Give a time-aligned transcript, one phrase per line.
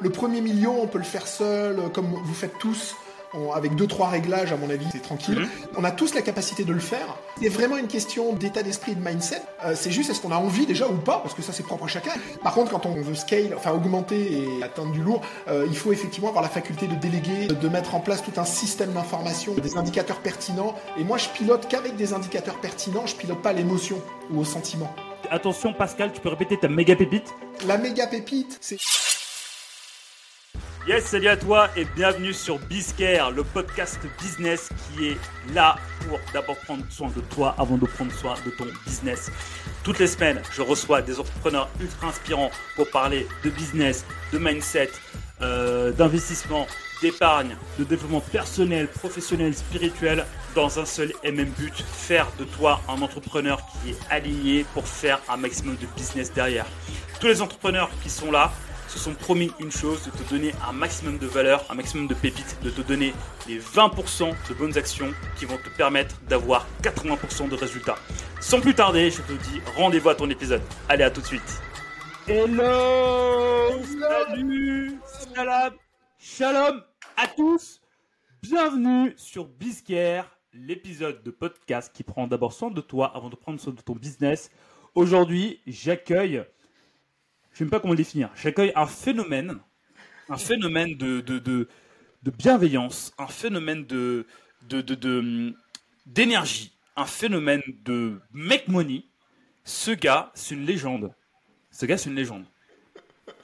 [0.00, 2.94] Le premier million, on peut le faire seul, euh, comme vous faites tous.
[3.34, 5.40] on- avec deux trois réglages à mon avis c'est tranquille.
[5.40, 5.48] Mhm.
[5.76, 7.16] on a tous la capacité de le faire.
[7.42, 9.42] C'est vraiment une question d'état d'esprit et de mindset.
[9.64, 11.18] Euh, c'est juste est-ce qu'on a envie déjà ou pas?
[11.18, 12.12] Parce que ça c'est propre à chacun.
[12.42, 15.92] Par contre quand on veut scale enfin augmenter et atteindre du lourd euh, il faut
[15.92, 19.76] effectivement avoir la faculté de déléguer de mettre en place tout un système d'information des
[19.76, 20.74] indicateurs pertinents.
[20.98, 23.06] Et moi je pilote qu'avec des indicateurs pertinents.
[23.06, 24.00] Je pilote pas l'émotion
[24.30, 24.90] ou au sentiment.
[25.30, 27.34] Attention, Pascal, tu peux répéter ta méga pépite?
[27.66, 28.78] La méga pépite c'est
[30.86, 35.16] Yes, salut à toi et bienvenue sur Bizcare, le podcast business qui est
[35.52, 35.74] là
[36.06, 39.32] pour d'abord prendre soin de toi avant de prendre soin de ton business.
[39.82, 44.92] Toutes les semaines, je reçois des entrepreneurs ultra inspirants pour parler de business, de mindset,
[45.42, 46.68] euh, d'investissement,
[47.02, 50.24] d'épargne, de développement personnel, professionnel, spirituel,
[50.54, 54.86] dans un seul et même but, faire de toi un entrepreneur qui est aligné pour
[54.86, 56.66] faire un maximum de business derrière.
[57.20, 58.52] Tous les entrepreneurs qui sont là,
[58.88, 62.14] se sont promis une chose, de te donner un maximum de valeur, un maximum de
[62.14, 63.12] pépites, de te donner
[63.48, 67.96] les 20% de bonnes actions qui vont te permettre d'avoir 80% de résultats.
[68.40, 70.62] Sans plus tarder, je te dis rendez-vous à ton épisode.
[70.88, 71.62] Allez, à tout de suite.
[72.28, 74.98] Hello Salut
[75.34, 75.74] Salam
[76.18, 76.82] Shalom
[77.16, 77.80] à tous
[78.42, 83.60] Bienvenue sur Bizcare, l'épisode de podcast qui prend d'abord soin de toi avant de prendre
[83.60, 84.50] soin de ton business.
[84.94, 86.44] Aujourd'hui, j'accueille
[87.56, 88.30] je ne sais même pas comment le définir.
[88.34, 89.58] J'accueille un phénomène,
[90.28, 91.68] un phénomène de, de, de,
[92.22, 94.26] de bienveillance, un phénomène de,
[94.68, 95.54] de, de, de-
[96.04, 99.04] d'énergie, un phénomène de make money.
[99.64, 101.14] Ce gars, c'est une légende.
[101.70, 102.44] Ce gars, c'est une légende.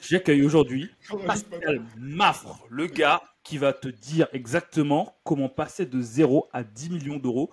[0.02, 0.90] J'accueille aujourd'hui
[1.26, 6.90] Pascal Maffre, le gars qui va te dire exactement comment passer de 0 à 10
[6.90, 7.50] millions d'euros.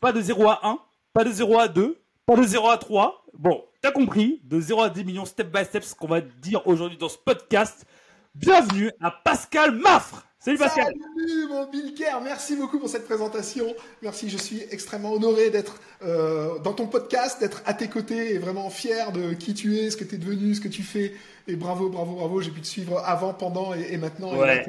[0.00, 0.78] Pas de 0 à 1,
[1.12, 2.00] pas de 0 à 2,
[2.36, 3.26] pas de 0 à 3.
[3.38, 6.64] Bon, t'as compris, de 0 à 10 millions step by step, ce qu'on va dire
[6.66, 7.84] aujourd'hui dans ce podcast.
[8.36, 10.24] Bienvenue à Pascal Maffre.
[10.38, 10.86] Salut Pascal.
[10.86, 13.66] Salut mon Bill Kerr, merci beaucoup pour cette présentation.
[14.00, 18.38] Merci, je suis extrêmement honoré d'être euh, dans ton podcast, d'être à tes côtés et
[18.38, 21.12] vraiment fier de qui tu es, ce que tu es devenu, ce que tu fais.
[21.50, 24.36] Et bravo, bravo, bravo, j'ai pu te suivre avant, pendant et, et maintenant.
[24.36, 24.64] Ouais.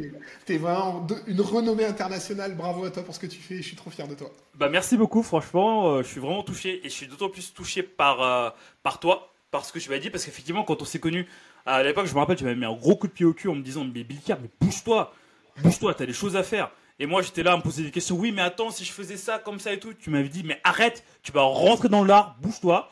[0.46, 2.56] T'es vraiment une renommée internationale.
[2.56, 4.32] Bravo à toi pour ce que tu fais, je suis trop fier de toi.
[4.56, 7.84] Bah merci beaucoup, franchement, euh, je suis vraiment touché et je suis d'autant plus touché
[7.84, 8.50] par, euh,
[8.82, 11.28] par toi, par ce que tu m'as dit, parce qu'effectivement, quand on s'est connus
[11.68, 13.48] à l'époque, je me rappelle, tu m'avais mis un gros coup de pied au cul
[13.48, 15.14] en me disant, mais Bill Carr, mais bouge-toi,
[15.62, 16.72] bouge-toi, t'as des choses à faire.
[17.00, 18.16] Et moi, j'étais là à me poser des questions.
[18.16, 20.60] Oui, mais attends, si je faisais ça, comme ça et tout, tu m'avais dit, mais
[20.64, 22.92] arrête, tu vas rentrer dans l'art, bouge-toi.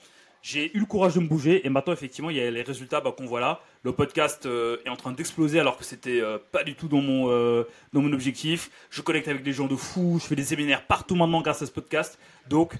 [0.51, 3.01] J'ai eu le courage de me bouger et maintenant, effectivement, il y a les résultats
[3.01, 3.61] bah, qu'on voit là.
[3.83, 7.01] Le podcast euh, est en train d'exploser alors que c'était euh, pas du tout dans
[7.01, 8.71] mon, euh, dans mon objectif.
[8.89, 11.67] Je connecte avec des gens de fous, je fais des séminaires partout maintenant grâce à
[11.67, 12.17] ce podcast.
[12.49, 12.73] Donc,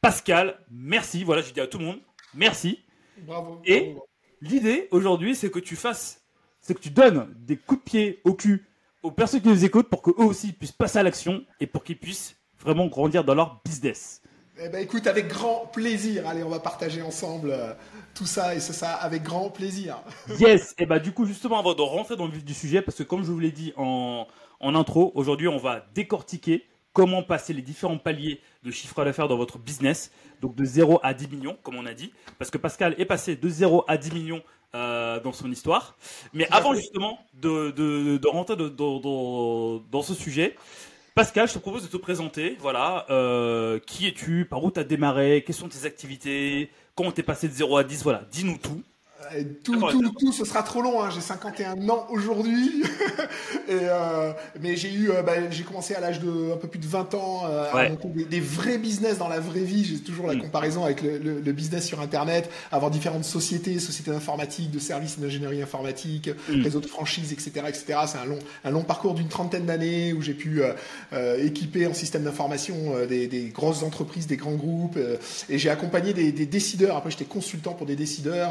[0.00, 1.22] Pascal, merci.
[1.22, 2.00] Voilà, je dis à tout le monde,
[2.34, 2.80] merci.
[3.18, 3.62] Bravo.
[3.64, 3.94] Et-.
[4.40, 6.24] L'idée aujourd'hui, c'est que tu fasses,
[6.60, 8.66] c'est que tu donnes des coups de pied au cul
[9.04, 11.98] aux personnes qui nous écoutent pour qu'eux aussi puissent passer à l'action et pour qu'ils
[11.98, 14.19] puissent vraiment grandir dans leur business.
[14.62, 16.26] Eh ben écoute, avec grand plaisir.
[16.28, 17.72] Allez, on va partager ensemble euh,
[18.14, 19.96] tout ça et c'est ça avec grand plaisir.
[20.38, 22.98] Yes, et bah du coup justement avant de rentrer dans le vif du sujet, parce
[22.98, 24.26] que comme je vous l'ai dit en,
[24.60, 29.36] en intro, aujourd'hui on va décortiquer comment passer les différents paliers de chiffre d'affaires dans
[29.38, 30.10] votre business,
[30.42, 33.36] donc de 0 à 10 millions, comme on a dit, parce que Pascal est passé
[33.36, 34.42] de 0 à 10 millions
[34.74, 35.96] euh, dans son histoire.
[36.34, 40.56] Mais avant justement de, de, de rentrer de- dans ce sujet,
[41.20, 42.56] Pascal, je te propose de te présenter.
[42.60, 44.46] Voilà, euh, qui es-tu?
[44.46, 45.44] Par où tu as démarré?
[45.46, 46.70] Quelles sont tes activités?
[46.94, 48.82] Comment t'es passé de 0 à 10 Voilà, dis-nous tout.
[49.62, 51.02] Tout, D'accord, tout, tout, ce sera trop long.
[51.02, 51.10] Hein.
[51.14, 52.82] J'ai 51 ans aujourd'hui,
[53.70, 56.86] euh, mais j'ai eu, euh, bah, j'ai commencé à l'âge de un peu plus de
[56.86, 59.84] 20 ans euh, à monter des, des vrais business dans la vraie vie.
[59.84, 60.40] J'ai toujours la Mm.
[60.42, 65.18] comparaison avec le, le- le business sur Internet, avoir différentes sociétés, sociétés d'informatique, de services
[65.18, 66.62] d'ingénierie informatique, Mm.
[66.62, 67.84] réseaux de franchise, etc., etc.
[68.06, 70.72] C'est un long, un long parcours d'une trentaine d'années où j'ai pu euh,
[71.12, 74.98] euh, équiper en système d'information euh, des, des grosses entreprises, des grands groupes,
[75.48, 76.96] et j'ai accompagné des, des décideurs.
[76.96, 78.50] Après, j'étais consultant pour des décideurs.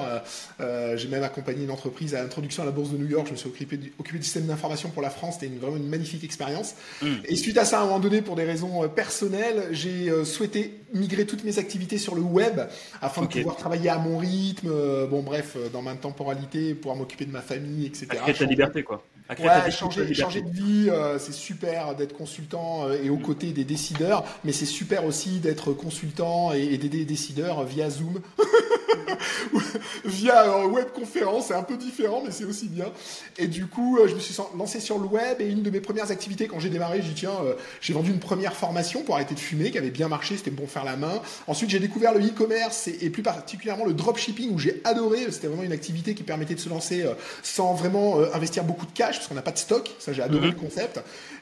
[0.60, 3.28] Euh, j'ai même accompagné une entreprise à l'introduction à la bourse de New York.
[3.28, 5.36] Je me suis occupé du, occupé du système d'information pour la France.
[5.40, 6.76] C'était une- vraiment une magnifique expérience.
[7.02, 7.08] Mm.
[7.26, 10.26] Et suite à ça, à un moment donné, pour des raisons euh, personnelles, j'ai euh,
[10.26, 12.62] souhaité migrer toutes mes activités sur le web
[13.02, 14.70] afin de pouvoir travailler à mon rythme.
[14.72, 18.08] euh, bon, bref, euh, dans ma temporalité, pouvoir m'occuper de ma famille, etc.
[18.10, 19.04] À créer ta liberté, quoi.
[19.30, 24.26] Ouais, changer, changer de vie, euh, c'est super d'être consultant et aux côtés des décideurs,
[24.44, 28.22] mais c'est super aussi d'être consultant et, et d'aider les décideurs via Zoom.
[30.06, 31.48] via euh, webconférence.
[31.48, 32.86] C'est un peu différent, mais c'est aussi bien.
[33.38, 36.12] Et du coup, je me suis lancé sur le web et une de mes premières
[36.12, 39.36] activités quand j'ai démarré, j'ai dit tiens, euh, j'ai vendu une première formation pour arrêter
[39.36, 41.22] de fumer qui avait bien marché, c'était bon faire la main.
[41.48, 45.32] Ensuite, j'ai découvert le e-commerce et, et, plus particulièrement le dropshipping où j'ai adoré.
[45.32, 47.06] C'était vraiment une activité qui permettait de se lancer
[47.44, 49.90] sans vraiment investir beaucoup de cash parce qu'on n'a pas de stock.
[50.00, 50.54] Ça, j'ai adoré mhm.
[50.54, 51.00] le concept.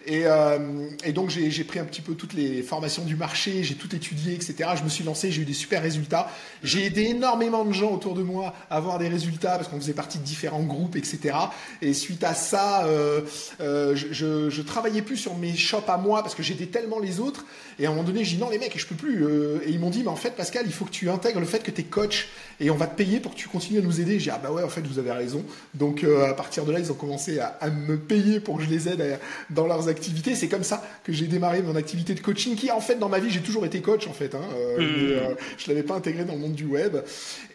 [0.08, 3.76] Et, euh, et donc j'ai pris un petit peu toutes les formations du marché, j'ai
[3.76, 4.70] tout étudié, etc.
[4.78, 6.32] Je me suis lancé, j'ai eu des super résultats.
[6.64, 9.94] J'ai aidé énormément de gens autour de moi à avoir des résultats parce qu'on faisait
[9.94, 11.36] partie de différents groupes, etc.
[11.82, 13.22] Et suite à ça, euh,
[13.60, 17.20] euh, je, je, travaillais plus sur mes shops à moi parce que j'aidais tellement les
[17.20, 17.46] autres.
[17.78, 19.26] Et à un moment donné, j'ai dit non les mecs, je peux plus.
[19.66, 21.64] Et ils m'ont dit mais en fait Pascal, il faut que tu intègres le fait
[21.64, 24.02] que tu es coach et on va te payer pour que tu continues à nous
[24.02, 24.20] aider.
[24.20, 25.44] J'ai dit ah bah ouais en fait vous avez raison.
[25.74, 28.70] Donc à partir de là, ils ont commencé à, à me payer pour que je
[28.70, 29.20] les aide
[29.50, 32.80] dans leurs activités c'est comme ça que j'ai démarré mon activité de coaching, qui en
[32.80, 34.36] fait dans ma vie j'ai toujours été coach en fait.
[34.36, 34.82] Hein, euh, mmh.
[34.82, 36.98] euh, je l'avais pas intégré dans le monde du web.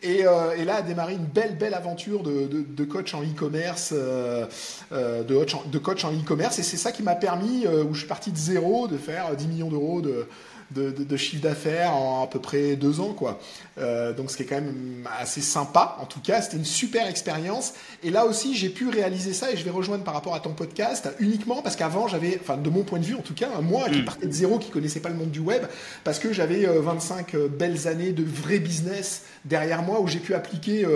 [0.03, 6.05] Et, euh, là a démarré une belle belle aventure de, coach en e-commerce, de, coach
[6.05, 6.59] en e-commerce.
[6.59, 9.47] Et c'est ça qui m'a permis, où je suis parti de zéro, de faire 10
[9.47, 10.27] millions d'euros de
[10.75, 13.39] de, chiffre d'affaires en à peu près deux ans, quoi.
[13.79, 15.97] Euh, donc, ce qui est quand même assez sympa.
[16.01, 17.73] En tout cas, c'était une super expérience.
[18.03, 20.53] Et là aussi, j'ai pu réaliser ça et je vais rejoindre par rapport à ton
[20.53, 23.89] podcast uniquement parce qu'avant, j'avais, enfin, de mon point de vue, en tout cas, moi
[23.89, 24.05] qui mm.
[24.05, 25.63] partais de zéro, qui connaissait pas le monde du web,
[26.05, 30.19] parce que j'avais 25 euh, euh, belles années de vrai business derrière moi où j'ai
[30.19, 30.87] pu appliquer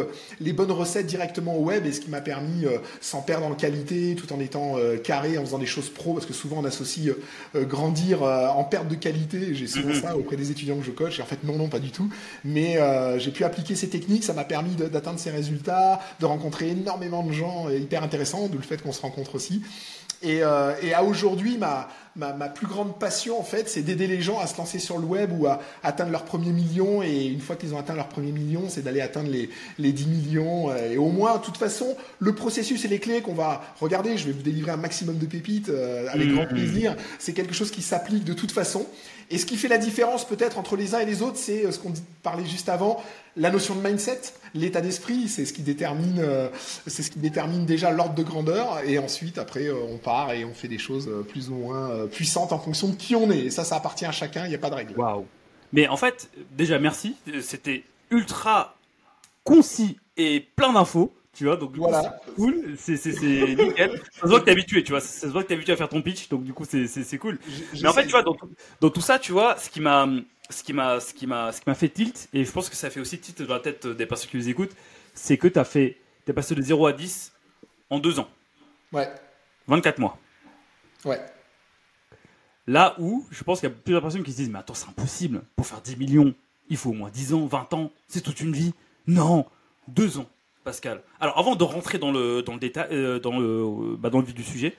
[0.41, 2.65] les bonnes recettes directement au web et ce qui m'a permis,
[3.01, 6.33] sans perdre en qualité, tout en étant carré, en faisant des choses pro, parce que
[6.33, 7.13] souvent on associe
[7.57, 9.53] grandir en perte de qualité.
[9.53, 10.03] J'ai souvent mm-hmm.
[10.03, 11.19] ça auprès des étudiants que je coach.
[11.19, 12.09] Et en fait, non, non, pas du tout.
[12.45, 14.25] Mais euh, j'ai pu appliquer ces techniques.
[14.25, 18.65] Ça m'a permis d'atteindre ces résultats, de rencontrer énormément de gens hyper intéressants, d'où le
[18.65, 19.63] fait qu'on se rencontre aussi.
[20.23, 24.07] Et, euh, et à aujourd'hui, ma, ma, ma, plus grande passion, en fait, c'est d'aider
[24.07, 27.03] les gens à se lancer sur le web ou à atteindre leur premier million.
[27.03, 30.07] Et une fois qu'ils ont atteint leur premier million, c'est d'aller atteindre les, les 10
[30.07, 30.75] millions.
[30.75, 34.27] Et au moins, de toute façon, le processus et les clés qu'on va regarder, je
[34.27, 36.49] vais vous délivrer un maximum de pépites euh, avec grand mmh.
[36.49, 36.97] plaisir.
[37.19, 38.87] C'est quelque chose qui s'applique de toute façon.
[39.31, 41.73] Et ce qui fait la différence peut-être entre les uns et les autres, c'est euh,
[41.73, 41.93] ce qu'on
[42.23, 43.03] parlait juste avant,
[43.37, 44.21] la notion de mindset,
[44.55, 46.49] l'état d'esprit, c'est ce qui détermine, euh,
[46.87, 48.81] c'est ce qui détermine déjà l'ordre de grandeur.
[48.85, 52.53] Et ensuite, après, euh, on part et on fait des choses plus ou moins puissantes
[52.53, 53.47] en fonction de qui on est.
[53.47, 54.45] Et ça, ça appartient à chacun.
[54.45, 54.97] Il n'y a pas de règle.
[54.97, 55.27] Waouh.
[55.73, 57.17] Mais en fait, déjà merci.
[57.43, 58.77] C'était ultra
[59.43, 62.19] concis et plein d'infos tu vois donc voilà.
[62.25, 62.75] c'est cool.
[62.79, 64.01] C'est nickel.
[64.11, 65.01] Ça se voit que t'es habitué tu vois.
[65.01, 67.39] Ça se voit que t'es habitué à faire ton pitch donc du coup c'est cool.
[67.81, 68.37] Mais en fait tu vois dans,
[68.81, 70.09] dans tout ça tu vois ce qui m'a
[70.49, 72.77] ce qui m'a ce qui m'a ce qui m'a fait tilt et je pense que
[72.77, 74.75] ça fait aussi tilt dans la tête des personnes qui nous écoutent
[75.13, 77.33] c'est que t'as fait t'es passé de 0 à 10
[77.91, 78.29] en deux ans.
[78.93, 79.13] Ouais.
[79.67, 80.19] 24 mois.
[81.05, 81.21] Ouais.
[82.67, 84.89] Là où je pense qu'il y a plusieurs personnes qui se disent mais attends c'est
[84.89, 85.43] impossible.
[85.55, 86.35] Pour faire 10 millions
[86.71, 88.73] il faut au moins 10 ans 20 ans c'est toute une vie.
[89.07, 89.45] Non.
[89.87, 90.27] Deux ans
[90.67, 91.01] Pascal.
[91.21, 94.25] Alors, avant de rentrer dans le, dans le détail, euh, dans, le, bah, dans le
[94.25, 94.75] vif du sujet,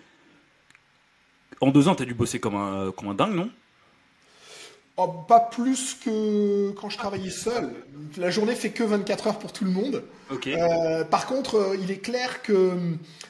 [1.62, 3.50] en deux ans, tu as dû bosser comme un, comme un dingue, non?
[4.98, 7.72] Oh, Pas plus que quand je travaillais seul.
[8.18, 10.04] La journée fait que 24 heures pour tout le monde.
[10.48, 12.74] Euh, par contre, euh, il est clair que,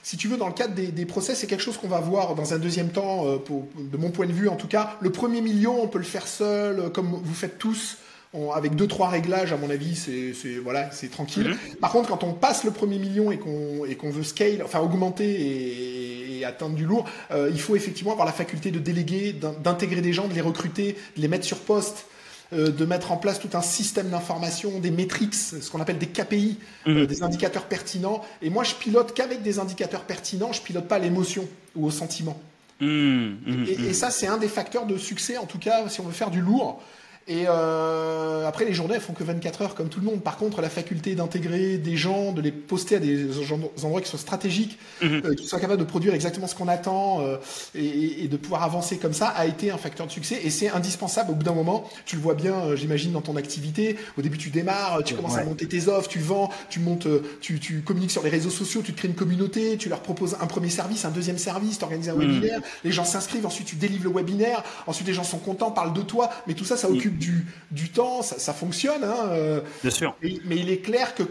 [0.02, 2.34] si tu veux, dans le cadre des, des process, c'est quelque chose qu'on va voir
[2.34, 4.98] dans un deuxième temps, pour, de mon point de vue en tout cas.
[5.00, 7.98] Le premier million, on peut le faire seul, comme vous faites tous
[8.54, 11.50] avec deux trois réglages, à mon avis, c'est voilà, c'est tranquille.
[11.50, 11.76] Mhm.
[11.80, 14.80] Par contre, quand on passe le premier million et qu'on et qu'on veut scale, enfin
[14.80, 20.00] augmenter et, atteindre du lourd, euh, il faut effectivement avoir la faculté de déléguer, d'intégrer
[20.00, 22.06] des gens, de les recruter, de les mettre sur poste.
[22.54, 26.08] Euh, de mettre en place tout un système d'information, des métriques, ce qu'on appelle des
[26.08, 26.58] KPI,
[26.88, 27.06] euh, mhm.
[27.06, 28.24] des indicateurs pertinents.
[28.42, 31.46] Et moi, je pilote qu'avec des indicateurs pertinents, je pilote pas l'émotion
[31.76, 32.40] ou au sentiment.
[32.80, 33.66] Mhm.
[33.68, 36.32] et, ça, c'est un des facteurs de succès, en tout cas, si on veut faire
[36.32, 36.82] du lourd.
[37.30, 40.22] Et euh, après, les journées, elles font que 24 heures comme tout le monde.
[40.22, 43.28] Par contre, la faculté d'intégrer des gens, de les poster à des
[43.84, 45.22] endroits qui soient stratégiques, mhm.
[45.26, 47.38] euh, qui soient capables de produire exactement ce qu'on attend euh,
[47.76, 50.40] et, et, de pouvoir avancer comme ça, a été un facteur de succès.
[50.44, 51.90] Et c'est indispensable au bout d'un moment.
[52.06, 53.98] Tu le vois bien, euh, j'imagine, dans ton activité.
[54.18, 57.22] Au début, tu démarres, tu commences à monter tes offres, tu vends, tu montes, euh,
[57.42, 60.38] tu, tu, communiques sur les réseaux sociaux, tu te crées une communauté, tu leur proposes
[60.40, 62.20] un premier service, un deuxième service, tu organises un mhm.
[62.20, 65.94] webinaire, les gens s'inscrivent, ensuite tu délivres le webinaire, ensuite les gens sont contents, parlent
[65.94, 69.04] de toi, mais tout ça, ça occupe du, du temps, ça, fonctionne.
[69.04, 70.16] Hein, euh, Bien sûr.
[70.22, 71.24] Mais, il est clair que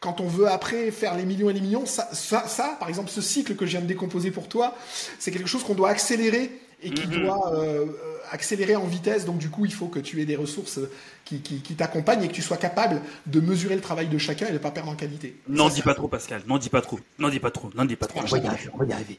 [0.00, 3.20] quand on veut après faire les millions et les millions, ça, ça, par exemple, ce
[3.20, 4.74] cycle que je viens de décomposer pour toi,
[5.18, 6.50] c'est quelque chose qu'on doit accélérer
[6.82, 7.22] et qui mm-hmm.
[7.22, 7.86] doit euh,
[8.30, 9.24] accélérer en vitesse.
[9.24, 10.80] Donc du coup, il faut que tu aies des ressources
[11.24, 11.40] qui,
[11.76, 14.58] t'accompagnent et que tu sois capable de mesurer le travail de chacun et de ne
[14.58, 15.36] pas perdre en qualité.
[15.48, 16.42] N'en dis pas trop, Pascal.
[16.46, 16.98] N'en dis pas trop.
[17.18, 17.70] N'en dis pas trop.
[17.74, 18.20] N'en dis pas trop.
[18.20, 18.70] On va y arriver.
[18.74, 19.18] On va y arriver.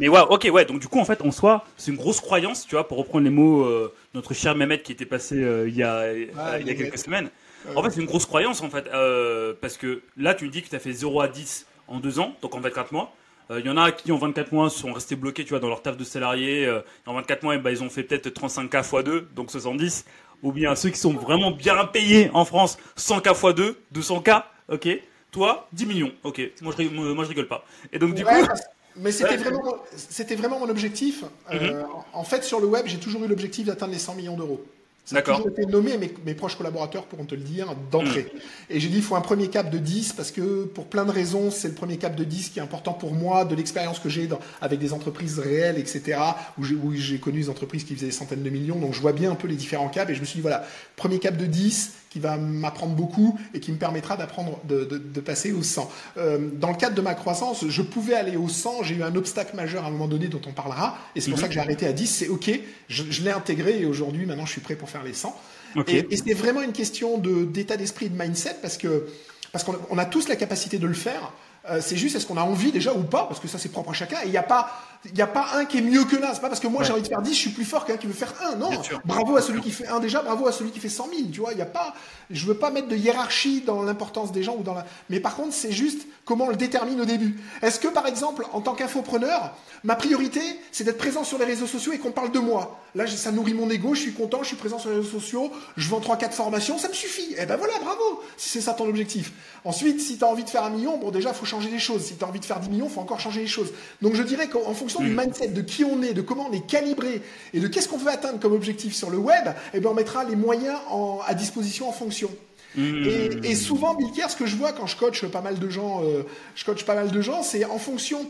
[0.00, 0.64] Mais ouais, ok, ouais.
[0.64, 3.22] Donc du coup, en fait, en soi, c'est une grosse croyance, tu vois, pour reprendre
[3.24, 6.70] les mots euh, notre cher Mehmet qui était passé euh, il y a, il y
[6.70, 7.30] a quelques semaines.
[7.76, 8.86] En fait, c'est une grosse croyance, en fait.
[8.94, 12.00] euh, parce que là, tu me dis que tu as fait 0 à 10 en
[12.00, 13.12] 2 ans, donc en 24 mois.
[13.50, 15.68] Euh, Il y en a qui, en 24 mois, sont restés bloqués tu vois, dans
[15.68, 16.64] leur taf de salarié.
[16.66, 20.06] euh, en 24 mois, eh ben, ils ont fait peut-être 35K x 2, donc 70.
[20.42, 24.42] Ou bien ceux qui sont vraiment bien payés en France, 100K x 2, 200K,
[24.72, 24.88] ok.
[25.30, 26.40] Toi, 10 millions, ok.
[26.62, 27.64] Moi, je, moi, moi, je rigole pas.
[27.92, 28.62] Et donc, du Ouais, coup, parce-
[28.96, 31.24] mais c'était vraiment, c'était vraiment mon objectif.
[31.52, 31.82] Euh,
[32.12, 34.64] en fait, sur le web, j'ai toujours eu l'objectif d'atteindre les 100 millions d'euros.
[35.04, 35.38] Ça a D'accord.
[35.38, 38.30] toujours été nommé, mes, mes proches collaborateurs pourront te le dire, d'entrée.
[38.68, 41.10] Et j'ai dit, il faut un premier cap de 10, parce que pour plein de
[41.10, 44.08] raisons, c'est le premier cap de 10 qui est important pour moi, de l'expérience que
[44.08, 44.28] j'ai
[44.60, 46.20] avec des entreprises réelles, etc.,
[46.58, 49.00] où j'ai, où j'ai connu des entreprises qui faisaient des centaines de millions, donc je
[49.00, 50.64] vois bien un peu les différents caps, et je me suis dit, voilà,
[50.96, 54.98] premier cap de 10, qui va m'apprendre beaucoup et qui me permettra d'apprendre de, de-
[54.98, 55.88] de passer au 100.
[56.18, 58.82] Euh, dans le cadre de ma croissance, je pouvais aller au 100.
[58.82, 60.98] J'ai eu un obstacle majeur à un moment donné dont on parlera.
[61.14, 61.42] Et c'est pour Mhm.
[61.42, 62.06] ça que j'ai arrêté à 10.
[62.08, 62.50] C'est OK.
[62.88, 65.34] Je, je l'ai intégré et aujourd'hui, maintenant, je suis prêt pour faire les 100.
[65.76, 65.88] Ok.
[65.90, 69.06] Et, et c'est vraiment une question de, d'état d'esprit, de mindset parce que
[69.52, 71.32] parce qu'on a, on a tous la capacité de le faire.
[71.70, 73.26] Euh, c'est juste est-ce qu'on a envie déjà ou pas?
[73.28, 74.70] Parce que ça c'est propre à chacun et il n'y a pas
[75.06, 76.34] il y a pas un qui est mieux que l'un.
[76.34, 77.96] C'est pas parce que moi j'ai envie de faire 10 je suis plus fort qu'un
[77.96, 78.70] qui veut faire 1 non.
[79.04, 81.40] Bravo à celui qui fait 1 déjà bravo à celui qui fait 100 000 tu
[81.40, 81.52] vois.
[81.52, 81.94] Il y a pas
[82.30, 85.36] je veux pas mettre de hiérarchie dans l'importance des gens ou dans la mais par
[85.36, 87.40] contre c'est juste comment on le détermine au début.
[87.62, 89.54] Est-ce que par exemple en tant qu'infopreneur
[89.84, 92.78] ma priorité c'est d'être présent sur les réseaux sociaux et qu'on parle de moi?
[92.94, 95.50] Là ça nourrit mon ego je suis content je suis présent sur les réseaux sociaux
[95.78, 97.34] je vends 3 4 formations ça me suffit.
[97.38, 98.22] Et ben voilà bravo.
[98.36, 99.32] Si c'est ça ton objectif.
[99.64, 102.04] Ensuite si tu as envie de faire un million bon déjà faut changer les choses.
[102.04, 103.72] Si tu as envie de faire 10 millions faut encore changer les choses.
[104.02, 106.52] Donc je dirais qu'en en fonction du mindset de qui on est de comment on
[106.52, 107.22] est calibré
[107.54, 110.24] et de qu'est-ce qu'on veut atteindre comme objectif sur le web et ben on mettra
[110.24, 112.30] les moyens en- à disposition en fonction
[112.76, 113.04] Mmh.
[113.04, 116.04] et, et souvent, Milker, ce que je vois quand je coach pas mal de gens,
[116.04, 116.22] euh,
[116.54, 118.24] je coach pas mal de gens, c'est en fonction.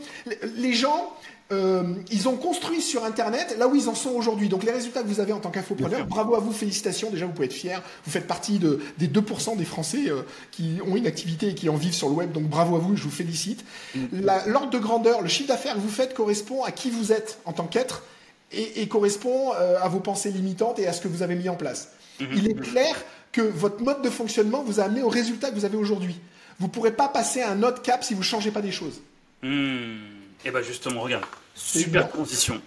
[0.56, 1.12] Les gens,
[1.52, 4.48] euh, ils ont construit sur Internet là où ils en sont aujourd'hui.
[4.48, 7.10] Donc les résultats que vous avez en tant qu'infopreneur, bravo à vous, félicitations.
[7.10, 7.78] Déjà, vous pouvez être fiers.
[8.04, 11.68] Vous faites partie de, des 2% des Français euh, qui ont une activité et qui
[11.68, 12.32] en vivent sur le web.
[12.32, 13.64] Donc bravo à vous, je vous félicite.
[14.12, 17.38] La- L'ordre de grandeur, le chiffre d'affaires que vous faites correspond à qui vous êtes
[17.44, 18.04] en tant qu'être
[18.52, 21.48] et, et correspond euh, à vos pensées limitantes et à ce que vous avez mis
[21.48, 21.88] en place.
[22.36, 22.94] Il est clair
[23.32, 26.16] que votre mode de fonctionnement vous a amené au résultat que vous avez aujourd'hui.
[26.58, 28.72] Vous ne pourrez pas passer à un autre cap si vous ne changez pas des
[28.72, 29.00] choses.
[30.44, 32.10] Et bah justement, regarde, super bien.
[32.10, 32.60] transition.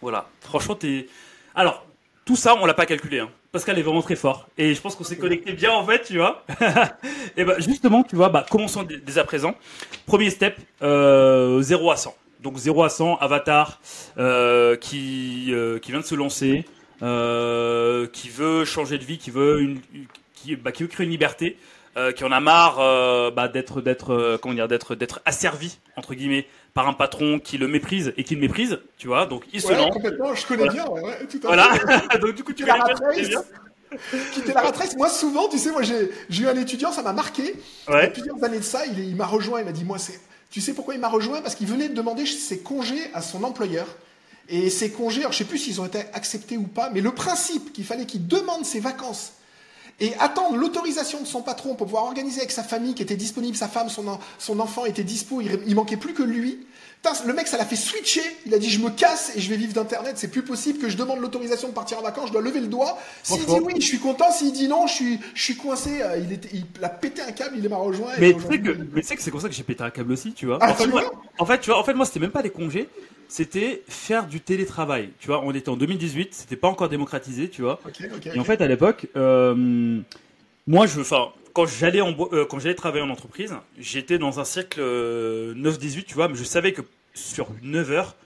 [0.00, 1.08] Voilà, franchement, t'es.
[1.54, 1.84] Alors,
[2.24, 3.20] tout ça, on l'a pas calculé.
[3.20, 3.30] Hein.
[3.52, 4.48] Pascal est vraiment très fort.
[4.58, 6.44] Et je pense qu'on s'est connecté bien en fait, tu vois.
[7.36, 9.54] et bah justement, tu vois, bah commençons dès à présent.
[10.06, 12.14] Premier step, euh, 0 à 100.
[12.40, 13.80] Donc 0 à 100, Avatar,
[14.18, 16.64] euh, qui, euh, qui vient de se lancer,
[17.02, 19.80] euh, qui veut changer de vie, qui veut, une,
[20.34, 21.56] qui, bah, qui veut créer une liberté,
[21.96, 25.78] euh, qui en a marre euh, bah, d'être, d'être, euh, comment dire, d'être, d'être asservi
[25.96, 26.46] entre guillemets
[26.78, 29.26] par un patron qui le méprise et qui le méprise, tu vois.
[29.26, 29.92] Donc il se Ouais, lance.
[29.92, 30.86] complètement, je connais bien.
[30.86, 31.70] ouais, ouais, tout à Voilà.
[31.74, 32.18] fait.
[32.20, 32.84] Donc du coup tu la bien,
[33.20, 33.42] bien.
[34.32, 34.96] Quitter la rat race.
[34.96, 37.56] Moi, souvent, tu sais, moi, j'ai eu un étudiant, ça m'a marqué.
[37.88, 38.10] Ouais.
[38.12, 40.20] plusieurs années de ça, il m'a rejoint, il m'a dit, moi, c'est.
[40.52, 41.40] Tu sais pourquoi il m'a rejoint?
[41.42, 43.86] Parce qu'il venait de demander ses congés à son employeur.
[44.48, 47.10] Et ses congés, alors je sais plus s'ils ont été acceptés ou pas, mais le
[47.10, 49.32] principe qu'il fallait qu'il demande ses vacances
[50.00, 53.56] et attendre l'autorisation de son patron pour pouvoir organiser avec sa famille qui était disponible,
[53.56, 56.66] sa femme, son, en- son enfant était dispo, il manquait plus que lui.
[57.02, 58.22] Putain, le mec, ça l'a fait switcher.
[58.44, 60.14] Il a dit Je me casse et je vais vivre d'Internet.
[60.16, 62.28] C'est plus possible que je demande l'autorisation de partir en vacances.
[62.28, 62.98] Je dois lever le doigt.
[63.22, 64.32] S'il dit oui, je suis content.
[64.32, 66.02] S'il dit non, je suis, je suis coincé.
[66.02, 68.10] Euh, Il, était, il a pété un câble, il m'a rejoint.
[68.18, 70.46] Mais tu sais que, mais c'est comme ça que j'ai pété un câble aussi, tu
[70.46, 70.58] vois.
[70.60, 72.30] Ah, en, fait, tu moi, vois en fait, tu vois, en fait, moi, c'était même
[72.30, 72.88] pas des congés,
[73.28, 75.10] c'était faire du télétravail.
[75.20, 77.80] Tu vois, on était en 2018, c'était pas encore démocratisé, tu vois.
[78.34, 80.00] Et en fait, à l'époque, euh,
[80.66, 84.80] moi, je, enfin, quand j'allais euh, quand j'allais travailler en entreprise, j'étais dans un cercle
[84.80, 86.82] euh, 9-18, tu vois, mais je savais que
[87.14, 88.16] sur 9 heures,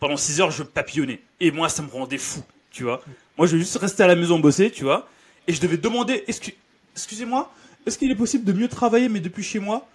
[0.00, 1.20] pendant 6 heures, je papillonnais.
[1.40, 3.02] Et moi, ça me rendait fou, tu vois.
[3.36, 5.08] Moi, je juste rester à la maison bosser, tu vois.
[5.46, 6.54] Et je devais demander, Excu-
[6.94, 7.52] excusez-moi,
[7.86, 9.86] est-ce qu'il est possible de mieux travailler, mais depuis chez moi?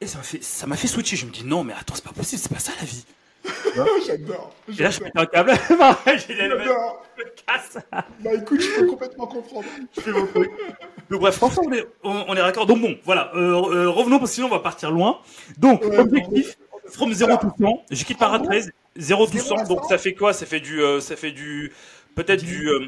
[0.00, 1.16] Et ça m'a fait, ça m'a fait switcher.
[1.16, 3.04] Je me dis, non, mais attends, c'est pas possible, c'est pas ça la vie.
[4.06, 4.54] J'adore.
[4.78, 5.52] Et là, je pète un câble.
[6.28, 7.02] J'adore.
[7.18, 7.78] je me casse.
[8.20, 9.66] Bah écoute, je peux complètement comprendre.
[9.96, 10.50] je fais mon truc.
[11.10, 12.66] Donc bref, franchement, on est, on, est raccord.
[12.66, 13.40] Donc bon, voilà, euh,
[13.74, 15.20] euh, revenons parce que sinon on va partir loin.
[15.58, 16.56] Donc, Ouais, objectif,
[16.90, 19.68] from 0 to 100, je quitte par Ah bon 13, 0 to 0 à 100,
[19.68, 19.88] donc 100.
[19.88, 20.32] ça fait quoi?
[20.32, 21.72] Ça fait du, euh, ça fait du,
[22.14, 22.86] peut-être du, euh,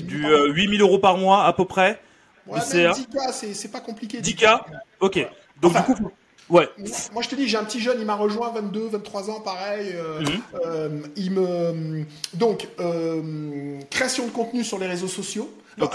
[0.00, 2.00] du euh, 8000 euros par mois à peu près.
[2.46, 3.00] Ouais, Du même CA.
[3.00, 4.20] 10K, c'est- c'est pas compliqué.
[4.20, 4.60] 10K
[5.00, 5.18] Ok.
[5.60, 6.10] Donc Enfin, du coup,
[6.50, 6.68] ouais.
[7.12, 9.92] Moi, je te dis, j'ai un petit jeune, il m'a rejoint, 22, 23 ans, pareil.
[9.94, 10.42] euh, Mhm.
[10.64, 15.50] euh, il me donc euh, création de contenu sur les réseaux sociaux.
[15.78, 15.88] Alors,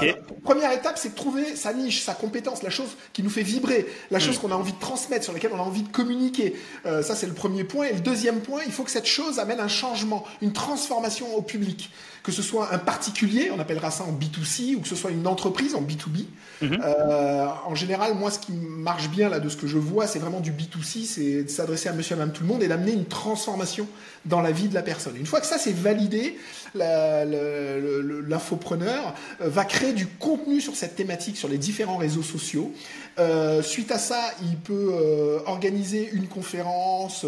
[0.43, 3.85] première étape, c'est de trouver sa niche, sa compétence, la chose qui nous fait vibrer,
[4.09, 6.55] la chose qu'on a envie de transmettre, sur laquelle on a envie de communiquer.
[6.87, 7.85] Euh, ça, c'est le premier point.
[7.85, 11.43] Et le deuxième point, il faut que cette chose amène un changement, une transformation au
[11.43, 11.91] public.
[12.27, 15.27] Que ce soit un particulier, on appellera ça en B2C, ou que ce soit une
[15.27, 16.25] entreprise en B2B.
[16.61, 20.19] Euh, en général, moi, ce qui marche bien là de ce que je vois, c'est
[20.19, 22.91] vraiment du B2C, c'est de s'adresser à monsieur et madame tout le monde et d'amener
[22.91, 23.87] une transformation
[24.25, 25.15] dans la vie de la personne.
[25.15, 26.37] Une fois que ça c'est validé,
[26.75, 32.73] l'infopreneur euh, va créer du contenu sur cette thématique sur les différents réseaux sociaux.
[33.19, 37.25] Euh, suite à ça, il peut euh, organiser une conférence,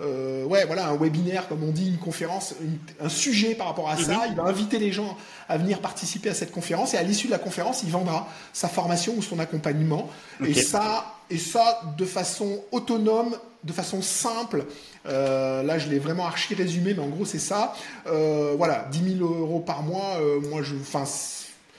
[0.00, 3.88] euh, ouais, voilà, un webinaire comme on dit, une conférence, une- un sujet par rapport
[3.88, 4.26] à ça.
[4.28, 5.16] Il va inviter les gens
[5.48, 8.68] à venir participer à cette conférence et à l'issue de la conférence, il vendra sa
[8.68, 10.10] formation ou son accompagnement.
[10.46, 14.64] Et ça, et ça de façon autonome, de façon simple.
[15.06, 17.74] Euh, là, je l'ai vraiment archi résumé, mais en gros, c'est ça.
[18.06, 20.16] Euh, voilà, 10 000 euros par mois.
[20.20, 21.04] euh, moi, je, enfin,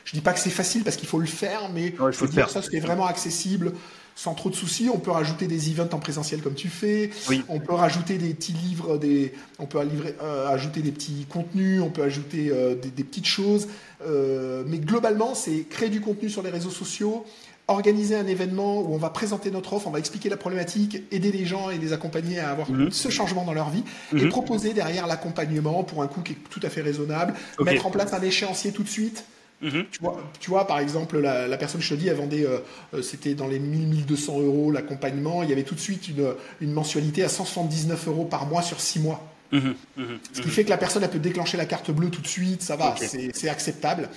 [0.05, 2.35] je dis pas que c'est facile parce qu'il faut le faire, mais Ouais, faut dire
[2.35, 2.49] faire.
[2.49, 3.73] ça, c'est vraiment accessible.
[4.13, 7.09] Sans trop de soucis, on peut rajouter des events en présentiel comme tu fais.
[7.29, 7.43] Oui.
[7.47, 11.81] On peut rajouter des petits livres, des, on peut livrer- euh, ajouter des petits contenus,
[11.81, 13.67] on peut ajouter euh, des, des petites choses.
[14.05, 17.25] Euh, mais globalement, c'est créer du contenu sur les réseaux sociaux,
[17.69, 21.31] organiser un événement où on va présenter notre offre, on va expliquer la problématique, aider
[21.31, 22.91] les gens et les accompagner à avoir Mhm.
[22.91, 24.29] ce changement dans leur vie et Mhm.
[24.29, 28.11] proposer derrière l'accompagnement pour un coût qui est tout à fait raisonnable, mettre en place
[28.13, 29.23] un échéancier tout de suite.
[29.61, 29.85] Mhm.
[29.91, 32.59] Tu vois, tu vois, par exemple, la, la personne, je te dis, elle vendait, euh,
[32.93, 35.43] euh, c'était dans les 1000-1200 euros l'accompagnement.
[35.43, 38.79] Il y avait tout de suite une, une mensualité à 179 euros par mois sur
[38.79, 39.27] 6 mois.
[39.51, 39.75] Mhm.
[39.97, 40.19] Mhm.
[40.33, 42.61] Ce qui fait que la personne, elle peut déclencher la carte bleue tout de suite,
[42.61, 44.09] ça va, c'est acceptable.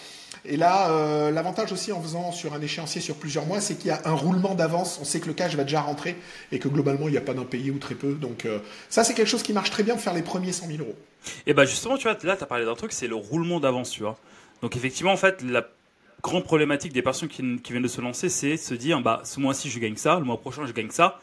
[0.47, 3.87] Et là, euh, l'avantage aussi en faisant sur un échéancier sur plusieurs mois, c'est qu'il
[3.87, 4.99] y a un roulement d'avance.
[5.01, 6.17] On sait que le cash va déjà rentrer
[6.53, 8.13] et que globalement, il n'y a pas d'impayé ou très peu.
[8.13, 8.59] Donc euh,
[8.91, 10.95] ça, c'est quelque chose qui marche très bien pour faire les premiers 100 000 euros.
[11.47, 13.91] Et bah justement, tu vois, là, tu as parlé d'un truc, c'est le roulement d'avance,
[13.91, 14.19] tu vois.
[14.65, 15.69] Donc effectivement, en fait, la
[16.23, 19.39] grande problématique des personnes qui, qui viennent de se lancer, c'est se dire, bah, ce
[19.39, 21.21] mois-ci, je gagne ça, le mois prochain, je gagne ça.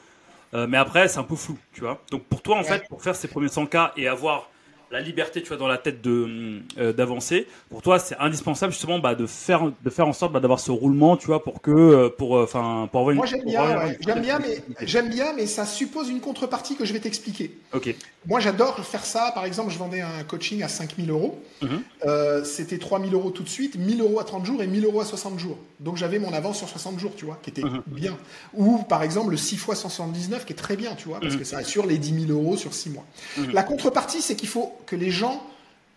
[0.53, 2.03] Euh, mais après, c'est un peu flou, tu vois.
[2.12, 2.65] Donc pour toi, en Ouais.
[2.65, 4.51] fait, pour faire ces premiers 100K et avoir
[4.91, 9.00] la liberté, tu vois, dans la tête de euh, d'avancer, pour toi, c'est indispensable justement
[9.00, 12.10] bah, de faire de faire en sorte bah, d'avoir ce roulement, tu vois, pour que
[12.17, 13.17] pour enfin pour avoir une.
[13.17, 13.98] Moi, j'aime bien, avoir ouais.
[14.00, 17.57] une- j'aime bien, mais j'aime bien, mais ça suppose une contrepartie que je vais t'expliquer.
[17.74, 17.95] Ok.
[18.27, 19.31] Moi, j'adore faire ça.
[19.33, 21.41] Par exemple, je vendais un coaching à 5000 euros.
[21.62, 21.81] Mhm.
[22.05, 25.01] Euh, C'était 3000 euros tout de suite, 1000 euros à 30 jours et 1000 euros
[25.01, 25.57] à 60 jours.
[25.79, 27.81] Donc, j'avais mon avance sur 60 jours, tu vois, qui était Mhm.
[27.88, 28.17] bien.
[28.53, 31.39] Ou, par exemple, le 6 fois 179, qui est très bien, tu vois, parce Mhm.
[31.39, 33.05] que ça assure les 10 000 euros sur 6 mois.
[33.38, 33.51] Mhm.
[33.53, 35.41] La contrepartie, c'est qu'il faut que les gens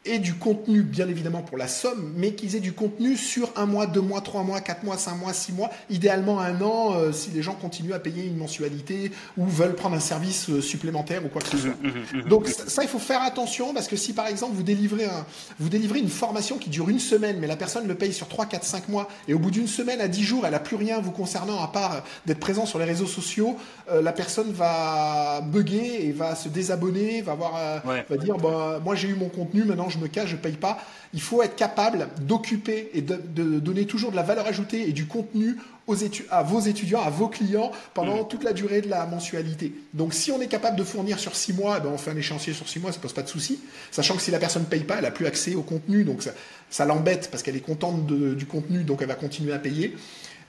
[0.07, 3.67] aient du contenu, bien évidemment, pour la somme, mais qu'ils aient du contenu sur un
[3.67, 7.12] mois, deux mois, trois mois, quatre mois, cinq mois, six mois, idéalement un an, euh,
[7.12, 11.25] si les gens continuent à payer une mensualité ou veulent prendre un service euh, supplémentaire
[11.25, 11.71] ou quoi que ce soit.
[11.83, 12.29] Mhm, mhm.
[12.29, 15.25] Donc ça, ça, il faut faire attention parce que si par exemple vous délivrez, un,
[15.59, 18.47] vous délivrez une formation qui dure une semaine, mais la personne le paye sur 3,
[18.47, 21.01] 4, 5 mois, et au bout d'une semaine à 10 jours, elle a plus rien
[21.01, 23.57] vous concernant à part d'être présent sur les réseaux sociaux,
[23.90, 27.55] euh, la personne va bugger et va se désabonner, va, avoir,
[27.87, 28.05] Ouais.
[28.09, 30.78] va dire bah, moi j'ai eu mon contenu, maintenant je me cache, je paye pas.
[31.12, 34.92] Il faut être capable d'occuper et de, de donner toujours de la valeur ajoutée et
[34.92, 38.88] du contenu aux étu- à vos étudiants, à vos clients pendant toute la durée de
[38.88, 39.72] la mensualité.
[39.92, 42.52] Donc si on est capable de fournir sur six mois, ben, on fait un échéancier
[42.52, 43.61] sur six mois, ça pose pas de souci.
[43.90, 46.22] Sachant que si la personne ne paye pas, elle a plus accès au contenu, donc
[46.22, 46.30] ça,
[46.70, 49.94] ça l'embête parce qu'elle est contente de- du contenu, donc elle va continuer à payer.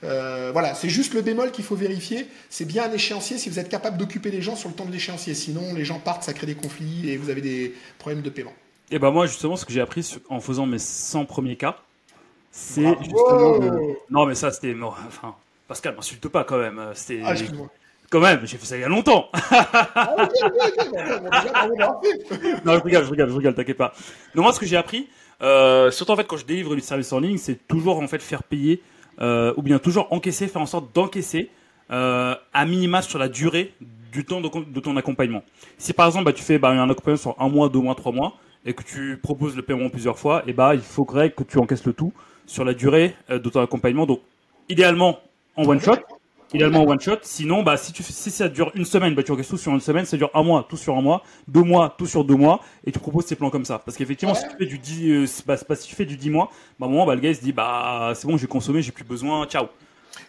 [0.04, 2.26] Euh, voilà, c'est juste le bémol qu'il faut vérifier.
[2.50, 4.92] C'est bien un échéancier si vous êtes capable d'occuper les gens sur le temps de
[4.92, 5.32] l'échéancier.
[5.34, 8.52] Sinon, les gens partent, ça crée des conflits et vous avez des problèmes de paiement.
[8.90, 11.76] Et ben moi justement ce que j'ai appris en faisant mes 100 premiers cas,
[12.52, 15.34] c'est Bravo justement de- non mais ça c'était enfin
[15.68, 17.34] Pascal m'insulte pas quand même, c'était Ah,
[18.10, 19.28] quand même j'ai fait ça il y a longtemps.
[19.32, 20.88] Ah, ok, ok,
[22.30, 22.64] ok.
[22.64, 23.92] Non je rigole, je rigole, je rigole, t'inquiète pas.
[24.34, 25.08] Non moi ce que j'ai appris,
[25.42, 28.20] euh, surtout en fait quand je délivre du service en ligne, c'est toujours en fait
[28.22, 28.80] faire payer
[29.20, 31.50] euh, ou bien toujours encaisser, faire en sorte d'encaisser
[31.90, 33.74] euh, à minima sur la durée
[34.12, 35.42] du temps de, de ton accompagnement.
[35.78, 38.12] Si par exemple bah, tu fais bah, un accompagnement sur un mois, deux mois, trois
[38.12, 38.34] mois
[38.66, 41.84] et que tu proposes le paiement plusieurs fois, et bah il faudrait que tu encaisses
[41.86, 42.12] le tout
[42.46, 44.04] sur la durée euh, de ton accompagnement.
[44.06, 44.20] Donc
[44.68, 45.18] idéalement
[45.56, 45.96] en one shot.
[46.54, 47.16] Idéalement en one shot.
[47.22, 49.72] Sinon, bah, si, tu, fais- si ça dure une semaine, bah, tu encaisses tout sur
[49.72, 50.04] une semaine.
[50.06, 51.24] Ça dure un mois, tout sur un mois.
[51.48, 52.60] Deux mois, tout sur deux mois.
[52.86, 53.80] Et tu proposes tes plans comme ça.
[53.80, 56.50] Parce qu'effectivement, si tu fais du 10, euh, bah, si tu fais du 10 mois,
[56.78, 58.80] bah, à un moment, bah, le gars, il se dit, bah, c'est bon, j'ai consommé,
[58.80, 59.66] j'ai plus besoin, ciao.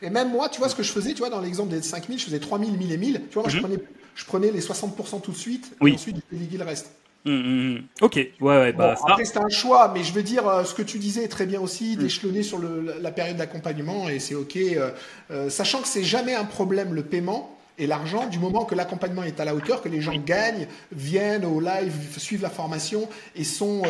[0.02, 2.18] Et même moi, tu vois ce que je faisais, tu vois, dans l'exemple des 5000,
[2.18, 3.22] je faisais 3000, 1000 et 1000.
[3.30, 3.62] Tu vois, moi, je, Mhm.
[3.64, 3.78] prenais,
[4.16, 5.92] je prenais les 60% tout de suite, Oui.
[5.92, 6.92] et ensuite, je déléguais le reste.
[7.28, 7.84] Hum, hum, hum.
[8.02, 9.04] Ok, ouais, ouais, Bon, bah, ça.
[9.08, 11.46] après, c'était un choix, mais je veux dire, euh, ce que tu disais est très
[11.46, 14.56] bien aussi, d'échelonner sur le- la, période d'accompagnement, et c'est OK.
[14.58, 14.92] euh,
[15.32, 19.24] euh, sachant que c'est jamais un problème, le paiement, et l'argent du moment que l'accompagnement
[19.24, 23.44] est à la hauteur, que les gens gagnent, viennent au live, suivent la formation et
[23.44, 23.84] sont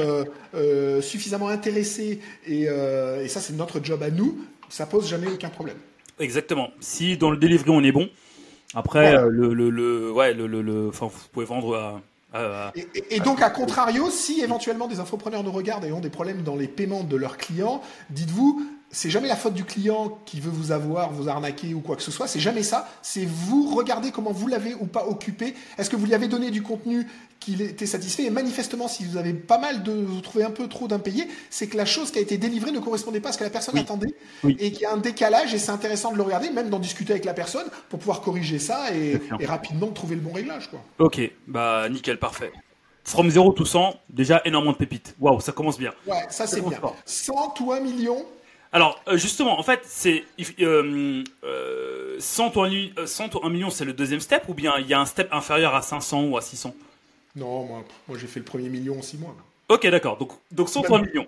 [1.02, 2.19] suffisamment intéressés.
[2.45, 4.39] Et, et ça, c'est notre job à nous.
[4.67, 5.78] Ça pose jamais aucun problème.
[6.19, 6.71] Exactement.
[6.82, 8.10] Si dans le delivery on est bon,
[8.73, 12.02] après euh, le, le, le ouais le, le, le- enfin vous pouvez vendre à,
[12.76, 16.43] et- et donc, à contrario, si éventuellement des infopreneurs nous regardent et ont des problèmes
[16.43, 20.50] dans les paiements de leurs clients, dites-vous, c'est jamais la faute du client qui veut
[20.50, 22.26] vous avoir, vous arnaquer ou quoi que ce soit.
[22.28, 22.88] C'est jamais ça.
[23.02, 25.56] C'est vous regardez comment vous l'avez ou pas occupé.
[25.78, 27.06] Est-ce que vous lui avez donné du contenu
[27.39, 30.67] qu'il était satisfait Et manifestement, si vous avez pas mal de, vous trouvez un peu
[30.67, 33.38] trop d'impayés, c'est que la chose qui a été délivrée ne correspondait pas à ce
[33.38, 33.82] que la personne Oui.
[33.82, 34.56] attendait Oui.
[34.60, 35.54] et qu'il y a un décalage.
[35.54, 38.60] Et c'est intéressant de le regarder, même d'en discuter avec la personne pour pouvoir corriger
[38.60, 40.82] ça et, rapidement trouver le bon réglage, quoi.
[41.00, 42.52] Ok, bah nickel, parfait.
[43.04, 45.15] From 0 to 100, déjà énormément de pépites.
[45.19, 45.93] Waouh, ça commence bien.
[46.06, 46.71] Ouais, ça c'est bien.
[46.78, 46.95] fort.
[47.06, 48.26] 100 ou 1 million,
[48.73, 50.26] Alors, euh, justement, en fait, c'est
[52.19, 54.73] 100 ou 1, li- euh, 100 ou 1 million, c'est le deuxième step, ou bien
[54.80, 56.73] il y a un step inférieur à 500 ou à 600
[57.38, 59.36] Non, moi, moi j'ai fait le premier million en six mois.
[59.69, 60.17] Ok, d'accord.
[60.17, 61.28] Donc, donc 100 ou 1 million.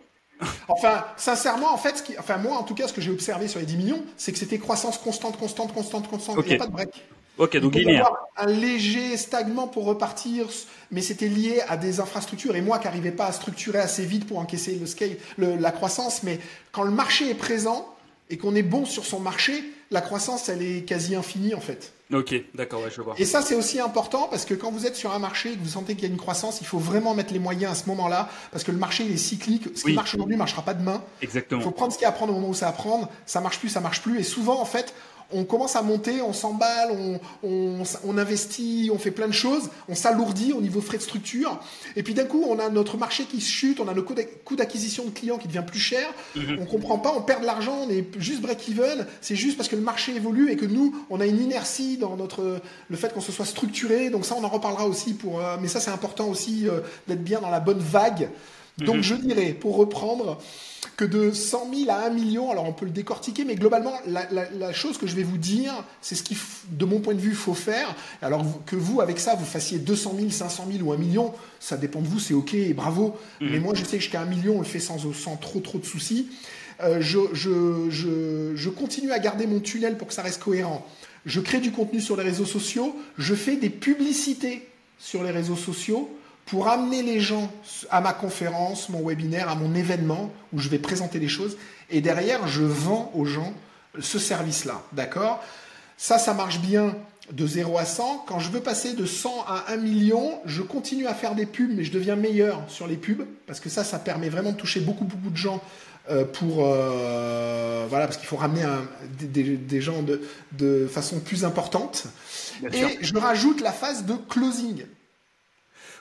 [0.69, 3.48] Enfin, sincèrement, en fait, ce qui, enfin moi, en tout cas, ce que j'ai observé
[3.48, 6.38] sur les 10 millions, c'est que c'était croissance constante, constante, constante, constante.
[6.45, 6.89] Il n'y a pas de break.
[7.38, 10.45] Ok, Il donc peut y avoir un léger stagnement pour repartir,
[10.91, 12.56] mais c'était lié à des infrastructures.
[12.56, 15.72] Et moi, qui n'arrivais pas à structurer assez vite pour encaisser le scale, le- la
[15.72, 16.24] croissance.
[16.24, 16.39] Mais
[16.72, 17.88] quand le marché est présent
[18.30, 21.93] et qu'on est bon sur son marché, la croissance, elle est quasi infinie, en fait.
[22.12, 23.13] Ok, d'accord, ouais, je vois.
[23.19, 25.60] Et ça, c'est aussi important parce que quand vous êtes sur un marché et que
[25.63, 27.88] vous sentez qu'il y a une croissance, il faut vraiment mettre les moyens à ce
[27.89, 29.65] moment-là parce que le marché, il est cyclique.
[29.76, 31.04] Ce qui marche aujourd'hui ne marchera pas demain.
[31.22, 31.62] Il Exactement.
[31.62, 33.10] faut prendre ce qu'il y a à prendre au moment où ça à prendre.
[33.28, 34.19] Ça marche plus, ça marche plus.
[34.19, 34.95] Et souvent, en fait,
[35.32, 39.70] on commence à monter, on s'emballe, on, on, on investit, on fait plein de choses,
[39.88, 41.60] on s'alourdit au niveau frais de structure.
[41.96, 44.44] Et puis d'un coup, on a notre marché qui chute, on a le coût d'ac-
[44.44, 46.08] coût d'acquisition de clients qui devient plus cher.
[46.60, 49.06] On comprend pas, on perd de l'argent, on est juste break-even.
[49.22, 52.15] C'est juste parce que le marché évolue et que nous, on a une inertie dans
[52.15, 54.10] notre le fait qu'on se soit structuré.
[54.10, 55.13] Donc ça, on en reparlera aussi.
[55.13, 58.30] Pour, euh, mais ça, c'est important aussi euh, d'être bien dans la bonne vague.
[58.86, 59.04] Donc Mhm.
[59.04, 60.39] je dirais, pour reprendre,
[60.96, 64.28] que de 100 000 à 1 million, alors on peut le décortiquer, mais globalement, la,
[64.32, 66.38] la- la chose que je vais vous dire, c'est ce qui,
[66.72, 67.96] de mon point de vue, faut faire.
[68.22, 71.78] Alors que vous, avec ça, vous fassiez 200 000, 500 000 ou 1 million, ça
[71.78, 73.15] dépend de vous, c'est ok et bravo.
[73.42, 75.78] Mais moi, je sais que jusqu'à 1 million, on le fait sans, sans trop trop
[75.80, 76.28] de soucis.
[76.82, 80.86] Euh, je, je, je, je continue à garder mon tunnel pour que ça reste cohérent.
[81.26, 84.65] Je crée du contenu sur les réseaux sociaux, je fais des publicités
[84.98, 86.10] sur les réseaux sociaux
[86.49, 87.51] pour amener les gens
[87.91, 91.57] à ma conférence, mon webinaire, à mon événement où je vais présenter les choses.
[91.89, 93.53] Et derrière, je vends aux gens
[93.99, 94.81] ce service-là.
[94.93, 95.43] D'accord?
[95.97, 96.95] Ça, ça marche bien
[97.31, 98.25] de 0 à 100.
[98.27, 101.71] Quand je veux passer de 100 à 1 million, je continue à faire des pubs,
[101.75, 104.79] mais je deviens meilleur sur les pubs parce que ça, ça permet vraiment de toucher
[104.79, 105.62] beaucoup, beaucoup de gens.
[106.09, 108.81] euh, pour euh, voilà parce qu'il faut ramener un-
[109.19, 110.21] des, gens de,
[110.53, 112.05] de façon plus importante
[112.62, 112.89] Bien et sûr.
[113.01, 114.85] je rajoute la phase de closing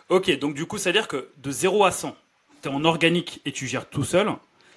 [0.08, 2.16] Ok, donc du coup, ça veut dire que de 0 à 100,
[2.62, 4.28] tu es en organique et tu gères tout seul.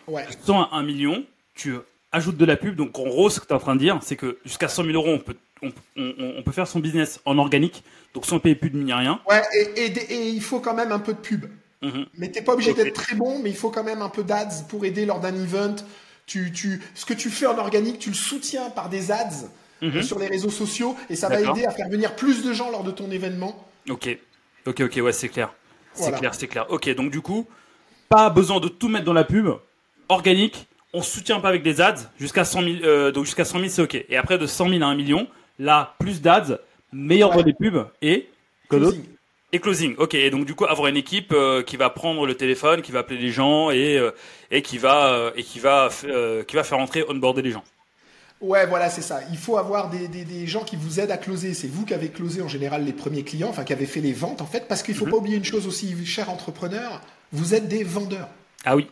[0.08, 1.24] ouais 100 à 1 million,
[1.56, 1.76] tu
[2.12, 2.76] ajoutes de la pub.
[2.76, 4.84] Donc en gros, ce que tu es en train de dire, c'est que jusqu'à 100
[4.84, 8.40] 000 euros, on peut, on, on- on peut faire son business en organique, donc sans
[8.40, 9.22] payer plus de ni rien.
[9.30, 11.46] Ouais, et, et des- et il faut quand même un peu de pub.
[11.82, 12.06] Mhm.
[12.18, 14.64] Mais t'es pas obligé d'être très bon, mais il faut quand même un peu d'ads
[14.70, 15.76] pour aider lors d'un event.
[16.28, 19.48] Tu, tu, ce que tu fais en organique, tu le soutiens par des ads
[19.82, 19.98] Mhm.
[19.98, 22.70] euh, sur les réseaux sociaux et ça va aider à faire venir plus de gens
[22.70, 23.68] lors de ton événement.
[23.90, 24.16] Ok,
[24.68, 25.54] ok, ok, ouais, c'est clair.
[25.94, 26.18] C'est Voilà.
[26.20, 26.66] clair, c'est clair.
[26.70, 27.48] Ok, donc du coup,
[28.10, 29.50] pas besoin de tout mettre dans la pub.
[30.10, 31.96] Organique, on soutient pas avec des ads.
[32.20, 34.06] Jusqu'à 100 000, euh, donc jusqu'à 100 000, c'est ok.
[34.10, 35.28] Et après, de 100 000 à 1 million,
[35.60, 36.60] là, plus d'ads,
[36.94, 37.44] meilleur Ouais.
[37.44, 38.30] les pubs et.
[38.70, 39.04] Closing.
[39.54, 40.14] Et closing, ok.
[40.14, 43.00] Et donc du coup, avoir une équipe euh, qui va prendre le téléphone, qui va
[43.00, 44.12] appeler les gens et euh,
[44.50, 45.90] et qui va euh, et qui va
[46.48, 47.64] qui va faire entrer onboarder les gens.
[48.42, 49.20] Ouais, voilà, c'est ça.
[49.32, 51.54] Il faut avoir des, des, des gens qui vous aident à closer.
[51.54, 54.14] C'est vous qui avez closé en général les premiers clients, enfin qui avez fait les
[54.14, 55.12] ventes en fait, parce qu'il faut Mhm.
[55.12, 57.02] pas oublier une chose aussi, cher entrepreneur,
[57.32, 58.30] vous êtes des vendeurs.
[58.66, 58.88] Ah oui.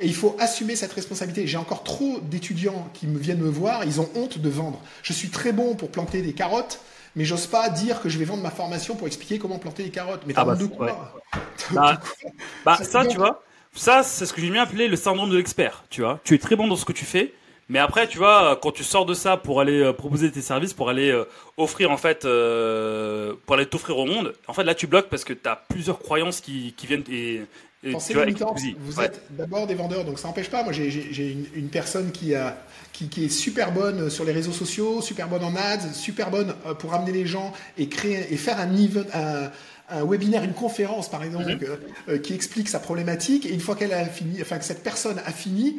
[0.00, 1.46] Et il faut assumer cette responsabilité.
[1.46, 4.80] J'ai encore trop d'étudiants qui me viennent me voir, ils ont honte de vendre.
[5.02, 6.80] Je suis très bon pour planter des carottes,
[7.14, 9.90] mais j'ose pas dire que je vais vendre ma formation pour expliquer comment planter des
[9.90, 10.22] carottes.
[10.26, 11.20] Mais t'as Ah bah, de quoi?
[11.68, 12.30] T'as Bah, de quoi
[12.64, 13.42] Bah Ça, ça, tu vois,
[13.74, 15.84] ça c'est ce que j'aime bien appeler le syndrome de l'expert.
[15.90, 17.34] Tu vois, tu es très bon dans ce que tu fais,
[17.72, 20.74] mais après, tu vois, quand tu sors de ça pour aller euh, proposer tes services,
[20.74, 21.24] pour aller euh,
[21.56, 25.24] offrir en fait, euh, pour aller t'offrir au monde, en fait là tu bloques parce
[25.24, 27.42] que tu as plusieurs croyances qui, qui viennent et,
[27.84, 28.54] et Pensez tu vois, limitant.
[28.78, 29.06] Vous Ouais.
[29.06, 30.62] êtes d'abord des vendeurs, donc ça n'empêche pas.
[30.62, 32.56] Moi, j'ai- une, une personne qui, a,
[32.92, 36.54] qui, qui est super bonne sur les réseaux sociaux, super bonne en ads, super bonne
[36.66, 39.50] euh, pour amener les gens et créer et faire un event, un,
[39.90, 41.58] un webinaire, une conférence par exemple, Mhm.
[41.64, 41.76] euh,
[42.10, 43.46] euh, qui explique sa problématique.
[43.46, 45.76] Et une fois qu'elle a fini, enfin que cette personne a fini,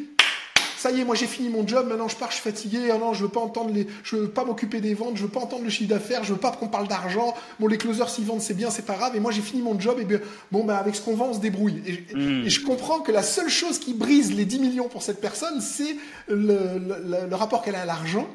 [0.84, 2.98] ça y est, moi j'ai fini mon job, maintenant je pars, je suis fatigué, ah
[2.98, 5.40] non, je veux pas entendre les, je veux pas m'occuper des ventes, je veux pas
[5.40, 7.34] entendre le chiffre d'affaires, je veux pas qu'on parle d'argent.
[7.62, 9.16] Bon, les closers s'ils vendent, c'est bien, c'est pas grave.
[9.16, 10.20] Et moi j'ai fini mon job, et bien
[10.52, 11.82] bon, bah avec ce qu'on vend, on se débrouille.
[11.88, 12.44] Et, Hmm.
[12.46, 15.62] et je comprends que la seule chose qui brise les 10 millions pour cette personne,
[15.62, 15.96] c'est
[16.28, 18.28] le, le- le rapport qu'elle a à l'argent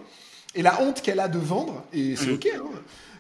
[0.55, 1.85] et la honte qu'elle a de vendre.
[1.93, 2.35] Et c'est Mm.
[2.35, 2.49] ok.
[2.57, 2.63] Hein.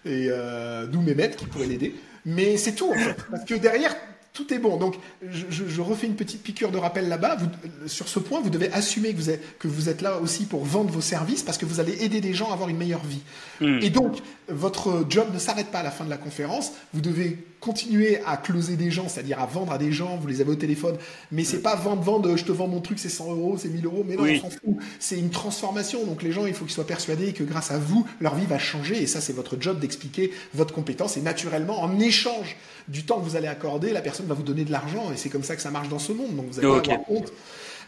[0.07, 1.95] Et euh, d'où mes maîtres qui pourraient l'aider.
[2.25, 3.95] Mais c'est tout en fait, parce que derrière
[4.39, 4.77] tout est bon.
[4.77, 4.95] Donc,
[5.29, 7.35] je, refais une petite piqûre de rappel là-bas.
[7.41, 10.19] Vous- euh, Sur ce point, vous devez assumer que vous, êtes, que vous êtes là
[10.19, 12.77] aussi pour vendre vos services parce que vous allez aider des gens à avoir une
[12.77, 13.23] meilleure vie.
[13.61, 13.81] Hmm.
[13.83, 16.71] Et donc, votre job ne s'arrête pas à la fin de la conférence.
[16.95, 20.17] Vous devez continuer à closer des gens, c'est-à-dire à vendre à des gens.
[20.19, 20.97] Vous les avez au téléphone.
[21.33, 23.85] Mais c'est pas vendre, vendre, je te vends mon truc, c'est 100 euros, c'est 1000
[23.85, 24.05] euros.
[24.07, 24.41] Mais non, Oui.
[24.45, 24.77] on s'en fout.
[25.01, 26.05] C'est une transformation.
[26.07, 28.59] Donc, les gens, il faut qu'ils soient persuadés que grâce à vous, leur vie va
[28.61, 29.03] changer.
[29.03, 31.17] Et ça, c'est votre job d'expliquer votre compétence.
[31.17, 34.65] Et naturellement, en échange du temps que vous allez accorder, la personne va vous donner
[34.65, 35.11] de l'argent.
[35.13, 36.37] Et c'est comme ça que ça marche dans ce monde.
[36.37, 36.87] Donc, vous allez Ok.
[36.87, 37.33] pas avoir honte.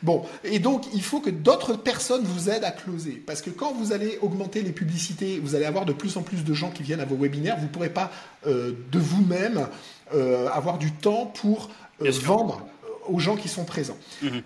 [0.02, 3.22] Bon, et donc il faut que d'autres personnes vous aident à closer.
[3.26, 6.42] Parce que quand vous allez augmenter les publicités, vous allez avoir de plus en plus
[6.42, 8.10] de gens qui viennent à vos webinaires, vous ne pourrez pas
[8.46, 9.68] euh, de vous-même
[10.14, 11.68] euh, avoir du temps pour
[12.02, 12.62] euh, vendre
[13.08, 13.98] aux gens qui sont présents.
[14.22, 14.42] Mhm.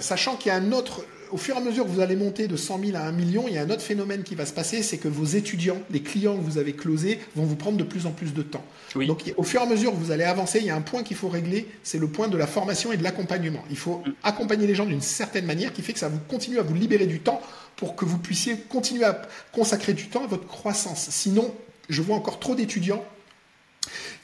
[0.00, 2.48] Sachant qu'il y a un autre, au fur et à mesure que vous allez monter
[2.48, 4.52] de 100 000 à 1 million, il y a un autre phénomène qui va se
[4.52, 7.84] passer, c'est que vos étudiants, les clients que vous avez closés, vont vous prendre de
[7.84, 8.64] plus en plus de temps.
[8.94, 9.06] Oui.
[9.06, 11.02] Donc au fur et à mesure que vous allez avancer, il y a un point
[11.02, 13.64] qu'il faut régler, c'est le point de la formation et de l'accompagnement.
[13.70, 14.12] Il faut Mm.
[14.22, 17.06] accompagner les gens d'une certaine manière qui fait que ça vous continue à vous libérer
[17.06, 17.40] du temps
[17.76, 21.08] pour que vous puissiez continuer à consacrer du temps à votre croissance.
[21.10, 21.54] Sinon,
[21.88, 23.04] je vois encore trop d'étudiants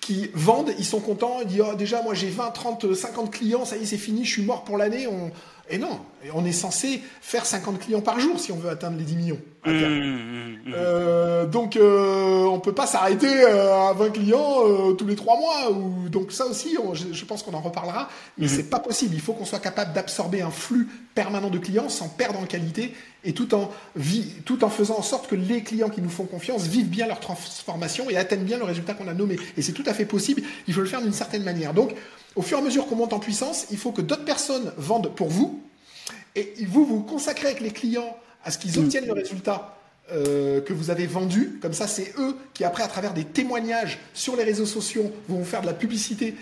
[0.00, 3.64] qui vendent, ils sont contents, ils disent Oh, déjà moi j'ai 20, 30, 50 clients,
[3.64, 5.06] ça y est c'est fini, je suis mort pour l'année.
[5.06, 5.30] On...
[5.70, 5.98] Et non,
[6.34, 9.38] on est censé faire 50 clients par jour si on veut atteindre les 10 millions.
[9.64, 9.94] à terme.
[9.94, 10.72] hmm, hmm.
[10.74, 15.38] Euh, donc euh, on peut pas s'arrêter euh, à 20 clients euh, tous les trois
[15.38, 15.70] mois.
[15.72, 16.08] Ou...
[16.10, 18.10] Donc ça aussi, on- je, je pense qu'on en reparlera.
[18.36, 19.14] Mais c'est pas possible.
[19.14, 22.92] Il faut qu'on soit capable d'absorber un flux permanent de clients sans perdre en qualité
[23.24, 26.24] et tout en, vi- tout en faisant en sorte que les clients qui nous font
[26.26, 29.38] confiance vivent bien leur transformation et atteignent bien le résultat qu'on a nommé.
[29.56, 30.42] Et c'est tout à fait possible.
[30.68, 31.72] Il faut le faire d'une certaine manière.
[31.72, 31.94] Donc
[32.36, 35.14] au fur et à mesure qu'on monte en puissance, il faut que d'autres personnes vendent
[35.14, 35.60] pour vous.
[36.36, 39.76] Et vous vous consacrez avec les clients à ce qu'ils obtiennent le résultat
[40.12, 41.58] euh, que vous avez vendu.
[41.62, 45.38] Comme ça, c'est eux qui, après, à travers des témoignages sur les réseaux sociaux, vont
[45.38, 46.34] vous faire de la publicité.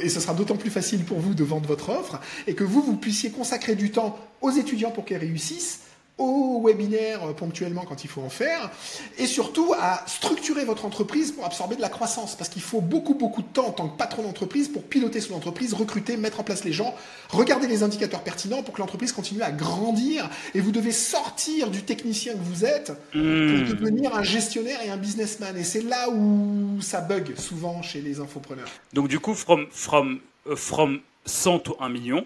[0.00, 2.20] Et ce sera d'autant plus facile pour vous de vendre votre offre.
[2.46, 5.80] Et que vous, vous puissiez consacrer du temps aux étudiants pour qu'ils réussissent
[6.18, 8.70] aux webinaires euh, ponctuellement quand il faut en faire,
[9.18, 13.14] et surtout à structurer votre entreprise pour absorber de la croissance, parce qu'il faut beaucoup
[13.14, 16.42] beaucoup de temps en tant que patron d'entreprise pour piloter son entreprise, recruter, mettre en
[16.44, 16.94] place les gens,
[17.30, 21.82] regarder les indicateurs pertinents pour que l'entreprise continue à grandir, et vous devez sortir du
[21.82, 23.64] technicien que vous êtes pour Hmm.
[23.64, 28.20] devenir un gestionnaire et un businessman, et c'est là où ça bug souvent chez les
[28.20, 28.68] infopreneurs.
[28.92, 32.24] Donc du coup, from, from, euh, from 100 to 1 million,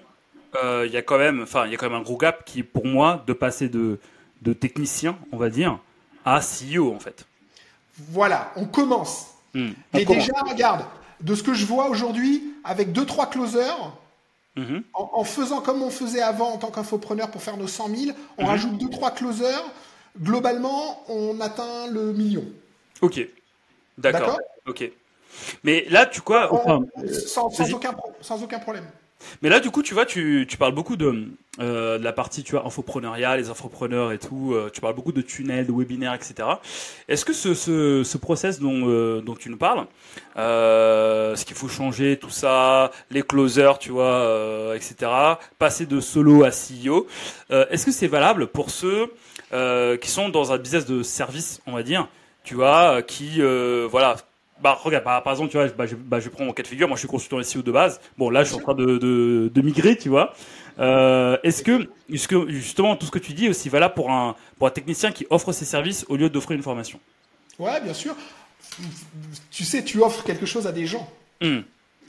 [0.62, 2.62] il y a quand même, enfin, il y a quand même un gros gap qui,
[2.62, 3.98] pour moi, de passer de,
[4.42, 5.78] de technicien, on va dire,
[6.24, 7.24] à CEO en fait.
[8.10, 9.28] Voilà, on commence.
[9.54, 9.70] Hmm.
[9.92, 10.26] Mais commence.
[10.26, 10.84] déjà, regarde,
[11.20, 13.92] de ce que je vois aujourd'hui, avec deux trois closers,
[14.54, 14.82] Mhm.
[14.92, 18.16] en, en faisant comme on faisait avant en tant qu'infopreneur pour faire nos 100 000,
[18.36, 18.48] on Mhm.
[18.48, 19.64] rajoute deux trois closers.
[20.20, 22.44] Globalement, on atteint le million.
[23.00, 23.18] Ok.
[23.96, 24.38] D'accord.
[24.66, 24.90] Ok.
[25.64, 26.80] Mais là, tu quoi enfin,
[27.26, 27.72] sans, sans vas-y.
[27.72, 28.84] aucun, pro- sans aucun problème.
[29.42, 31.28] Mais là, du coup, tu vois, tu, tu parles beaucoup de,
[31.60, 34.52] euh, de la partie, tu vois, infopreneuriat, les infopreneurs et tout.
[34.54, 36.34] euh, tu parles beaucoup de tunnels, de webinaires, etc.
[37.08, 39.86] Est-ce que ce, ce, ce process dont, euh, dont tu nous parles,
[40.36, 45.10] ce qu'il faut changer, tout ça, les closers, tu vois, etc.,
[45.58, 47.06] passer de solo à CEO,
[47.50, 49.12] est-ce que c'est valable pour ceux
[50.00, 52.08] qui sont dans un business de service, on va dire,
[52.44, 53.40] tu vois, qui,
[53.90, 54.16] voilà,
[54.62, 56.68] bah regarde, bah, par exemple, tu vois, bah, je, bah, je prends mon cas de
[56.68, 56.88] figure.
[56.88, 58.00] Moi, je suis consultant SEO de base.
[58.16, 60.34] Bon, là, je suis en train de, de, de migrer, tu vois.
[60.78, 64.10] Euh, est-ce que, est-ce que justement tout ce que tu dis est aussi valable pour
[64.10, 66.98] un pour un technicien qui offre ses services au lieu d'offrir une formation?
[67.58, 68.16] Ouais, bien sûr.
[69.50, 71.10] Tu sais, tu offres quelque chose à des gens.
[71.42, 71.60] Hmm.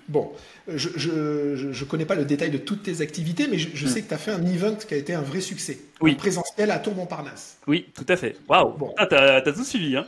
[0.07, 0.31] Bon,
[0.67, 3.87] je je, je, je connais pas le détail de toutes tes activités, mais je, je
[3.87, 5.79] sais que tu as fait un event qui a été un vrai succès.
[6.01, 6.11] Oui.
[6.11, 7.57] Un présentiel à Tour Montparnasse.
[7.67, 8.37] Oui, tout à fait.
[8.47, 8.77] Waouh.
[8.77, 8.93] Bon.
[8.97, 10.05] Ah, t'as, t'as tout suivi, hein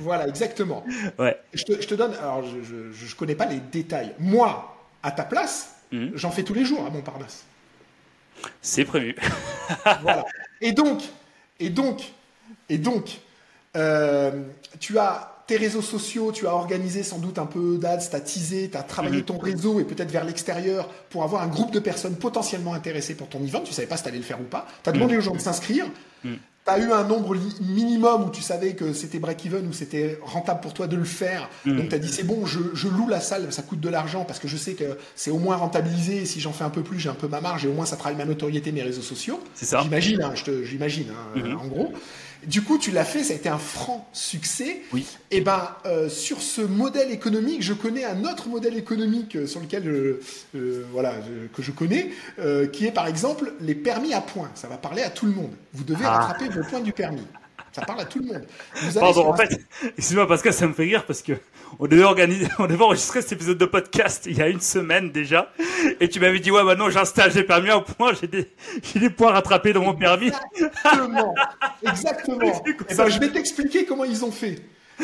[0.00, 0.84] Voilà, exactement.
[1.18, 1.38] Ouais.
[1.54, 4.12] Je te, je te donne, alors je, je, je connais pas les détails.
[4.18, 6.12] Moi, à ta place, Mhm.
[6.14, 7.44] j'en fais tous les jours à Montparnasse.
[8.62, 9.16] C'est prévu.
[10.02, 10.24] voilà.
[10.60, 11.02] Et donc,
[11.58, 12.12] et donc,
[12.68, 13.18] et donc,
[13.76, 14.30] euh,
[14.78, 18.20] tu as tes réseaux sociaux, tu as organisé sans doute un peu d'ads, tu as
[18.20, 19.24] teasé, tu as travaillé Mhm.
[19.24, 23.28] ton réseau et peut-être vers l'extérieur pour avoir un groupe de personnes potentiellement intéressées pour
[23.28, 23.60] ton event.
[23.62, 24.66] Tu savais pas si tu allais le faire ou pas.
[24.84, 25.86] Tu as demandé aux gens de s'inscrire.
[26.76, 26.84] Mhm.
[26.84, 30.18] Tu tu as eu un nombre minimum où tu savais que c'était break-even ou c'était
[30.22, 31.48] rentable pour toi de le faire.
[31.64, 31.76] Mm.
[31.76, 34.38] Donc tu as dit c'est bon, je, loue la salle, ça coûte de l'argent parce
[34.38, 36.24] que je sais que c'est au moins rentabilisé.
[36.26, 37.96] si j'en fais un peu plus, j'ai un peu ma marge et au moins ça
[37.96, 39.40] travaille ma notoriété, mes réseaux sociaux.
[39.54, 39.80] C'est ça.
[39.82, 41.56] J'imagine, hein, j'imagine, hein, mm-hmm.
[41.56, 41.92] en gros.
[42.46, 44.82] Du coup, tu l'as fait, ça a été un franc succès.
[44.92, 45.06] Oui.
[45.30, 49.46] Et eh ben, euh, sur ce modèle économique, je connais un autre modèle économique euh,
[49.46, 51.14] sur lequel, euh, voilà,
[51.54, 52.10] que je connais,
[52.72, 54.50] qui est par exemple les permis à points.
[54.54, 55.52] Ça va parler à tout le monde.
[55.72, 56.18] Vous devez ah.
[56.18, 57.26] rattraper vos points du permis.
[57.72, 58.46] Ça parle à tout le monde.
[58.94, 59.60] Pardon, en fait,
[59.96, 61.34] excuse-moi Pascal, ça me fait rire parce que
[61.78, 65.12] on devait organiser, on devait enregistrer cet épisode de podcast il y a une semaine
[65.12, 65.52] déjà,
[66.00, 68.50] et tu m'avais dit ouais bah non j'installe, j'ai permis un point, j'ai des,
[68.82, 70.32] j'ai des points rattrapés dans mon permis.
[70.56, 71.34] Exactement,
[71.86, 72.40] exactement.
[72.66, 74.56] Et eh ben, je vais t'expliquer comment ils ont fait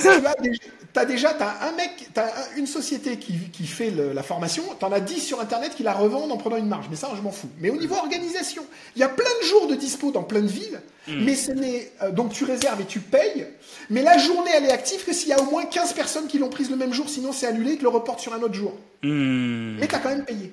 [0.02, 4.85] tu as déjà, as un mec, as une société qui, qui fait la formation, tu
[4.85, 6.87] en as 10 sur Internet qui la revendent en prenant une marge.
[6.90, 7.48] Mais ça, je m'en fous.
[7.61, 10.46] Mais au niveau organisation, il y a plein de jours de dispo dans plein de
[10.46, 11.24] villes, hmm.
[11.24, 13.46] mais ce n'est, euh, donc tu réserves et tu payes,
[13.90, 16.38] mais la journée, elle est active que s'il y a au moins 15 personnes qui
[16.38, 18.54] l'ont prise le même jour, sinon c'est annulé et te le reporte sur un autre
[18.54, 18.72] jour.
[19.02, 19.76] Hmm.
[19.78, 20.52] Mais tu as quand même payé.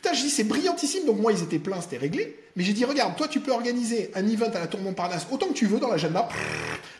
[0.00, 1.04] Putain, je dis, c'est brillantissime.
[1.04, 2.36] Donc, moi, ils étaient pleins, c'était réglé.
[2.56, 5.48] Mais j'ai dit, regarde, toi, tu peux organiser un event à la Tour Montparnasse autant
[5.48, 6.26] que tu veux dans l'agenda.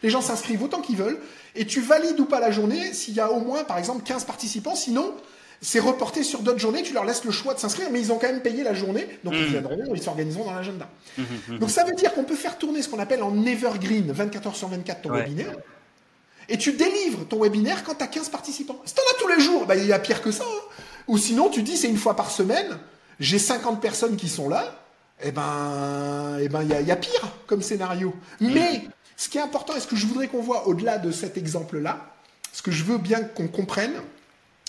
[0.03, 1.19] Les gens s'inscrivent autant qu'ils veulent.
[1.55, 4.25] Et tu valides ou pas la journée s'il y a au moins, par exemple, 15
[4.25, 4.75] participants.
[4.75, 5.15] Sinon,
[5.63, 6.83] c'est reporté sur d'autres journées.
[6.83, 9.09] Tu leur laisses le choix de s'inscrire, mais ils ont quand même payé la journée.
[9.25, 9.47] Donc, ils mmh.
[9.47, 10.87] viendront, ils s'organiseront dans l'agenda.
[11.17, 14.13] Mmh, mmh, donc, ça veut dire qu'on peut faire tourner ce qu'on appelle en evergreen,
[14.13, 15.57] 24 heures sur 24, ton webinaire.
[16.51, 18.81] Et tu délivres ton webinaire quand tu as 15 participants.
[18.85, 20.45] Si tu en as tous les jours, bah, il y a pire que ça.
[20.45, 20.70] Hein.
[21.09, 22.79] Ou sinon, tu dis c'est une fois par semaine,
[23.19, 24.81] j'ai 50 personnes qui sont là,
[25.23, 28.15] eh ben, eh ben, il y, a pire comme scénario.
[28.41, 28.83] Mais
[29.17, 32.15] ce qui est important et ce que je voudrais qu'on voit au-delà de cet exemple-là,
[32.53, 33.93] ce que je veux bien qu'on comprenne,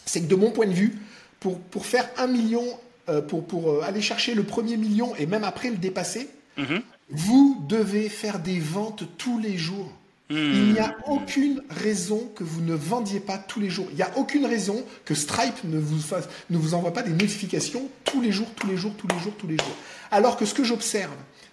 [0.05, 0.99] c'est que de mon point de vue,
[1.39, 2.65] pour, pour faire un million,
[3.09, 6.81] euh, pour, pour euh, aller chercher le premier million et même après le dépasser, mhm.
[7.09, 9.91] vous devez faire des ventes tous les jours.
[10.31, 13.87] Il n'y a aucune raison que vous ne vendiez pas tous les jours.
[13.91, 17.11] Il n'y a aucune raison que Stripe ne vous, fasse, ne vous envoie pas des
[17.11, 19.75] notifications tous les jours, tous les jours, tous les jours, tous les jours.
[20.09, 21.11] Alors que ce que j'observe,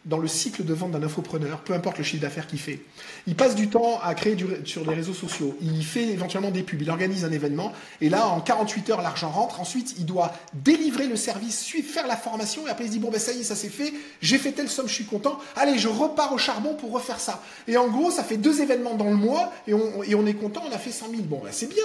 [0.08, 2.80] dans le cycle de vente d'un infopreneur, peu importe le chiffre d'affaires qu'il fait.
[3.26, 6.80] Il passe du temps à créer sur les réseaux sociaux, il fait éventuellement des pubs,
[6.80, 9.60] il organise un événement, et là, en 48 heures, l'argent rentre.
[9.60, 12.98] Ensuite, il doit délivrer le service, suivre, faire la formation, et après, il se dit,
[12.98, 13.92] bon, ben ça y est, ça s'est fait,
[14.22, 17.42] j'ai fait telle somme, je suis content, allez, je repars au charbon pour refaire ça.
[17.66, 20.34] Et en gros, ça fait deux événements dans le mois, et on, et on est
[20.34, 21.22] content, on a fait 100 000.
[21.24, 21.84] Bon, ben c'est bien,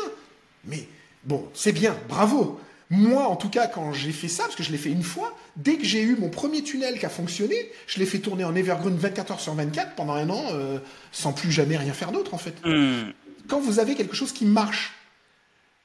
[0.64, 0.88] mais
[1.26, 2.60] bon, c'est bien, bravo.
[2.96, 5.36] Moi, en tout cas, quand j'ai fait ça, parce que je l'ai fait une fois,
[5.56, 7.56] dès que j'ai eu mon premier tunnel qui a fonctionné,
[7.88, 10.78] je l'ai fait tourner en Evergreen 24 heures sur 24 pendant un an, euh,
[11.12, 12.54] sans plus jamais rien faire d'autre, en fait.
[12.64, 13.12] Hmm.
[13.48, 14.94] Quand vous avez quelque chose qui marche,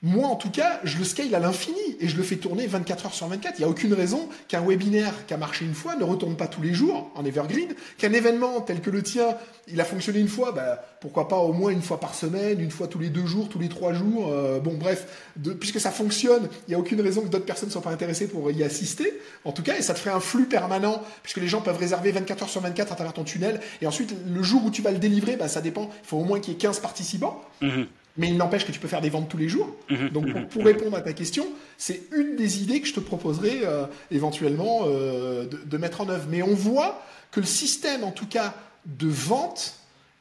[0.01, 3.07] moi, en tout cas, je le scale à l'infini et je le fais tourner 24
[3.07, 3.57] heures sur 24.
[3.59, 6.47] Il n'y a aucune raison qu'un webinaire qui a marché une fois ne retourne pas
[6.47, 10.29] tous les jours en evergreen, qu'un événement tel que le tien, il a fonctionné une
[10.29, 13.27] fois, bah, pourquoi pas au moins une fois par semaine, une fois tous les deux
[13.27, 14.29] jours, tous les trois jours.
[14.33, 17.73] Euh, bon, bref, puisque ça fonctionne, il n'y a aucune raison que d'autres personnes ne
[17.73, 19.13] soient pas intéressées pour y assister,
[19.45, 22.13] en tout cas, et ça te ferait un flux permanent, puisque les gens peuvent réserver
[22.13, 24.93] 24 heures sur 24 à travers ton tunnel, et ensuite, le jour où tu vas
[24.93, 27.43] le délivrer, bah, ça dépend, il faut au moins qu'il y ait 15 participants.
[27.63, 27.89] Mhm.
[28.19, 29.75] Mais il n'empêche que tu peux faire des ventes tous les jours.
[29.89, 30.09] Mhm.
[30.11, 31.47] Donc pour, répondre à ta question,
[31.79, 36.27] c'est une des idées que je te proposerai euh, éventuellement euh, de, mettre en œuvre.
[36.29, 37.01] Mais on voit
[37.31, 38.55] que le système, en tout cas,
[38.87, 39.77] de vente,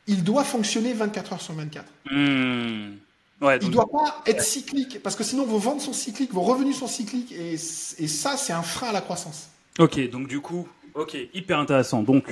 [0.06, 1.86] il doit fonctionner 24 heures sur 24.
[2.12, 2.98] Hmm.
[3.42, 6.78] Il ne doit pas être cyclique, parce que sinon vos ventes sont cycliques, vos revenus
[6.78, 9.50] sont cycliques, et, et ça, c'est un frein à la croissance.
[9.78, 12.02] Ok, donc du coup, ok, hyper intéressant.
[12.02, 12.26] Donc,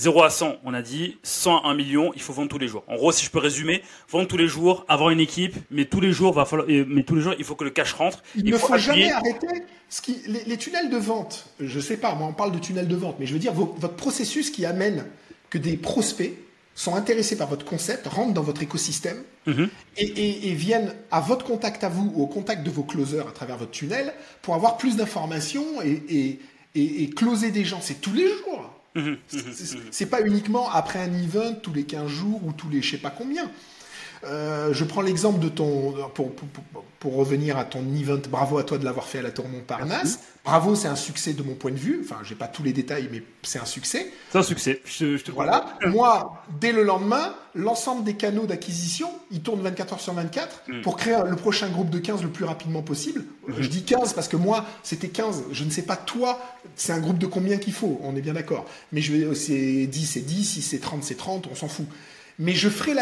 [0.00, 2.68] 0 à 100, on a dit, 100 à 1 million, il faut vendre tous les
[2.68, 2.84] jours.
[2.88, 6.00] En gros, si je peux résumer, vendre tous les jours, avoir une équipe, mais tous
[6.00, 8.22] les jours, va falloir, mais tous les jours, il faut que le cash rentre.
[8.34, 9.46] Il, ne faut, jamais arrêter.
[9.88, 12.96] Ce qui, les, tunnels de vente, je sais pas, moi on parle de tunnels de
[12.96, 15.04] vente, mais je veux dire votre processus qui amène
[15.50, 16.32] que des prospects
[16.74, 19.68] sont intéressés par votre concept, rentrent dans votre écosystème mhm.
[19.98, 23.58] et, viennent à votre contact à vous ou au contact de vos closers à travers
[23.58, 26.38] votre tunnel pour avoir plus d'informations et,
[26.74, 27.80] et, closer des gens.
[27.82, 28.79] C'est tous les jours.
[28.96, 32.82] Mhm, mhm, c'est pas uniquement après un event tous les 15 jours ou tous les
[32.82, 33.50] je sais pas combien.
[34.24, 35.94] Euh, je prends l'exemple de ton.
[36.14, 36.32] Pour,
[36.98, 40.20] pour, revenir à ton event, bravo à toi de l'avoir fait à la Tour Montparnasse.
[40.44, 42.02] Bravo, c'est un succès de mon point de vue.
[42.04, 44.12] Enfin, j'ai pas tous les détails, mais c'est un succès.
[44.30, 44.82] C'est un succès.
[44.84, 45.64] Je, te voilà.
[45.86, 50.80] Moi, dès le lendemain, l'ensemble des canaux d'acquisition, ils tournent 24 heures sur 24 mm.
[50.82, 53.24] pour créer le prochain groupe de 15 le plus rapidement possible.
[53.48, 53.54] Mm-hmm.
[53.60, 55.44] Je dis 15 parce que moi, c'était 15.
[55.52, 56.38] Je ne sais pas toi,
[56.76, 57.98] c'est un groupe de combien qu'il faut.
[58.02, 58.66] On est bien d'accord.
[58.92, 60.44] Mais je vais, c'est 10, c'est 10.
[60.44, 61.48] Si c'est 30, c'est 30.
[61.50, 61.86] On s'en fout
[62.40, 62.94] mais je ferai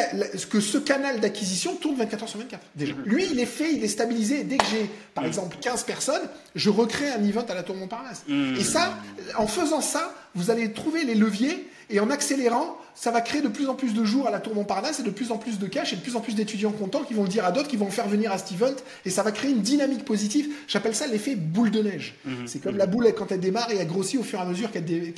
[0.51, 2.61] que ce canal d'acquisition tourne 24 heures sur 24.
[2.75, 2.93] Déjà.
[2.93, 3.03] Mhm.
[3.05, 4.43] Lui, il est fait, il est stabilisé.
[4.43, 5.29] Dès que j'ai, par mhm.
[5.29, 6.23] exemple, 15 personnes,
[6.57, 8.25] je recrée un event à la Tour Montparnasse.
[8.27, 8.57] Mhm.
[8.57, 8.99] Et ça,
[9.37, 13.49] en faisant ça, vous allez trouver les leviers et en accélérant, ça va créer de
[13.49, 15.67] plus en plus de jours à la Tour Montparnasse et de plus en plus de
[15.69, 17.77] cash et de plus en plus d'étudiants contents qui vont le dire à d'autres, qui
[17.77, 18.75] vont le faire venir à cet event
[19.05, 20.49] et ça va créer une dynamique positive.
[20.67, 22.17] J'appelle ça l'effet boule de neige.
[22.25, 22.47] Mhm.
[22.47, 24.73] C'est comme la boule quand elle démarre et elle grossit au fur et à mesure
[24.73, 25.15] qu'elle dé-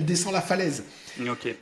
[0.00, 0.82] descend la falaise.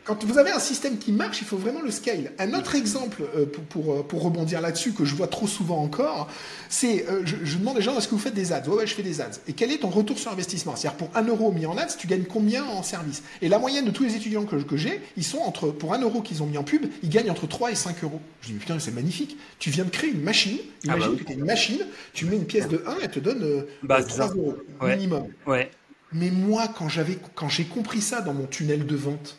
[0.04, 2.30] Quand vous avez un système qui marche, il faut vraiment le scale.
[2.38, 5.82] Un autre exemple euh, pour, pour, euh, pour rebondir là-dessus que je vois trop souvent
[5.82, 6.28] encore,
[6.68, 8.68] c'est euh, je, je demande aux gens est-ce que vous faites des ads?
[8.68, 9.30] Ouais, ouais, je fais des ads.
[9.48, 10.76] Et quel est ton retour sur investissement?
[10.76, 13.22] C'est-à-dire pour 1 euro mis en ads, tu gagnes combien en service?
[13.42, 16.00] Et la moyenne de tous les étudiants que, que j'ai, ils sont entre pour 1
[16.02, 18.20] euro qu'ils ont mis en pub, ils gagnent entre 3 et 5 euros.
[18.42, 19.36] Je dis mais putain, c'est magnifique.
[19.58, 20.58] Tu viens de créer une machine.
[20.60, 21.24] Ah Imagine bah oui.
[21.24, 21.80] que tu une machine,
[22.12, 24.34] tu mets une pièce de 1, elle te donne euh, Bah, euh, c'est 3 ça.
[24.34, 24.94] euros Ouais.
[24.96, 25.24] minimum.
[25.46, 25.70] Ouais.
[26.12, 29.36] Mais moi, quand j'avais, quand j'ai compris ça dans mon tunnel de vente,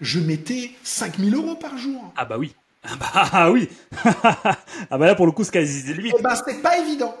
[0.00, 2.12] je mettais 5000 euros par jour.
[2.16, 2.52] Ah bah oui.
[2.86, 3.68] Ah bah ah oui.
[4.04, 6.12] ah bah là pour le coup, sky is the limit.
[6.18, 7.14] Eh ben, c'est pas évident.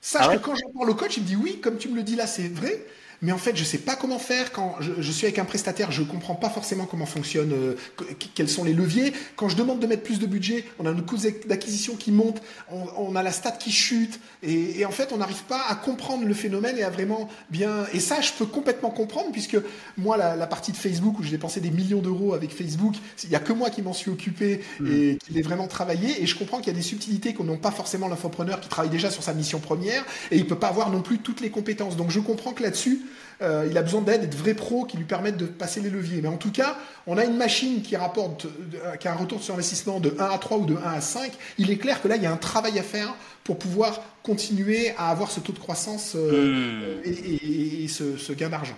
[0.00, 1.88] Sache Ah ouais que quand j'en parle au coach, il me dit oui, comme tu
[1.88, 2.84] me le dis là, c'est vrai.
[3.22, 4.50] Mais en fait, je sais pas comment faire.
[4.52, 8.04] Quand je, je suis avec un prestataire, je comprends pas forcément comment fonctionne, euh, que-
[8.34, 9.12] quels sont les leviers.
[9.36, 12.40] Quand je demande de mettre plus de budget, on a nos coûts d'acquisition qui montent,
[12.72, 15.74] on, on a la stat qui chute, et, et en fait, on n'arrive pas à
[15.74, 17.84] comprendre le phénomène et à vraiment bien.
[17.92, 19.58] Et ça, je peux complètement comprendre puisque
[19.98, 22.94] moi, la, la partie de Facebook où j'ai dépensé des millions d'euros avec Facebook,
[23.24, 26.22] il y a que moi qui m'en suis occupé et qui l'ai vraiment travaillé.
[26.22, 28.90] Et je comprends qu'il y a des subtilités qu'on n'a pas forcément l'infopreneur qui travaille
[28.90, 31.96] déjà sur sa mission première et il peut pas avoir non plus toutes les compétences.
[31.96, 33.00] Donc je comprends que là-dessus,
[33.42, 35.90] euh, il a besoin d'aide et de vrais pros qui lui permettent de passer les
[35.90, 36.20] leviers.
[36.22, 39.42] Mais en tout cas, on a une machine qui rapporte, euh, qui a un retour
[39.42, 41.32] sur investissement de 1 à 3 ou de 1 à 5.
[41.58, 44.92] Il est clair que là, il y a un travail à faire pour pouvoir continuer
[44.98, 47.00] à avoir ce taux de croissance euh, Hmm.
[47.04, 48.76] et, et- et ce, ce gain d'argent.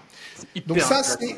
[0.66, 1.36] Donc ça, c'est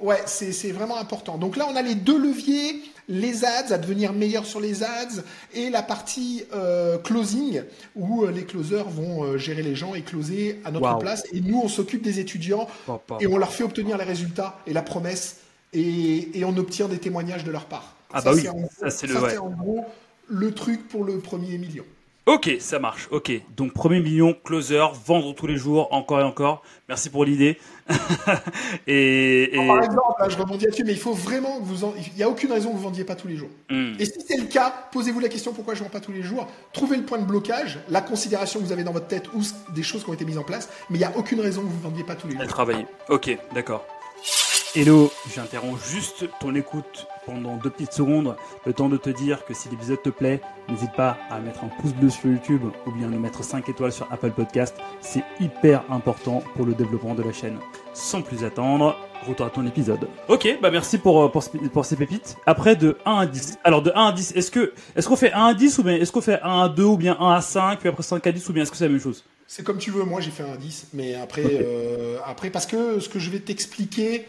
[0.00, 1.38] ouais, c'est vraiment important.
[1.38, 5.22] Donc là, on a les deux leviers, les ads, à devenir meilleur sur les ads,
[5.52, 7.62] et la partie euh, closing,
[7.96, 11.22] où euh, les closers vont euh, gérer les gens et closer à notre place.
[11.32, 12.66] Et nous, on s'occupe des étudiants
[13.20, 15.36] et on leur fait obtenir les résultats et la promesse,
[15.72, 17.96] et, et on obtient des témoignages de leur part.
[18.12, 19.30] Ah Ça, bah oui, en gros- ça, c'est le- ça, ouais.
[19.32, 19.84] c'est en gros
[20.28, 21.84] le truc pour le premier million.
[22.26, 23.06] Ok, ça marche.
[23.10, 23.30] Ok.
[23.54, 26.62] Donc premier million, closer, vendre tous les jours, encore et encore.
[26.88, 27.58] Merci pour l'idée.
[28.86, 31.92] et, et- Par exemple, là, je rebondis là-dessus, mais il faut vraiment que vous en...
[31.96, 33.50] Il n'y a aucune raison que vous vendiez pas tous les jours.
[33.68, 33.92] Hmm.
[33.98, 36.22] Et si c'est le cas, posez-vous la question pourquoi je ne vends pas tous les
[36.22, 36.46] jours?
[36.72, 39.42] Trouvez le point de blocage, la considération que vous avez dans votre tête ou
[39.74, 41.66] des choses qui ont été mises en place, mais il n'y a aucune raison que
[41.68, 42.48] vous ne vendiez pas tous les à jours.
[42.48, 42.86] travailler.
[43.10, 43.84] Ok, d'accord.
[44.74, 49.54] Hello, j'interromps juste ton écoute pendant deux petites secondes, le temps de te dire que
[49.54, 53.08] si l'épisode te plaît, n'hésite pas à mettre un pouce bleu sur YouTube ou bien
[53.08, 54.76] nous mettre 5 étoiles sur Apple Podcast.
[55.00, 57.58] C'est hyper important pour le développement de la chaîne.
[57.94, 58.96] Sans plus attendre,
[59.26, 60.08] retour à ton épisode.
[60.28, 62.36] Ok, bah merci pour, euh, pour, ce- pour ces pépites.
[62.46, 63.58] Après de 1 à 10.
[63.64, 65.94] Alors de 1 à 10, est-ce que est-ce qu'on fait 1 à 10 ou bien
[65.94, 68.32] est-ce qu'on fait 1 à 2 ou bien 1 à 5 puis après 5 à
[68.32, 69.24] 10 ou bien est-ce que c'est la même chose?
[69.46, 72.98] C'est comme tu veux, moi j'ai fait un 10, mais après, euh, après parce que
[72.98, 74.26] ce que je vais t'expliquer,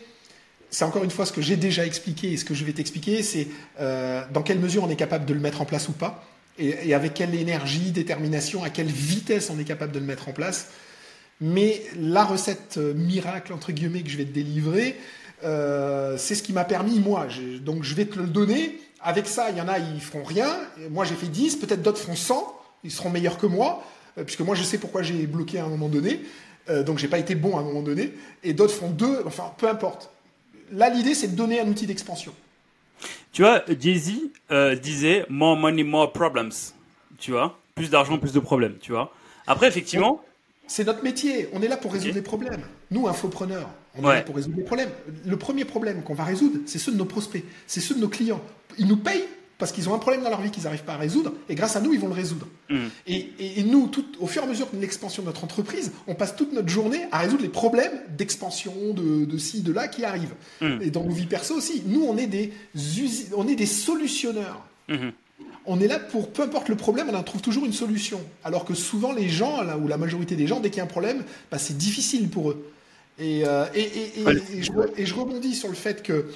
[0.75, 3.23] c'est encore une fois ce que j'ai déjà expliqué et ce que je vais t'expliquer,
[3.23, 3.47] c'est
[3.79, 6.25] euh, dans quelle mesure on est capable de le mettre en place ou pas,
[6.59, 10.33] et, avec quelle énergie, détermination, à quelle vitesse on est capable de le mettre en
[10.33, 10.67] place.
[11.39, 14.97] Mais la recette euh, miracle, entre guillemets, que je vais te délivrer,
[15.45, 17.27] euh, c'est ce qui m'a permis, moi.
[17.61, 18.77] Donc je vais te le donner.
[18.99, 20.59] Avec ça, il y en a, ils feront rien.
[20.89, 22.53] Moi, j'ai fait 10, peut-être d'autres feront 100.
[22.83, 23.81] Ils seront meilleurs que moi,
[24.25, 26.19] puisque moi, je sais pourquoi j'ai bloqué à un moment donné.
[26.69, 28.13] Euh, donc, j'ai pas été bon à un moment donné.
[28.43, 30.09] Et d'autres feront 2, enfin, peu importe.
[30.71, 32.33] Là, l'idée, c'est de donner un outil d'expansion.
[33.31, 34.13] Tu vois, Jay-Z
[34.51, 36.51] euh, disait more money, more problems.
[37.17, 38.77] Tu vois, plus d'argent, plus de problèmes.
[38.81, 39.13] Tu vois.
[39.47, 40.21] Après, effectivement,
[40.67, 41.49] C'est notre métier.
[41.53, 42.61] On est là pour résoudre des problèmes.
[42.91, 44.89] Nous, infopreneurs, on est là pour résoudre des problèmes.
[45.25, 48.09] Le premier problème qu'on va résoudre, c'est ceux de nos prospects, c'est ceux de nos
[48.09, 48.41] clients.
[48.77, 49.27] Ils nous payent
[49.57, 51.75] parce qu'ils ont un problème dans leur vie qu'ils n'arrivent pas à résoudre, et grâce
[51.75, 52.47] à nous, ils vont le résoudre.
[52.69, 52.75] Mm.
[53.07, 55.91] Et, et- et nous, tout, au fur et à mesure de l'expansion de notre entreprise,
[56.07, 59.87] on passe toute notre journée à résoudre les problèmes d'expansion, de, de ci, de là
[59.87, 60.33] qui arrivent.
[60.61, 60.81] Mm.
[60.81, 61.83] Et dans nos vies perso aussi.
[61.85, 62.51] Nous, on est des,
[63.35, 64.65] on est des solutionneurs.
[64.89, 65.11] Mhm.
[65.67, 68.21] On est là pour, peu importe le problème, on en trouve toujours une solution.
[68.43, 70.83] Alors que souvent, les gens, là, ou la majorité des gens, dès qu'il y a
[70.83, 72.71] un problème, bah, c'est difficile pour eux.
[73.17, 76.27] Et, euh, et, et- je, et je rebondis sur le fait que,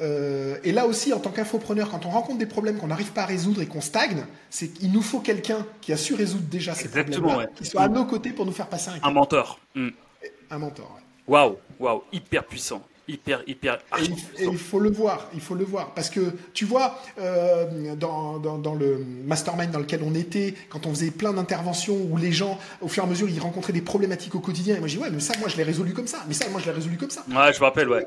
[0.00, 3.22] euh, et là aussi, en tant qu'infopreneur, quand on rencontre des problèmes qu'on n'arrive pas
[3.22, 6.74] à résoudre et qu'on stagne, c'est qu'il nous faut quelqu'un qui a su résoudre déjà
[6.74, 7.54] ces Exactement, problèmes ouais.
[7.56, 9.58] qui soit à nos côtés pour nous faire passer un, un mentor.
[9.74, 9.88] Mm.
[10.50, 10.92] un mentor.
[10.96, 11.02] ouais.
[11.28, 13.78] Waouh, waouh, hyper puissant, hyper, hyper.
[13.98, 14.52] Et il, et puissant.
[14.52, 15.92] il faut le voir, il faut le voir.
[15.94, 16.20] Parce que
[16.52, 21.10] tu vois, euh, dans, dans, dans le mastermind dans lequel on était, quand on faisait
[21.10, 24.40] plein d'interventions où les gens, au fur et à mesure, ils rencontraient des problématiques au
[24.40, 26.34] quotidien, et moi je dis, ouais, mais ça, moi je l'ai résolu comme ça, mais
[26.34, 27.24] ça, moi je l'ai résolu comme ça.
[27.28, 28.06] Ouais, je me rappelle, ouais.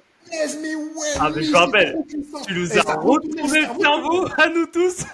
[0.61, 0.84] Mais ouais,
[1.19, 1.97] Ah, mais je me rappelle.
[2.47, 4.25] Tu nous as retrouvé le cerveau.
[4.38, 5.03] à nous tous.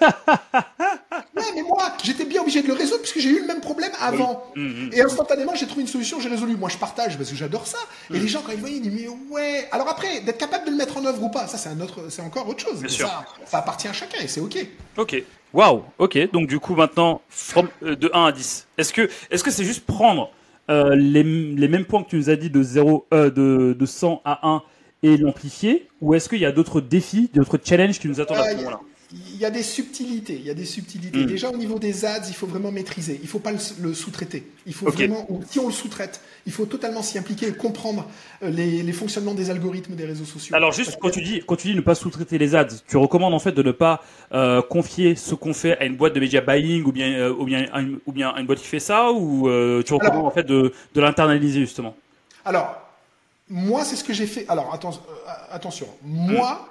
[1.36, 3.90] Ouais, mais moi, j'étais bien obligé de le résoudre puisque j'ai eu le même problème
[4.00, 4.42] avant.
[4.56, 4.90] Mhm.
[4.92, 6.56] Et instantanément, j'ai trouvé une solution, j'ai résolu.
[6.56, 7.78] Moi, je partage parce que j'adore ça.
[8.12, 9.68] Et les gens, quand ils voyaient, ils disent, mais ouais.
[9.70, 12.06] Alors après, d'être capable de le mettre en œuvre ou pas, ça, c'est un autre,
[12.10, 12.80] c'est encore autre chose.
[12.80, 13.06] Bien sûr.
[13.08, 14.56] Ça, ça appartient à chacun et c'est ok.
[14.96, 15.22] Ok.
[15.52, 15.82] Waouh.
[15.98, 16.18] Ok.
[16.32, 18.66] Donc du coup maintenant, from- euh, de 1 à 10.
[18.78, 20.30] Est-ce que est-ce que c'est juste prendre
[20.70, 23.86] euh, les, les mêmes points que tu nous as dit de 0 euh, de, de
[23.86, 24.62] 100 à 1
[25.12, 28.44] et l'amplifier ou est-ce qu'il y a d'autres défis, d'autres challenges qui nous attendent à
[28.46, 28.80] Ah, ce moment-là
[29.12, 31.20] Il y a des subtilités, il y a des subtilités.
[31.20, 31.26] Mm.
[31.26, 33.20] Déjà au niveau des ads, il faut vraiment maîtriser.
[33.22, 34.42] Il faut pas le, le sous-traiter.
[34.66, 38.08] Il faut vraiment, ou si on le sous-traite, il faut totalement s'y impliquer et comprendre
[38.42, 40.56] euh, les, les fonctionnements des algorithmes des réseaux sociaux.
[40.56, 42.66] Alors juste Parce quand que- tu dis quand tu dis ne pas sous-traiter les ads,
[42.88, 44.02] tu recommandes en fait de ne pas
[44.32, 47.44] euh, confier ce qu'on fait à une boîte de media buying ou bien euh, ou
[47.44, 50.14] bien à une, ou bien à une boîte qui fait ça ou euh, tu recommandes
[50.16, 51.94] Alors- en fait de, de l'internaliser justement?
[52.44, 52.80] Alors,
[53.48, 54.44] moi, c'est ce que j'ai fait.
[54.48, 55.86] Alors, atten- euh, attention.
[56.02, 56.68] Moi,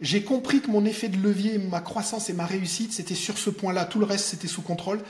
[0.00, 3.50] j'ai compris que mon effet de levier, ma croissance et ma réussite, c'était sur ce
[3.50, 3.84] point-là.
[3.84, 5.00] Tout le reste, c'était sous contrôle.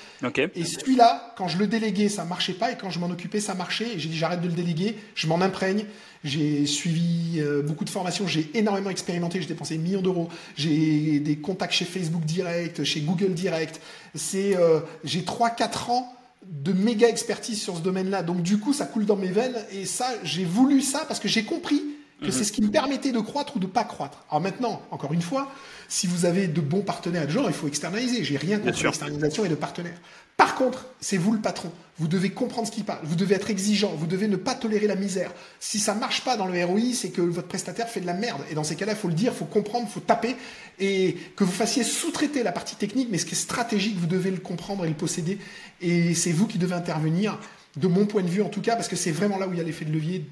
[0.56, 2.72] Et celui-là, quand je le déléguais, ça marchait pas.
[2.72, 3.94] Et quand je m'en occupais, ça marchait.
[3.94, 4.96] Et j'ai dit, j'arrête de le déléguer.
[5.14, 5.84] Je m'en imprègne.
[6.24, 8.26] J'ai suivi euh, beaucoup de formations.
[8.26, 9.40] J'ai énormément expérimenté.
[9.40, 10.28] J'ai dépensé des millions d'euros.
[10.56, 13.80] J'ai des contacts chez Facebook Direct, chez Google Direct.
[14.16, 16.12] C'est, euh, j'ai 3-4 ans
[16.46, 18.22] de méga expertise sur ce domaine-là.
[18.22, 19.56] Donc, du coup, ça coule dans mes veines.
[19.72, 21.82] Et ça, j'ai voulu ça parce que j'ai compris
[22.22, 24.24] que c'est ce qui me permettait de croître ou de pas croître.
[24.28, 25.50] Alors maintenant, encore une fois,
[25.88, 28.24] si vous avez de bons partenaires de genre, il faut externaliser.
[28.24, 29.98] J'ai rien contre l'externalisation et de partenaires.
[30.40, 31.70] Par contre, c'est vous le patron.
[31.98, 33.00] Vous devez comprendre ce qui parle.
[33.04, 33.92] Vous devez être exigeant.
[33.94, 35.30] Vous devez ne pas tolérer la misère.
[35.60, 38.40] Si ça marche pas dans le ROI, c'est que votre prestataire fait de la merde.
[38.50, 40.36] Et dans ces cas-là, il faut le dire, il faut comprendre, il faut taper.
[40.78, 44.30] Et que vous fassiez sous-traiter la partie technique, mais ce qui est stratégique, vous devez
[44.30, 45.38] le comprendre et le posséder.
[45.82, 47.38] Et c'est vous qui devez intervenir,
[47.76, 49.58] de mon point de vue en tout cas, parce que c'est vraiment là où il
[49.58, 50.24] y a l'effet de levier.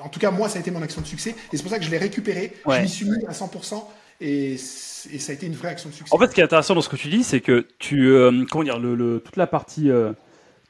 [0.00, 1.36] En tout cas, moi, ça a été mon action de succès.
[1.52, 2.56] Et c'est pour ça que je l'ai récupéré.
[2.66, 2.78] Ouais.
[2.78, 3.80] Je m'y suis mis à 100%.
[4.22, 6.14] Et, ça a été une vraie action de succès.
[6.14, 8.44] En fait, ce qui est intéressant dans ce que tu dis, c'est que tu, euh,
[8.48, 10.12] comment dire, le, le- toute la partie, euh,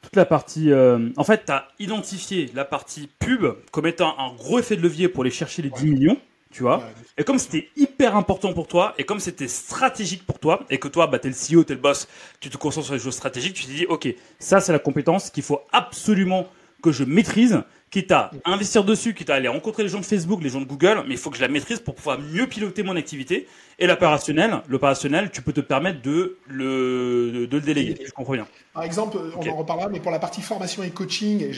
[0.01, 4.33] toute la partie, euh, en fait, tu as identifié la partie pub comme étant un
[4.33, 6.17] gros effet de levier pour aller chercher les 10 millions,
[6.49, 6.79] tu vois.
[6.79, 6.83] Ouais.
[7.19, 10.87] Et comme c'était hyper important pour toi, et comme c'était stratégique pour toi, et que
[10.87, 12.07] toi, bah, t'es le CEO, t'es le boss,
[12.39, 14.07] tu te concentres sur les choses stratégiques, tu t'es dit, ok,
[14.39, 16.47] ça c'est la compétence qu'il faut absolument
[16.81, 17.61] que je maîtrise,
[17.93, 20.65] quitte à investir dessus, quitte à aller rencontrer les gens de Facebook, les gens de
[20.65, 23.47] Google, mais il faut que je la maîtrise pour pouvoir mieux piloter mon activité.
[23.77, 27.95] Et l'opérationnel, l'opérationnel, tu peux te permettre de le, de, de le déléguer.
[28.03, 28.47] Je comprends bien.
[28.73, 31.51] Par exemple, on en reparlera, mais pour la partie formation et coaching,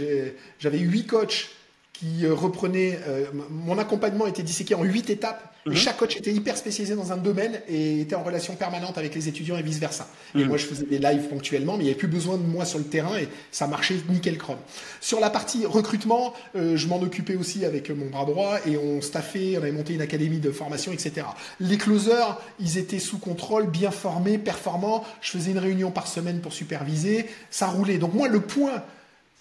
[0.60, 1.52] j'avais huit coachs
[1.94, 3.00] qui euh, reprenaient.
[3.08, 5.55] euh, mon accompagnement était disséqué en huit étapes.
[5.66, 5.74] Mhm.
[5.74, 9.16] Et chaque coach était hyper spécialisé dans un domaine et était en relation permanente avec
[9.16, 10.08] les étudiants et vice versa.
[10.36, 10.48] Et Mhm.
[10.48, 12.78] moi, je faisais des lives ponctuellement, mais il n'y avait plus besoin de moi sur
[12.78, 14.60] le terrain et ça marchait nickel chrome.
[15.02, 19.02] Sur la partie recrutement, euh, je m'en occupais aussi avec mon bras droit et on
[19.02, 21.26] staffait, on avait monté une académie de formation, etc.
[21.60, 25.04] Les closers, ils étaient sous contrôle, bien formés, performants.
[25.22, 27.26] Je faisais une réunion par semaine pour superviser.
[27.50, 27.98] Ça roulait.
[27.98, 28.84] Donc moi, le point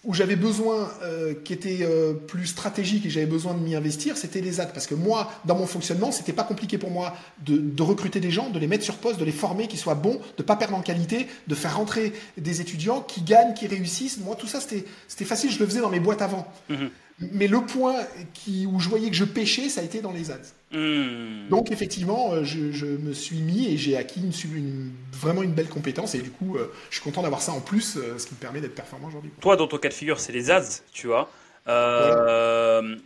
[0.04, 4.16] où j'avais besoin, euh, qui était euh, plus stratégique et j'avais besoin de m'y investir,
[4.16, 4.66] c'était les ads.
[4.66, 8.30] Parce que moi, dans mon fonctionnement, c'était pas compliqué pour moi de, de recruter des
[8.30, 10.76] gens, de les mettre sur poste, de les former, qu'ils soient bons, de pas perdre
[10.76, 14.18] en qualité, de faire rentrer des étudiants qui gagnent, qui réussissent.
[14.18, 16.46] Moi, tout ça, c'était facile, je le faisais dans mes boîtes avant.
[16.68, 16.90] Mhm.
[17.20, 17.94] Mais le point
[18.32, 20.38] qui, où je voyais que je pêchais, ça a été dans les ads.
[20.72, 21.48] Hmm.
[21.48, 25.52] Donc effectivement, euh, je, je me suis mis et j'ai acquis une, une- vraiment une
[25.52, 28.26] belle compétence et du coup, euh, je suis content d'avoir ça en plus, euh, ce
[28.26, 29.30] qui me permet d'être performant aujourd'hui.
[29.40, 30.62] toi, dans ton cas de figure, c'est les ads,
[30.92, 31.30] tu vois.
[31.68, 32.96] Euh,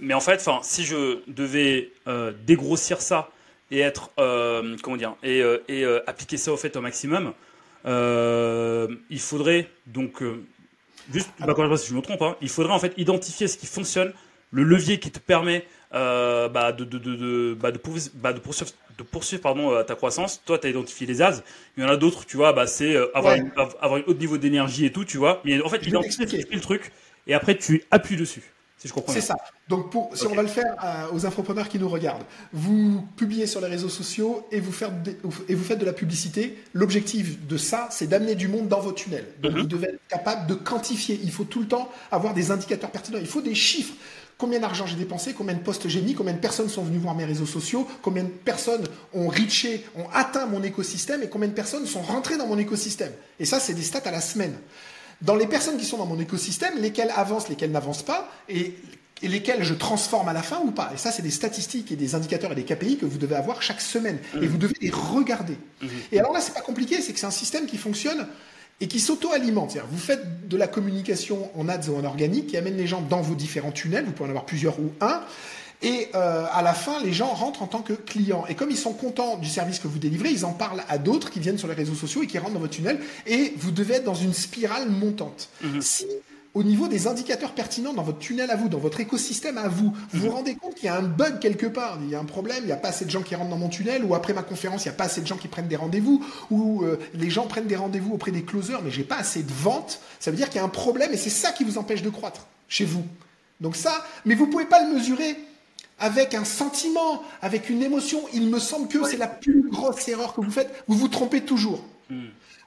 [0.00, 3.30] Mais en fait, si je devais euh, dégrossir ça
[3.70, 7.32] et être, euh, comment dire, et, et appliquer ça au fait au maximum,
[7.86, 10.22] il faudrait donc
[11.12, 12.92] juste, bah, quand je sais pas si je me trompe, hein, il faudrait en fait
[12.96, 14.12] identifier ce qui fonctionne,
[14.50, 18.32] le levier qui te permet euh, bah, de, de, de, de, bah, de, poursuivre, bah,
[18.32, 20.42] de poursuivre, de poursuivre pardon, euh, ta croissance.
[20.44, 21.42] Toi, tu as identifié les ads.
[21.76, 23.40] Il y en a d'autres, tu vois, bah, c'est euh, avoir, Ouais.
[23.40, 25.40] une- av- avoir un autre niveau d'énergie et tout, tu vois.
[25.44, 26.92] Mais en fait, identifier le truc
[27.26, 28.42] et après, tu appuies dessus.
[28.82, 29.36] Si je comprends C'est ça.
[29.68, 33.46] Donc, pour, si on va le faire euh, aux infopreneurs qui nous regardent, vous publiez
[33.46, 35.16] sur les réseaux sociaux et vous, faites des-
[35.48, 36.58] et vous faites de la publicité.
[36.72, 39.28] L'objectif de ça, c'est d'amener du monde dans vos tunnels.
[39.40, 39.60] Donc, Mhm.
[39.60, 41.20] vous devez être capable de quantifier.
[41.22, 43.18] Il faut tout le temps avoir des indicateurs pertinents.
[43.20, 43.94] Il faut des chiffres.
[44.36, 47.14] Combien d'argent j'ai dépensé, combien de postes j'ai mis, combien de personnes sont venues voir
[47.14, 48.82] mes réseaux sociaux, combien de personnes
[49.14, 53.12] ont reaché, ont atteint mon écosystème et combien de personnes sont rentrées dans mon écosystème.
[53.38, 54.54] Et ça, c'est des stats à la semaine.
[55.22, 58.74] Dans les personnes qui sont dans mon écosystème, lesquelles avancent, lesquelles n'avancent pas, et,
[59.22, 60.90] et lesquelles je transforme à la fin ou pas.
[60.94, 63.62] Et ça, c'est des statistiques et des indicateurs et des KPI que vous devez avoir
[63.62, 64.18] chaque semaine.
[64.40, 65.56] Et vous devez les regarder.
[66.10, 68.26] Et alors là, c'est pas compliqué, c'est que c'est un système qui fonctionne
[68.80, 69.76] et qui s'auto-alimente.
[69.90, 73.20] Vous faites de la communication en ads ou en organique qui amène les gens dans
[73.20, 75.22] vos différents tunnels, vous pouvez en avoir plusieurs ou un,
[75.82, 78.44] Et euh, à la fin, les gens rentrent en tant que clients.
[78.48, 81.30] Et comme ils sont contents du service que vous délivrez, ils en parlent à d'autres
[81.30, 83.00] qui viennent sur les réseaux sociaux et qui rentrent dans votre tunnel.
[83.26, 85.48] Et vous devez être dans une spirale montante.
[85.62, 85.82] Mhm.
[85.82, 86.06] Si
[86.54, 89.92] au niveau des indicateurs pertinents dans votre tunnel à vous, dans votre écosystème à vous,
[90.12, 92.24] vous vous rendez compte qu'il y a un bug quelque part, il y a un
[92.24, 94.34] problème, il n'y a pas assez de gens qui rentrent dans mon tunnel, ou après
[94.34, 96.98] ma conférence, il n'y a pas assez de gens qui prennent des rendez-vous, ou euh,
[97.14, 100.30] les gens prennent des rendez-vous auprès des closers, mais j'ai pas assez de ventes, ça
[100.30, 102.46] veut dire qu'il y a un problème et c'est ça qui vous empêche de croître
[102.68, 103.04] chez vous.
[103.60, 105.36] Donc ça, mais vous pouvez pas le mesurer
[105.98, 108.22] avec un sentiment, avec une émotion.
[108.32, 110.84] Il me semble que c'est la plus grosse erreur que vous faites.
[110.88, 111.84] Vous vous trompez toujours.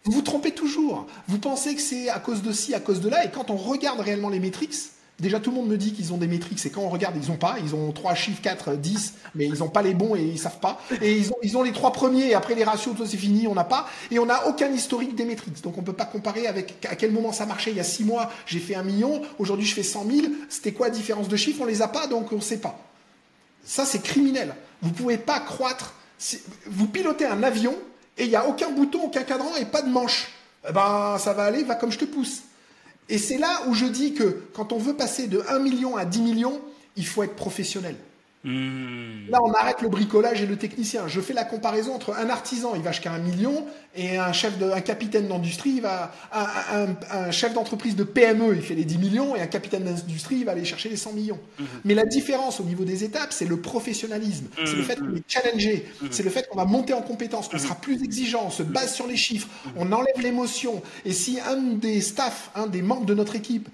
[0.05, 1.07] Vous vous trompez toujours.
[1.27, 3.57] Vous pensez que c'est à cause de ci, à cause de là, et quand on
[3.57, 4.75] regarde réellement les métriques,
[5.19, 7.31] déjà tout le monde me dit qu'ils ont des métriques, et quand on regarde, ils
[7.31, 7.55] ont pas.
[7.63, 10.59] Ils ont 3 chiffres, 4, 10, mais ils ont pas les bons et ils savent
[10.59, 10.79] pas.
[11.01, 13.47] Et ils ont, ils ont les trois premiers, et après les ratios, tout c'est fini,
[13.47, 13.87] on n'a pas.
[14.11, 15.63] Et on n'a aucun historique des métriques.
[15.63, 17.71] Donc on peut pas comparer avec à quel moment ça marchait.
[17.71, 20.27] Il y a 6 mois, j'ai fait un million, aujourd'hui je fais 100 000.
[20.49, 21.61] C'était quoi la différence de chiffres?
[21.61, 22.79] On les a pas, donc on sait pas.
[23.65, 24.55] Ça, c'est criminel.
[24.81, 25.93] Vous pouvez pas croître.
[26.17, 27.75] Si- Vous pilotez un avion
[28.17, 30.29] et il n'y a aucun bouton, aucun cadran et pas de manche.
[30.67, 32.43] Eh ben, ça va aller, va comme je te pousse.
[33.09, 36.05] Et c'est là où je dis que quand on veut passer de 1 million à
[36.05, 36.59] 10 millions,
[36.95, 37.95] il faut être professionnel.
[38.45, 39.27] Hmm.
[39.29, 41.07] Là, on arrête le bricolage et le technicien.
[41.07, 43.65] Je fais la comparaison entre un artisan, il va jusqu'à un million,
[43.95, 46.45] et un chef de, un capitaine d'industrie, il va, un,
[46.83, 46.95] un-
[47.27, 50.45] un chef d'entreprise de PME, il fait les 10 millions, et un capitaine d'industrie, il
[50.45, 51.39] va aller chercher les 100 millions.
[51.85, 54.45] Mais la différence au niveau des étapes, c'est le professionnalisme.
[54.63, 55.85] C'est le fait qu'on est challengé.
[56.11, 58.93] C'est le fait qu'on va monter en compétence, qu'on sera plus exigeant, on se base
[58.93, 60.83] sur les chiffres, on enlève l'émotion.
[61.03, 63.69] Et si un des staffs, un des membres de notre équipe,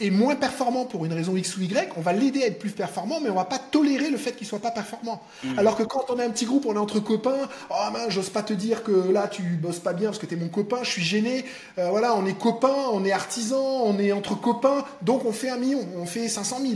[0.00, 2.70] est moins performant pour une raison X ou Y, on va l'aider à être plus
[2.70, 5.22] performant, mais on va pas tolérer le fait qu'il soit pas performant.
[5.56, 8.30] Alors que quand on est un petit groupe, on est entre copains, oh mince, j'ose
[8.30, 10.78] pas te dire que là tu bosses pas bien parce que tu es mon copain,
[10.82, 11.44] je suis gêné.
[11.78, 15.50] Euh, voilà, on est copains, on est artisans, on est entre copains, donc on fait
[15.50, 16.72] un million, on fait 500 000.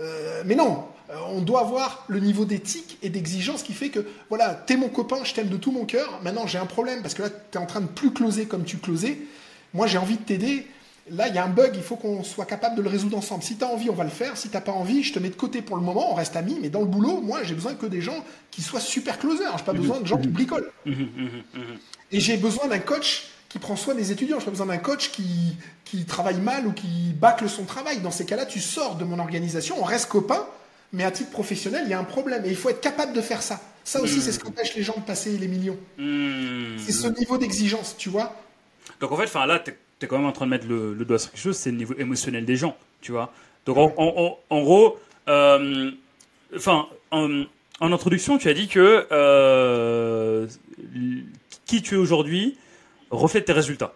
[0.00, 4.06] Euh, mais non, euh, on doit avoir le niveau d'éthique et d'exigence qui fait que,
[4.28, 6.20] voilà, t'es mon copain, je t'aime de tout mon cœur.
[6.22, 8.78] Maintenant, j'ai un problème parce que là, t'es en train de plus closer comme tu
[8.78, 9.18] closais.
[9.74, 10.66] Moi, j'ai envie de t'aider.
[11.14, 13.42] Là, il y a un bug, il faut qu'on soit capable de le résoudre ensemble.
[13.42, 14.38] Si t'as envie, on va le faire.
[14.38, 16.58] Si t'as pas envie, je te mets de côté pour le moment, on reste amis.
[16.62, 19.58] Mais dans le boulot, moi, j'ai besoin que des gens qui soient super closers.
[19.58, 20.70] J'ai pas besoin de gens qui bricolent.
[22.10, 24.38] Et j'ai besoin d'un coach qui prend soin des étudiants.
[24.38, 28.00] J'ai pas besoin d'un coach qui, qui travaille mal ou qui bâcle son travail.
[28.00, 30.46] Dans ces cas-là, tu sors de mon organisation, on reste copains,
[30.94, 32.46] mais à titre professionnel, il y a un problème.
[32.46, 33.60] Et il faut être capable de faire ça.
[33.84, 35.76] Ça aussi, c'est ce qui empêche les gens de passer les millions.
[35.98, 38.34] C'est ce niveau d'exigence, tu vois.
[39.00, 39.62] Donc en fait, enfin là,
[40.02, 41.70] t'es es quand même en train de mettre le, le doigt sur quelque chose, c'est
[41.70, 43.32] le niveau émotionnel des gens, tu vois.
[43.66, 44.98] Donc en, en- en- en gros,
[45.28, 45.90] euh,
[46.56, 47.44] enfin, en,
[47.80, 50.46] en introduction, tu as dit que euh,
[51.66, 52.56] qui tu es aujourd'hui
[53.10, 53.94] reflète tes résultats.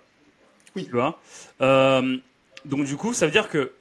[0.75, 0.85] Oui.
[0.85, 1.19] Tu vois.
[1.61, 2.17] Euh,
[2.65, 3.73] donc du coup, ça veut dire que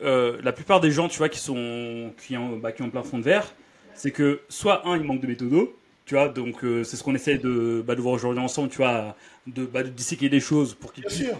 [0.43, 3.17] la plupart des gens, tu vois, qui sont qui ont, bah, qui ont plein fond
[3.19, 3.53] de verre,
[3.93, 5.75] c'est que soit un, il manque de méthodo,
[6.05, 8.77] tu vois, donc euh, c'est ce qu'on essaie de, bah, de voir aujourd'hui ensemble, tu
[8.77, 9.15] vois,
[9.47, 11.35] de, bah, de disséquer des choses pour bien sûr.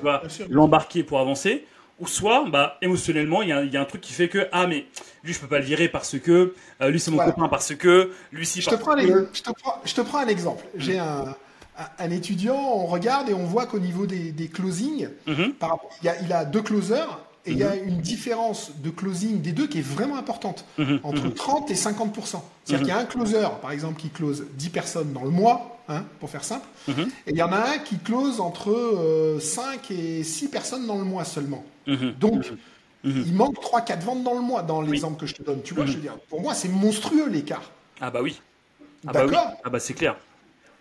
[0.50, 1.66] l'embarquer pour avancer.
[2.00, 4.86] Ou soit, bah, émotionnellement, il y, y a un truc qui fait que, ah, mais
[5.24, 7.32] lui, je peux pas le virer parce que, euh, lui, c'est mon Voilà.
[7.32, 9.02] copain parce que, lui, si, Je te, prends que.
[9.02, 10.66] ex- je, te prends, je te prends un exemple.
[10.76, 11.34] J'ai un,
[11.78, 15.54] un- un étudiant, on regarde et on voit qu'au niveau des, des closings, Mhm.
[15.54, 17.08] par rapport- il, a, il a deux closers
[17.46, 21.00] et il y a une différence de closing des deux qui est vraiment importante, Mhm.
[21.04, 22.44] entre 30 et 50%.
[22.64, 25.80] C'est-à-dire qu'il y a un closer, par exemple, qui close 10 personnes dans le mois,
[25.88, 27.02] hein, pour faire simple, Mhm.
[27.28, 30.98] et il y en a un qui close entre euh, 5 et 6 personnes dans
[30.98, 31.64] le mois seulement.
[31.88, 32.14] Mhm.
[32.20, 32.52] Donc,
[33.04, 33.24] Mhm.
[33.28, 35.62] il manque 3-4 ventes dans le mois, dans l'exemple que je te donne.
[35.62, 35.90] Tu vois, Mhm.
[35.92, 37.70] je veux dire, pour moi, c'est monstrueux l'écart.
[38.02, 38.42] Ah, bah oui.
[39.08, 39.32] Ah, bah oui.
[39.32, 40.18] D'accord Ah, bah c'est clair.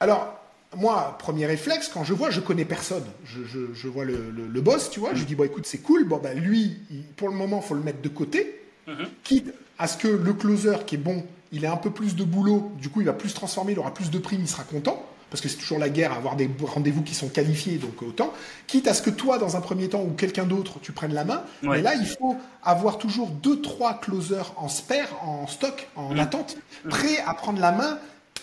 [0.01, 0.35] Alors,
[0.77, 3.05] moi, premier réflexe, quand je vois, je connais personne.
[3.25, 5.79] Je, je- je vois le, le- le boss, tu vois, je dis, bon, écoute, c'est
[5.79, 6.05] cool.
[6.05, 8.61] Bon, ben, lui, il- pour le moment, faut le mettre de côté.
[8.87, 9.07] Mhm.
[9.23, 12.25] Quitte à ce que le closer, qui est bon, il ait un peu plus de
[12.25, 14.65] boulot, du coup, il va plus se transformer, il aura plus de primes, il sera
[14.65, 15.03] content.
[15.31, 18.33] Parce que c'est toujours la guerre à avoir des rendez-vous qui sont qualifiés, donc autant.
[18.69, 21.25] Quitte à ce que toi, dans un premier temps, ou quelqu'un d'autre, tu prennes la
[21.25, 21.43] main.
[21.65, 21.79] Ouais.
[21.79, 26.57] Mais là, il faut avoir toujours deux, trois closers en spare, en stock, en attente,
[26.89, 27.99] prêts à prendre la main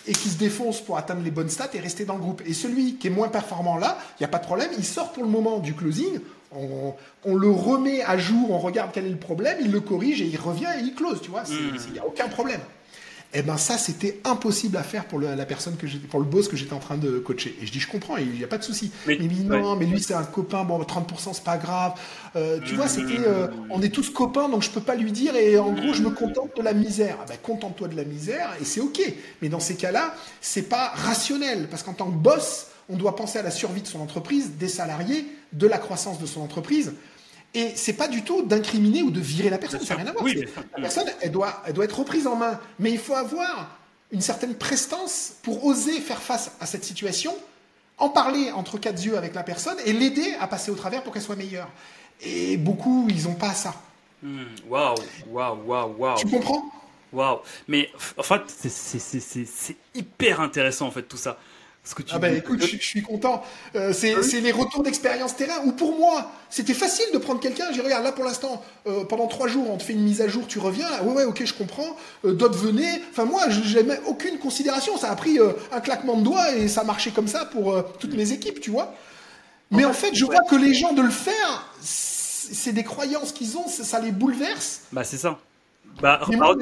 [0.06, 2.42] et qui se défoncent pour atteindre les bonnes stats et rester dans le groupe.
[2.46, 5.12] Et celui qui est moins performant là, il n'y a pas de problème, il sort
[5.12, 6.18] pour le moment du closing,
[6.54, 6.94] on,
[7.24, 10.26] on le remet à jour, on regarde quel est le problème, il le corrige et
[10.26, 11.54] il revient et il close, tu vois, c'est-
[11.86, 12.60] il n'y a aucun problème.
[13.34, 16.48] Eh ben ça, c'était impossible à faire pour le- la personne que pour le boss
[16.48, 17.56] que j'étais en train de coacher.
[17.62, 18.90] Et je dis, je comprends, il n'y a pas de souci.
[19.06, 19.14] Mais-
[19.62, 21.94] non, mais lui, c'est un copain, bon, 30%, c'est pas grave.
[22.36, 25.34] Euh, tu vois, c'était, euh, on est tous copains, donc je peux pas lui dire,
[25.36, 27.16] et en gros, je me contente de la misère.
[27.22, 29.00] Ah ben, contente-toi de la misère, et c'est ok.
[29.40, 33.38] Mais dans ces cas-là, c'est pas rationnel, parce qu'en tant que boss, on doit penser
[33.38, 36.92] à la survie de son entreprise, des salariés, de la croissance de son entreprise.
[37.54, 40.12] Et c'est pas du tout d'incriminer ou de virer la personne, ça n'a rien à
[40.12, 40.24] voir.
[40.24, 40.44] Oui,
[40.74, 42.58] la personne, elle doit, elle doit être reprise en main.
[42.78, 43.78] Mais il faut avoir
[44.10, 47.34] une certaine prestance pour oser faire face à cette situation,
[47.98, 51.12] en parler entre quatre yeux avec la personne et l'aider à passer au travers pour
[51.12, 51.68] qu'elle soit meilleure.
[52.22, 53.74] Et beaucoup, ils ont pas ça.
[54.22, 54.94] Hmm, Waouh,
[55.28, 56.16] waouh, waouh, waouh.
[56.18, 56.64] Tu comprends?
[57.12, 57.40] Waouh.
[57.68, 61.38] Mais en fait, c'est hyper intéressant en fait tout ça.
[61.84, 63.42] Ce que tu Ah bah écoute, je, je suis content.
[63.74, 64.40] Euh, c'est Ah oui.
[64.40, 65.60] les retours d'expérience terrain.
[65.64, 67.72] Ou pour moi, c'était facile de prendre quelqu'un.
[67.72, 70.28] J'ai regarde là pour l'instant, euh, pendant trois jours, on te fait une mise à
[70.28, 70.88] jour, tu reviens.
[70.88, 71.96] Là, ouais ouais, ok, je comprends.
[72.24, 73.02] Euh, D'autres venaient.
[73.10, 74.96] Enfin moi, je j'avais aucune considération.
[74.96, 78.14] Ça a pris euh, un claquement de doigts et ça marchait comme ça pour toutes
[78.14, 78.94] mes équipes, tu vois.
[79.72, 80.36] Mais en fait, je ouais.
[80.36, 83.98] vois que les gens de le faire, c'est c'est des croyances qu'ils ont, ça ça
[84.00, 84.82] les bouleverse.
[84.92, 85.38] Bah c'est ça.
[86.00, 86.54] Bah, Mais moi,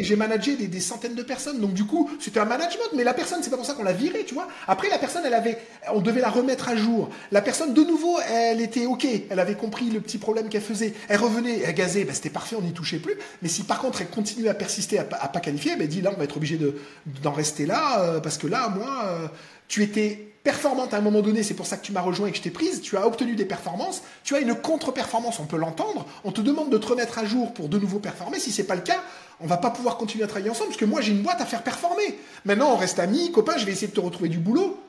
[0.00, 3.14] j'ai managé des, des centaines de personnes, donc du coup, c'était un management, mais la
[3.14, 4.46] personne, c'est pas pour ça qu'on l'a virée, tu vois.
[4.68, 5.58] Après, la personne, elle avait,
[5.92, 7.10] on devait la remettre à jour.
[7.32, 10.94] La personne, de nouveau, elle était ok, elle avait compris le petit problème qu'elle faisait.
[11.08, 13.14] Elle revenait, elle gazait, ben, c'était parfait, on n'y touchait plus.
[13.42, 15.88] Mais si par contre, elle continuait à persister, à, pas- à pas qualifier, ben, elle
[15.88, 16.76] dit là, on va être obligé de,
[17.22, 19.28] d'en rester là, euh, parce que là, moi, euh,
[19.68, 22.30] tu étais performante à un moment donné, c'est pour ça que tu m'as rejoint et
[22.30, 25.56] que je t'ai prise, tu as obtenu des performances, tu as une contre-performance, on peut
[25.56, 28.62] l'entendre, on te demande de te remettre à jour pour de nouveau performer, si c'est
[28.62, 29.02] pas le cas,
[29.40, 31.46] on va pas pouvoir continuer à travailler ensemble, parce que moi j'ai une boîte à
[31.46, 32.16] faire performer.
[32.44, 34.80] Maintenant on reste amis, copains, je vais essayer de te retrouver du boulot.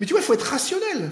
[0.00, 1.10] Mais tu vois, il faut être rationnel.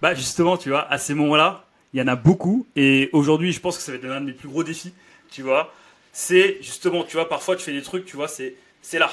[0.00, 2.66] Bah justement, tu vois, à ces moments-là, il y en a beaucoup.
[2.76, 4.94] Et aujourd'hui, je pense que ça va être l'un de mes plus gros défis,
[5.30, 5.70] tu vois.
[6.14, 8.54] C'est justement, tu vois, parfois tu fais des trucs, tu vois, c'est
[8.94, 9.10] là,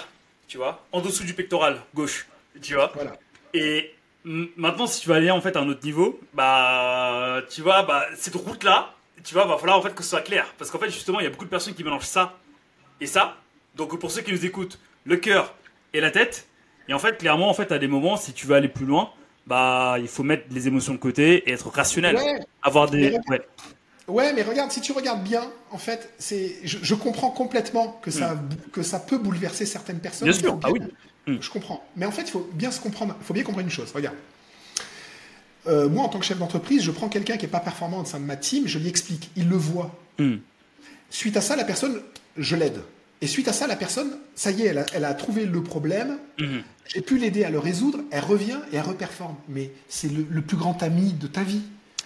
[0.47, 2.28] tu vois, en dessous du pectoral gauche,
[2.61, 2.91] tu vois.
[2.93, 3.13] Voilà.
[3.53, 3.93] Et
[4.23, 8.05] maintenant, si tu veux aller en fait à un autre niveau, bah, tu vois, bah,
[8.15, 8.93] cette route-là,
[9.23, 10.53] tu vois, va falloir en fait que ce soit clair.
[10.57, 12.37] Parce qu'en fait, justement, il y a beaucoup de personnes qui mélangent ça
[13.01, 13.37] et ça.
[13.75, 15.55] Donc pour ceux qui nous écoutent, le cœur
[15.93, 16.47] et la tête.
[16.87, 19.11] Et en fait, clairement, en fait, à des moments, si tu veux aller plus loin,
[19.47, 22.15] bah, il faut mettre les émotions de côté et être rationnel.
[22.15, 22.39] Ouais.
[22.61, 23.17] Avoir des.
[23.29, 23.41] Ouais.
[24.09, 28.11] Ouais, mais regarde, si tu regardes bien, en fait, c'est, je, je comprends complètement que
[28.11, 28.41] ça,
[28.73, 30.29] que ça peut bouleverser certaines personnes.
[30.29, 30.87] Bien sûr, ah bien-
[31.27, 31.33] oui.
[31.35, 31.41] Mm.
[31.41, 31.83] Je comprends.
[31.95, 33.91] Mais en fait, il faut bien se comprendre, il faut bien comprendre une chose.
[33.93, 34.15] Regarde.
[35.67, 38.05] Euh, moi, en tant que chef d'entreprise, je prends quelqu'un qui est pas performant au
[38.05, 39.93] sein de ma team, je lui explique, il le voit.
[40.17, 40.37] Hmm.
[41.09, 42.01] Suite à ça, la personne,
[42.37, 42.79] je l'aide.
[43.21, 45.61] Et suite à ça, la personne, ça y est, elle a, elle a trouvé le
[45.61, 46.17] problème.
[46.87, 47.99] J'ai pu l'aider à le résoudre.
[48.11, 49.35] Elle revient et elle reperforme.
[49.49, 51.61] Mais c'est le, le plus grand ami de ta vie.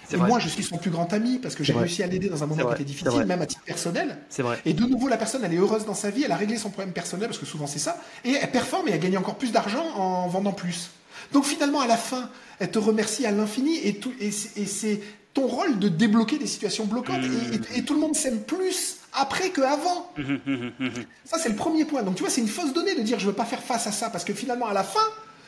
[0.09, 0.27] C'est Et vrai.
[0.27, 2.47] moi, je suis son plus grand ami parce que j'ai réussi à l'aider dans un
[2.47, 4.17] moment qui était difficile, même à titre personnel.
[4.29, 4.59] C'est vrai.
[4.65, 6.69] Et de nouveau, la personne, elle est heureuse dans sa vie, elle a réglé son
[6.69, 9.51] problème personnel, parce que souvent c'est ça, et elle performe et elle gagne encore plus
[9.51, 10.89] d'argent en vendant plus.
[11.31, 12.29] Donc finalement, à la fin,
[12.59, 13.99] elle te remercie à l'infini, et,
[14.31, 14.99] c'est-
[15.33, 18.97] ton rôle de débloquer des situations bloquantes, et, et- et tout le monde s'aime plus
[19.13, 20.11] après qu'avant.
[21.25, 22.03] Ça, c'est le premier point.
[22.03, 23.91] Donc tu vois, c'est une fausse donnée de dire je veux pas faire face à
[23.91, 24.99] ça, parce que finalement, à la fin,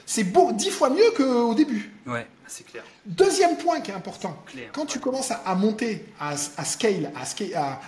[0.05, 1.91] c'est beau, dix fois mieux qu'au début.
[2.05, 2.83] Ouais, c'est clair.
[3.05, 7.11] Deuxième point qui est important, Clair, quand tu commences à, à monter, à, à scale,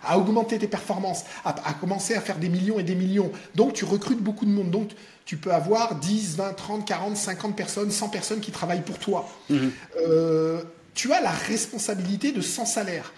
[0.03, 3.85] à, augmenter tes performances, à, commencer à faire des millions et des millions, donc tu
[3.85, 4.91] recrutes beaucoup de monde, donc
[5.25, 9.29] tu peux avoir 10, 20, 30, 40, 50 personnes, 100 personnes qui travaillent pour toi.
[9.49, 9.71] Mhm.
[10.07, 10.61] Euh,
[10.93, 13.13] tu as la responsabilité de 100 salaires,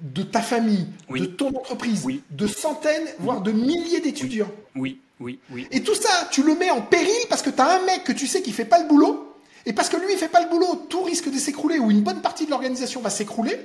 [0.00, 1.20] de ta famille, Oui.
[1.22, 2.22] de ton entreprise, Oui.
[2.30, 4.50] de centaines, voire de milliers d'étudiants.
[4.76, 5.66] Oui, oui, oui.
[5.70, 8.12] Et tout ça, tu le mets en péril parce que tu as un mec que
[8.12, 10.48] tu sais qui fait pas le boulot, et parce que lui, il fait pas le
[10.48, 13.58] boulot, tout risque de s'écrouler, ou une bonne partie de l'organisation va s'écrouler,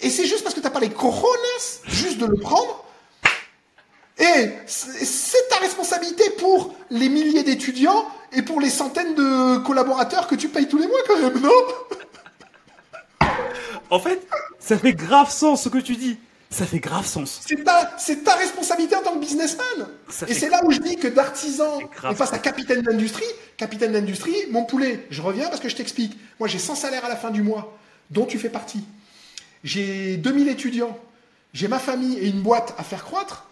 [0.00, 2.84] et c'est juste parce que t'as pas les coronas, juste de le prendre,
[4.18, 10.26] et c'est c'est ta responsabilité pour les milliers d'étudiants et pour les centaines de collaborateurs
[10.26, 11.50] que tu payes tous les mois quand même, non?
[13.88, 14.26] En fait,
[14.58, 16.18] ça fait grave sens ce que tu dis.
[16.52, 17.40] Ça fait grave sens.
[17.46, 19.88] C'est ta, c'est ta responsabilité en tant que businessman.
[20.08, 23.24] Ça Et c'est là où je dis que d'artisan, on face à capitaine d'industrie,
[23.56, 26.18] capitaine d'industrie, mon poulet, je reviens parce que je t'explique.
[26.38, 27.76] Moi, j'ai 100 salaires à la fin du mois,
[28.10, 28.84] dont tu fais partie.
[29.64, 30.98] J'ai 2000 étudiants,
[31.54, 33.46] j'ai ma famille et une boîte à faire croître.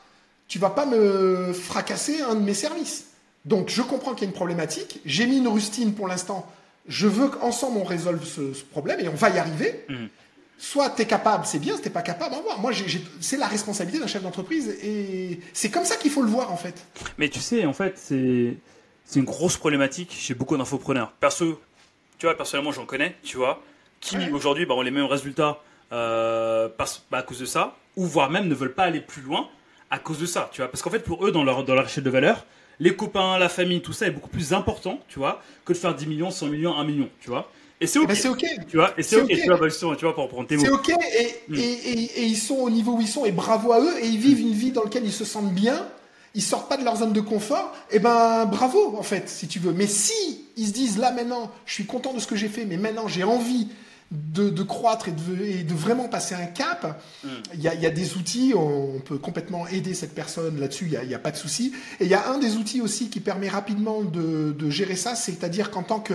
[0.48, 3.07] Tu vas pas me fracasser un de mes services.
[3.46, 5.01] Donc, je comprends qu'il y a une problématique.
[5.07, 6.46] J'ai mis une rustine pour l'instant.
[6.86, 9.84] Je veux qu'ensemble on résolve ce, ce problème et on va y arriver.
[9.88, 10.09] Mhm.
[10.63, 12.61] Soit tu es capable, c'est bien, si t'es pas capable, au revoir.
[12.61, 12.71] Moi,
[13.21, 16.57] c'est la responsabilité d'un chef d'entreprise et c'est comme ça qu'il faut le voir en
[16.59, 16.85] fait.
[17.17, 18.57] Mais tu sais, en fait, c'est
[19.07, 21.13] c'est une grosse problématique chez beaucoup d'infopreneurs.
[21.13, 21.59] Perso,
[22.19, 23.63] tu vois, personnellement, j'en connais, tu vois,
[24.01, 24.31] qui Ouais.
[24.31, 25.59] aujourd'hui bah, ont les mêmes résultats
[25.93, 29.23] euh, parce- bah, à cause de ça, ou voire même ne veulent pas aller plus
[29.23, 29.49] loin
[29.91, 30.71] à cause de ça, tu vois.
[30.71, 32.45] Parce qu'en fait, pour eux, dans leur, dans leur échelle de valeur,
[32.79, 35.95] les copains, la famille, tout ça est beaucoup plus important, tu vois, que de faire
[35.95, 37.51] 10 millions, 100 millions, 1 million, tu vois.
[37.81, 38.45] Et c'est Eh ok, ben, c'est ok.
[38.68, 40.62] tu vois, et c'est ok, tu vois, bah, tu vois, pour prendre tes mots.
[40.64, 40.95] C'est ok et,
[41.49, 41.55] Mm.
[41.55, 44.07] et, et- et ils sont au niveau où ils sont et bravo à eux et
[44.07, 45.87] ils vivent une vie dans laquelle ils se sentent bien.
[46.35, 47.74] Ils sortent pas de leur zone de confort.
[47.91, 49.72] Et ben bravo en fait si tu veux.
[49.72, 52.64] Mais si ils se disent là maintenant je suis content de ce que j'ai fait
[52.66, 53.68] mais maintenant j'ai envie
[54.11, 57.28] de, croître et de, de, vraiment passer un cap, mm.
[57.55, 61.07] il y, a, y, a, des outils, on, peut complètement aider cette personne là-dessus, il
[61.07, 61.72] n'y a, a, pas de souci.
[62.01, 65.14] Et il y a un des outils aussi qui permet rapidement de, de gérer ça,
[65.14, 66.14] c'est-à-dire qu'en tant que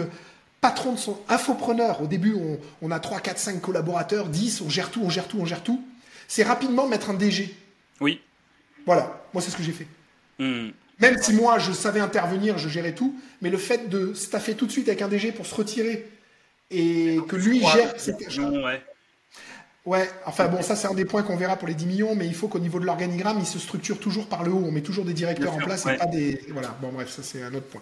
[0.61, 4.69] patron de son infopreneur, au début on, on, a 3, 4, 5 collaborateurs, 10, on
[4.69, 5.83] gère tout, on gère tout, on gère tout,
[6.27, 7.53] c'est rapidement mettre un DG.
[8.01, 8.21] Oui.
[8.85, 9.87] Voilà, moi c'est ce que j'ai fait.
[10.39, 10.69] Mm.
[10.99, 14.65] Même si moi je savais intervenir, je gérais tout, mais le fait de staffer tout
[14.65, 16.09] de suite avec un DG pour se retirer
[16.71, 18.83] et que lui gère cette ouais.
[19.85, 22.25] Ouais, enfin bon, ça c'est un des points qu'on verra pour les 10 millions, mais
[22.25, 24.63] il faut qu'au niveau de l'organigramme, il se structure toujours par le haut.
[24.65, 26.41] On met toujours des directeurs en place et pas des.
[26.51, 27.81] Voilà, bon bref, ça c'est un autre point.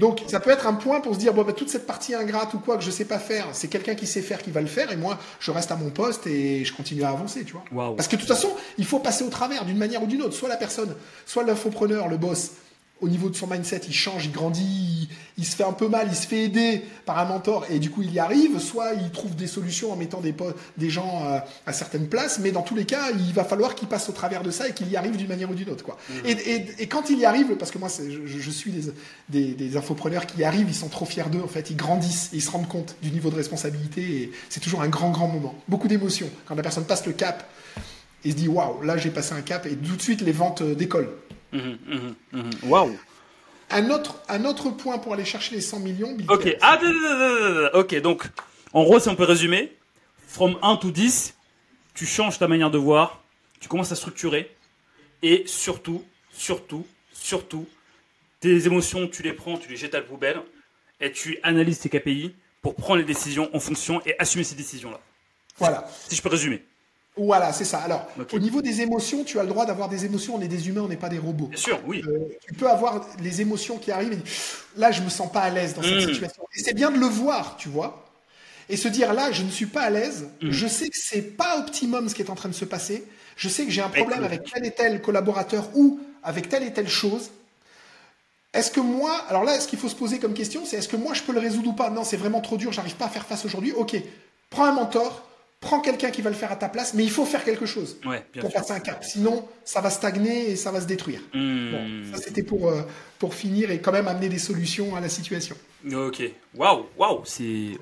[0.00, 2.52] Donc ça peut être un point pour se dire, bon, bah, toute cette partie ingrate
[2.54, 4.66] ou quoi que je sais pas faire, c'est quelqu'un qui sait faire qui va le
[4.66, 7.94] faire, et moi je reste à mon poste et je continue à avancer, tu vois.
[7.94, 10.34] Parce que de toute façon, il faut passer au travers d'une manière ou d'une autre.
[10.34, 12.50] Soit la personne, soit l'infopreneur, le boss,
[13.02, 16.08] au niveau de son mindset, il change, il grandit, il, se fait un peu mal,
[16.10, 19.10] il se fait aider par un mentor et du coup il y arrive, soit il
[19.10, 20.34] trouve des solutions en mettant des,
[20.78, 23.86] des gens euh, à, certaines places, mais dans tous les cas, il va falloir qu'il
[23.88, 25.84] passe au travers de ça et qu'il y arrive d'une manière ou d'une autre.
[25.84, 25.98] Quoi.
[26.08, 26.28] Mmh.
[26.78, 28.72] Et, quand il y arrive, parce que moi je, suis
[29.28, 32.30] des, des, infopreneurs qui y arrivent, ils sont trop fiers d'eux, en fait, ils grandissent
[32.32, 35.28] et ils se rendent compte du niveau de responsabilité et c'est toujours un grand, grand
[35.28, 35.54] moment.
[35.68, 37.46] Beaucoup d'émotions quand la personne passe le cap
[38.24, 40.62] et se dit waouh, là j'ai passé un cap et tout de suite les ventes
[40.62, 41.10] euh, décollent.
[41.56, 42.70] Mhm, mhm, mhm.
[42.70, 42.98] Waouh.
[43.70, 46.16] Un autre, un autre point pour aller chercher les 100 millions.
[46.28, 46.78] ok, ah,
[47.74, 48.28] ok, donc
[48.72, 49.76] en gros, si on peut résumer,
[50.26, 51.34] from 1 to 10,
[51.94, 53.22] tu changes ta manière de voir,
[53.58, 54.54] tu commences à structurer,
[55.22, 57.66] et surtout, surtout, surtout,
[58.40, 60.40] tes émotions, tu les prends, tu les jettes à la poubelle,
[61.00, 65.00] et tu analyses tes KPI pour prendre les décisions en fonction et assumer ces décisions-là.
[65.58, 65.88] Voilà.
[66.08, 66.62] Si je peux résumer.
[67.16, 67.78] Voilà, c'est ça.
[67.78, 70.34] Alors, au niveau des émotions, tu as le droit d'avoir des émotions.
[70.36, 71.46] On est des humains, on n'est pas des robots.
[71.46, 72.02] Bien sûr, oui.
[72.06, 74.32] Euh, tu peux avoir les émotions qui arrivent et dire,
[74.76, 76.12] là, je me sens pas à l'aise dans cette hmm.
[76.12, 76.42] situation.
[76.54, 78.04] Et c'est bien de le voir, tu vois.
[78.68, 80.28] Et se dire, là, je ne suis pas à l'aise.
[80.42, 80.50] Hmm.
[80.50, 83.04] Je sais que c'est pas optimum ce qui est en train de se passer.
[83.36, 86.72] Je sais que j'ai un problème avec tel et tel collaborateur ou avec telle et
[86.72, 87.30] telle chose.
[88.52, 90.96] Est-ce que moi, alors là, ce qu'il faut se poser comme question, c'est est-ce que
[90.96, 91.90] moi je peux le résoudre ou pas?
[91.90, 93.72] Non, c'est vraiment trop dur, j'arrive pas à faire face aujourd'hui.
[93.72, 93.96] Ok,
[94.48, 95.25] prends un mentor,
[95.60, 97.98] prends quelqu'un qui va le faire à ta place, mais il faut faire quelque chose
[98.40, 99.02] pour passer un cap.
[99.04, 101.20] Sinon, ça va stagner et ça va se détruire.
[101.32, 102.12] Hmm.
[102.12, 102.82] ça c'était pour, euh,
[103.18, 105.56] pour finir et quand même amener des solutions à la situation.
[105.92, 106.22] Ok.
[106.54, 107.78] Waouh, waouh, c'est.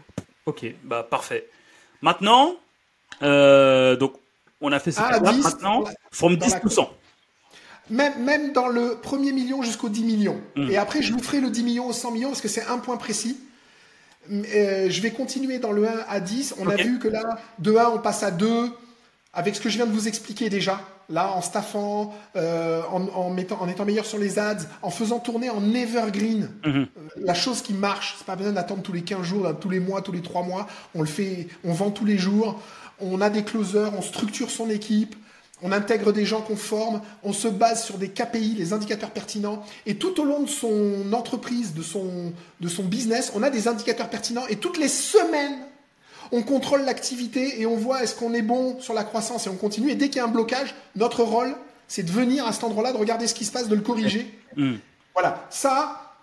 [0.46, 1.48] Ok, bah parfait.
[2.02, 2.56] Maintenant,
[3.22, 4.14] euh, donc
[4.60, 5.08] on a fait ça.
[5.10, 6.56] Ah, maintenant, from 10
[7.90, 10.40] Même, même dans le premier million jusqu'au 10 millions.
[10.54, 10.70] Hmm.
[10.70, 12.78] Et après, je vous ferai le 10 millions au 100 millions parce que c'est un
[12.78, 13.38] point précis.
[14.30, 16.56] Euh, je vais continuer dans le 1 à 10.
[16.58, 18.70] On a vu que là, de 1, on passe à 2,
[19.32, 20.80] avec ce que je viens de vous expliquer déjà.
[21.10, 25.50] Là, en staffant, euh, en, mettant, en étant meilleur sur les ads, en faisant tourner
[25.50, 26.74] en evergreen mhm.
[26.74, 28.14] euh, la chose qui marche.
[28.16, 30.66] C'est pas besoin d'attendre tous les 15 jours, tous les mois, tous les 3 mois.
[30.94, 32.60] On le fait, on vend tous les jours.
[33.00, 35.14] On a des closers, on structure son équipe
[35.62, 39.64] on intègre des gens qu'on forme, on se base sur des KPI, les indicateurs pertinents,
[39.86, 43.68] et tout au long de son entreprise, de son, de son business, on a des
[43.68, 45.58] indicateurs pertinents, et toutes les semaines,
[46.32, 49.56] on contrôle l'activité et on voit est-ce qu'on est bon sur la croissance et on
[49.56, 49.90] continue.
[49.90, 51.54] Et dès qu'il y a un blocage, notre rôle,
[51.86, 54.34] c'est de venir à cet endroit-là, de regarder ce qui se passe, de le corriger.
[54.56, 54.74] Mmh.
[55.12, 56.16] Voilà, ça,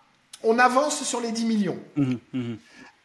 [0.43, 1.79] on avance sur les 10 millions.
[1.95, 2.53] Mmh, mmh.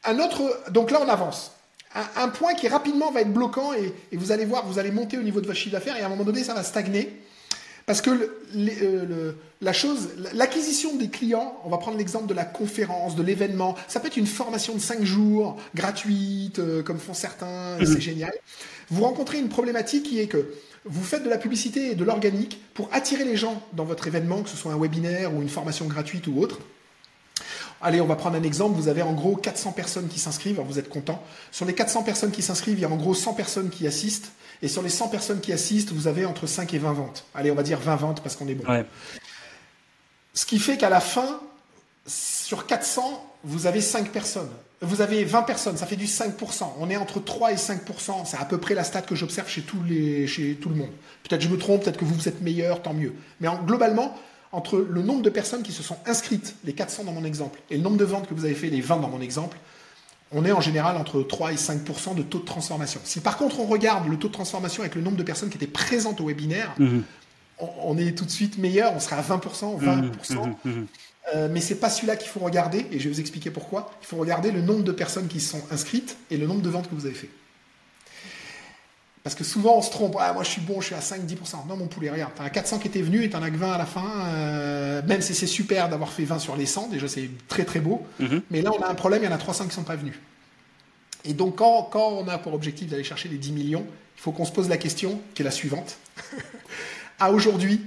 [0.04, 1.52] Un autre, donc là, on avance
[1.94, 5.22] un, point qui rapidement va être bloquant et, vous allez voir, vous allez monter au
[5.22, 7.20] niveau de votre chiffre d'affaires et à un moment donné, ça va stagner.
[7.86, 8.10] Parce que
[8.56, 13.76] euh, la chose, l'acquisition des clients, on va prendre l'exemple de la conférence, de l'événement,
[13.86, 17.94] ça peut être une formation de 5 jours, gratuite, euh, comme font certains, et c'est
[17.94, 18.00] mhm.
[18.00, 18.32] génial.
[18.90, 20.50] Vous rencontrez une problématique qui est que
[20.84, 24.42] vous faites de la publicité et de l'organique pour attirer les gens dans votre événement,
[24.42, 26.60] que ce soit un webinaire ou une formation gratuite ou autre.
[27.82, 28.74] Allez, on va prendre un exemple.
[28.74, 30.60] Vous avez en gros 400 personnes qui s'inscrivent.
[30.60, 31.22] vous êtes content.
[31.52, 34.32] Sur les 400 personnes qui s'inscrivent, il y a en gros 100 personnes qui assistent.
[34.62, 37.24] Et sur les 100 personnes qui assistent, vous avez entre 5 et 20 ventes.
[37.34, 38.64] Allez, on va dire 20 ventes parce qu'on est bon.
[40.32, 41.40] Ce qui fait qu'à la fin,
[42.06, 44.50] sur 400, vous avez 5 personnes.
[44.82, 46.64] Vous avez 20 personnes, ça fait du 5%.
[46.78, 48.26] On est entre 3 et 5%.
[48.26, 49.64] C'est à peu près la stat que j'observe chez,
[50.26, 50.90] chez tout le monde.
[51.22, 53.14] Peut-être je me trompe, peut-être que vous, vous êtes meilleur, tant mieux.
[53.40, 54.14] Mais globalement,
[54.56, 57.76] entre le nombre de personnes qui se sont inscrites, les 400 dans mon exemple, et
[57.76, 59.58] le nombre de ventes que vous avez fait, les 20 dans mon exemple,
[60.32, 63.00] on est en général entre 3 et 5% de taux de transformation.
[63.04, 65.56] Si par contre on regarde le taux de transformation avec le nombre de personnes qui
[65.56, 67.04] étaient présentes au webinaire, mhm.
[67.58, 70.10] on, est tout de suite meilleur, on sera à 20 20 mhm.
[70.64, 70.86] mhm.
[71.34, 73.92] euh, mais c'est pas celui-là qu'il faut regarder, et je vais vous expliquer pourquoi.
[74.00, 76.88] Il faut regarder le nombre de personnes qui sont inscrites et le nombre de ventes
[76.88, 77.30] que vous avez fait.
[79.26, 80.16] Parce que souvent, on se trompe.
[80.20, 81.66] Ah, moi, je suis bon, je suis à 5-10%.
[81.68, 82.30] Non, mon poulet, regarde.
[82.36, 84.08] T'as 400 qui étaient venus et t'en as que 20 à la fin.
[84.28, 87.80] Euh, même si c'est super d'avoir fait 20 sur les 100, déjà, c'est très très
[87.80, 88.06] beau.
[88.20, 88.42] Mhm.
[88.52, 90.14] Mais là, on a un problème, il y en a 300 qui sont pas venus.
[91.24, 93.84] Et donc, quand, quand on a pour objectif d'aller chercher les 10 millions,
[94.16, 95.96] il faut qu'on se pose la question, qui est la suivante.
[97.18, 97.80] à aujourd'hui,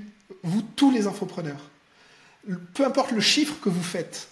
[0.44, 1.70] vous, tous les infopreneurs,
[2.74, 4.28] peu importe le chiffre que vous faites,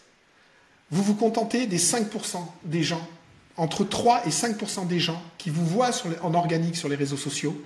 [0.92, 3.08] vous vous contentez des 5% des gens,
[3.58, 5.92] entre 3 et 5% des gens qui vous voient
[6.22, 7.60] en organique sur les réseaux sociaux,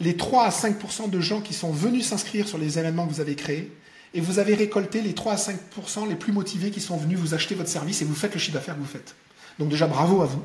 [0.00, 3.20] les 3 à 5% de gens qui sont venus s'inscrire sur les événements que vous
[3.20, 3.70] avez créés,
[4.14, 7.34] et vous avez récolté les 3 à 5% les plus motivés qui sont venus vous
[7.34, 9.14] acheter votre service et vous faites le chiffre d'affaires que vous faites.
[9.58, 10.42] Donc déjà bravo à vous.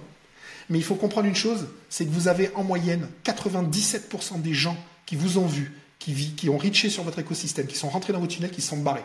[0.70, 4.78] Mais il faut comprendre une chose, c'est que vous avez en moyenne 97% des gens
[5.06, 8.34] qui vous ont vu, qui, ont reaché sur votre écosystème, qui sont rentrés dans votre
[8.34, 9.04] tunnel, qui sont barrés.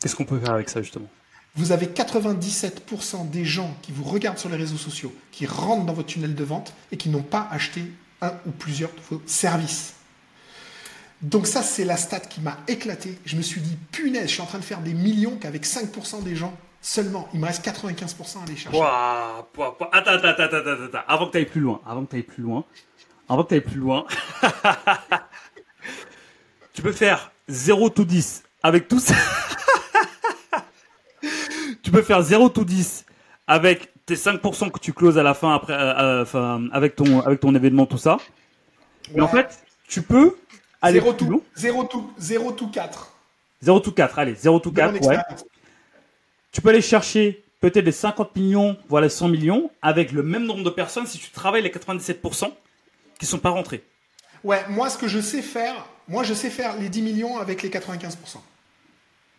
[0.00, 1.08] Qu'est-ce qu'on peut faire avec ça justement?
[1.56, 5.92] Vous avez 97% des gens qui vous regardent sur les réseaux sociaux, qui rentrent dans
[5.92, 7.84] votre tunnel de vente et qui n'ont pas acheté
[8.22, 9.94] un ou plusieurs de vos services.
[11.22, 13.18] Donc ça, c'est la stat qui m'a éclaté.
[13.24, 16.22] Je me suis dit, punaise, je suis en train de faire des millions qu'avec 5%
[16.22, 18.80] des gens seulement, il me reste 95% à aller chercher.
[18.80, 22.22] Attends, attends, attends, attends, attends, avant que tu ailles plus loin, avant que tu ailles
[22.22, 22.64] plus loin,
[23.28, 24.06] avant que tu ailles plus loin,
[26.72, 29.14] tu peux faire 0 to 10 avec tout ça.
[31.82, 33.04] Tu peux faire 0 to 10
[33.46, 37.40] avec tes 5% que tu closes à la fin après, euh, euh, avec ton, avec
[37.40, 38.18] ton événement, tout ça.
[39.14, 40.36] Mais en fait, tu peux
[40.82, 43.12] aller 0 to, 0 to, 0 to 4.
[43.62, 45.16] 0 to 4, allez, 0 to 4, ouais.
[46.52, 50.64] Tu peux aller chercher peut-être les 50 millions, voilà 100 millions, avec le même nombre
[50.64, 52.50] de personnes si tu travailles les 97%
[53.18, 53.84] qui sont pas rentrés.
[54.42, 57.62] Ouais, moi ce que je sais faire, moi je sais faire les 10 millions avec
[57.62, 58.16] les 95%.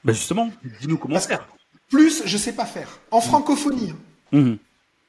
[0.03, 1.47] Ben justement, dis-nous comment faire.
[1.91, 2.99] Plus je sais pas faire.
[3.11, 3.21] En mmh.
[3.21, 3.91] francophonie.
[4.33, 4.39] Hein.
[4.39, 4.55] Mmh.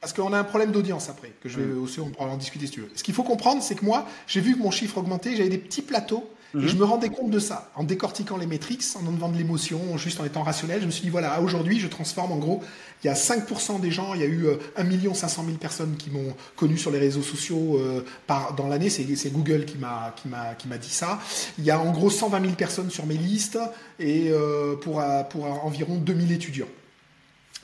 [0.00, 1.82] Parce qu'on a un problème d'audience après, que je vais mmh.
[1.82, 2.90] aussi en discuter si tu veux.
[2.94, 5.58] Ce qu'il faut comprendre, c'est que moi, j'ai vu que mon chiffre augmentait, j'avais des
[5.58, 6.80] petits plateaux et je mhm.
[6.80, 10.24] me rendais compte de ça en décortiquant les métriques, en enlevant de l'émotion, juste en
[10.24, 10.80] étant rationnel.
[10.80, 12.62] Je me suis dit, voilà, aujourd'hui, je transforme en gros,
[13.02, 14.46] il y a 5% des gens, il y a eu
[14.76, 18.90] 1 500 000 personnes qui m'ont connu sur les réseaux sociaux euh, par, dans l'année,
[18.90, 21.20] c'est Google qui m'a dit ça.
[21.58, 23.58] Il y a en gros 120 000 personnes sur mes listes
[23.98, 26.68] et euh, pour, pour environ 2000 étudiants.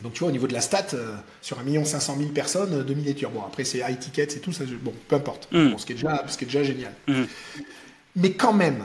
[0.03, 3.09] Donc tu vois, au niveau de la stat, euh, sur 1 500 000 personnes, 2000
[3.09, 3.33] étudiants.
[3.35, 5.49] Bon, après c'est high tickets et tout, ça, bon, peu importe.
[5.53, 5.77] Mm.
[5.77, 6.93] ce, qui est déjà, ce qui est déjà génial.
[7.09, 7.23] Mm.
[8.17, 8.85] Mais quand même,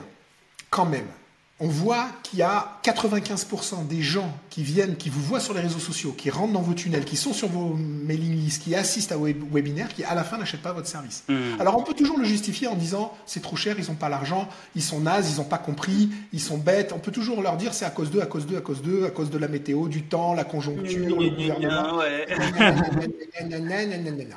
[0.69, 1.07] quand même,
[1.59, 5.61] on voit qu'il y a 95% des gens qui viennent, qui vous voient sur les
[5.61, 9.11] réseaux sociaux, qui rentrent dans vos tunnels, qui sont sur vos mailing lists, qui assistent
[9.11, 11.23] à vos webinaires, qui à la fin n'achètent pas votre service.
[11.29, 11.59] Mmh.
[11.59, 14.49] Alors on peut toujours le justifier en disant c'est trop cher, ils n'ont pas l'argent,
[14.75, 16.91] ils sont nazes, ils n'ont pas compris, ils sont bêtes.
[16.91, 19.05] On peut toujours leur dire c'est à cause d'eux, à cause d'eux, à cause d'eux,
[19.05, 22.01] à cause de la météo, du temps, la conjoncture, le gouvernement.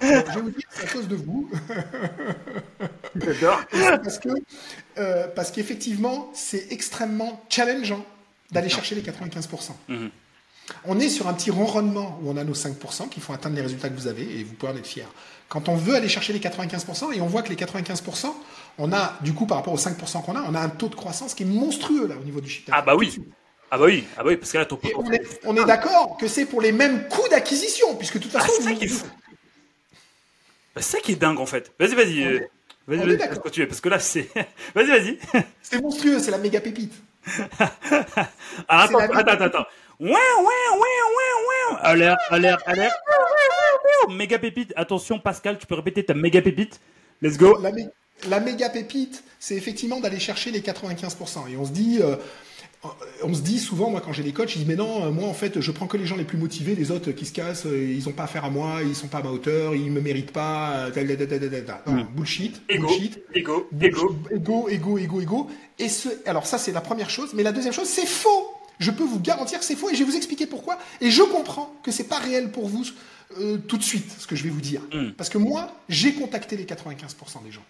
[0.03, 1.51] Je vais vous dire c'est à cause de vous.
[3.17, 3.63] J'adore.
[4.03, 4.29] Parce que
[4.99, 8.05] euh, parce qu'effectivement c'est extrêmement challengeant
[8.51, 9.73] d'aller chercher les 95%.
[9.89, 10.11] Mhm.
[10.85, 13.63] On est sur un petit ronronnement où on a nos 5% qui font atteindre les
[13.63, 15.07] résultats que vous avez et vous pouvez en être fier.
[15.49, 18.35] Quand on veut aller chercher les 95% et on voit que les 95%,
[18.79, 20.97] on a, du coup, par rapport aux 5% qu'on a, on a un taux de
[20.97, 23.17] croissance qui est monstrueux là au niveau du chiffre Ah bah oui.
[23.71, 24.67] Ah bah oui, ah bah oui, parce que là,
[24.97, 28.33] on est, on est d'accord que c'est pour les mêmes coûts d'acquisition, puisque de toute
[28.33, 28.47] façon.
[28.49, 29.07] Ah, c'est ça qui est fou.
[30.75, 31.73] Bah, c'est ça qui est dingue en fait.
[31.81, 32.49] Vas-y, vas-y.
[32.87, 34.29] Vas-y, vas-y, continue, parce que là, c'est.
[34.75, 35.19] vas-y, vas-y.
[35.63, 36.93] c'est monstrueux, c'est la méga pépite.
[38.69, 39.67] attends, attends, attends.
[39.99, 41.79] Ouais, ouais, ouais, ouais, ouais.
[41.81, 42.95] Alerte, alerte, alerte.
[44.11, 44.73] Méga pépite.
[44.77, 46.81] Attention, Pascal, tu peux répéter ta méga pépite.
[47.23, 47.59] Let's go.
[48.29, 51.51] La, méga pépite, c'est effectivement d'aller chercher les 95%.
[51.51, 52.17] Et on se dit, euh,
[53.23, 55.35] on se dit souvent, moi, quand j'ai des coachs, je dis, mais non, moi, en
[55.35, 57.95] fait, je prends que les gens les plus motivés, les autres qui se cassent, euh,
[57.97, 60.33] ils n'ont pas affaire à moi, ils sont pas à ma hauteur, ils me méritent
[60.33, 60.89] pas,
[61.87, 63.21] non, bullshit, bullshit.
[63.35, 64.17] Ego, ego.
[64.31, 65.51] Ego, ego, ego, ego.
[65.79, 67.31] Et ce, alors ça, c'est la première chose.
[67.35, 68.51] Mais la deuxième chose, c'est faux.
[68.79, 70.79] Je peux vous garantir que c'est faux et je vais vous expliquer pourquoi.
[71.01, 72.85] Et je comprends que c'est pas réel pour vous
[73.41, 74.83] euh, tout de suite, ce que je vais vous dire.
[74.93, 75.13] Hmm.
[75.17, 77.65] Parce que moi, j'ai contacté les 95% des gens.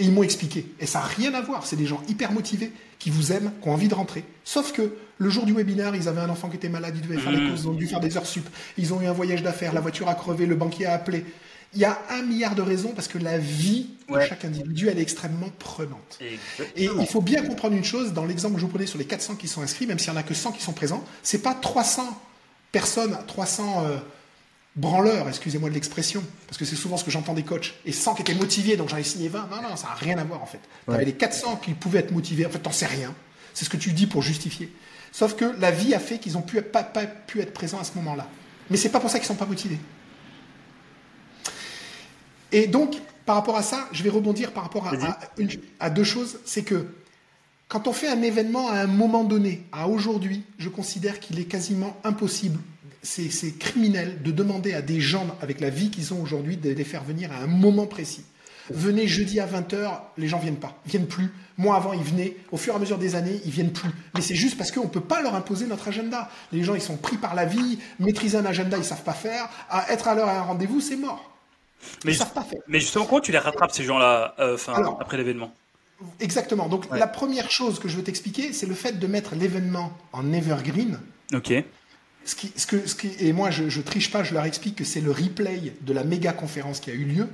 [0.00, 0.66] Et ils m'ont expliqué.
[0.80, 1.64] Et ça n'a rien à voir.
[1.66, 4.24] C'est des gens hyper motivés, qui vous aiment, qui ont envie de rentrer.
[4.44, 7.20] Sauf que le jour du webinaire, ils avaient un enfant qui était malade, ils devaient
[7.20, 7.50] faire des mmh.
[7.50, 8.48] causes, ils ont dû faire des heures sup,
[8.78, 11.24] ils ont eu un voyage d'affaires, la voiture a crevé, le banquier a appelé.
[11.74, 14.98] Il y a un milliard de raisons parce que la vie de chaque individu, elle
[14.98, 16.18] est extrêmement prenante.
[16.76, 19.04] Et il faut bien comprendre une chose, dans l'exemple que je vous prenais sur les
[19.04, 21.42] 400 qui sont inscrits, même s'il n'y en a que 100 qui sont présents, c'est
[21.42, 22.20] pas 300
[22.72, 23.84] personnes, 300
[24.76, 28.14] branleur, excusez-moi de l'expression, parce que c'est souvent ce que j'entends des coachs, et 100
[28.14, 29.48] qui étaient motivés, donc j'en ai signé 20.
[29.50, 30.60] Non, non, ça n'a rien à voir en fait.
[30.86, 33.14] Tu avais les 400 qui pouvaient être motivés, en fait, t'en sais rien.
[33.54, 34.72] C'est ce que tu dis pour justifier.
[35.12, 37.94] Sauf que la vie a fait qu'ils n'ont pas, pas, pu être présents à ce
[37.96, 38.28] moment-là.
[38.70, 39.78] Mais c'est pas pour ça qu'ils ne sont pas motivés.
[42.52, 42.96] Et donc,
[43.26, 44.92] par rapport à ça, je vais rebondir par rapport à,
[45.80, 46.38] à deux choses.
[46.44, 46.86] C'est que
[47.68, 51.44] quand on fait un événement à un moment donné, à aujourd'hui, je considère qu'il est
[51.44, 52.60] quasiment impossible
[53.02, 56.84] c'est criminel de demander à des gens avec la vie qu'ils ont aujourd'hui de les
[56.84, 58.24] faire venir à un moment précis.
[58.70, 61.30] Venez jeudi à 20h, les gens viennent pas, viennent plus.
[61.58, 62.36] Moi avant, ils venaient.
[62.52, 63.90] Au fur et à mesure des années, ils viennent plus.
[64.14, 66.30] Mais c'est juste parce qu'on ne peut pas leur imposer notre agenda.
[66.52, 67.78] Les gens, ils sont pris par la vie.
[67.98, 69.48] Maîtriser un agenda, ils savent pas faire.
[69.68, 71.32] À être à l'heure à un rendez-vous, c'est mort.
[72.04, 72.60] Mais, ils savent pas faire.
[72.68, 74.56] Mais justement, comment tu les rattrapes, ces gens-là, euh,
[75.00, 75.52] après l'événement?
[76.20, 76.68] Exactement.
[76.68, 80.32] Donc la première chose que je veux t'expliquer, c'est le fait de mettre l'événement en
[80.32, 80.98] evergreen.
[81.34, 81.52] Ok.
[83.20, 86.04] Et moi, je, je triche pas, je leur explique que c'est le replay de la
[86.04, 87.28] méga conférence qui a eu lieu.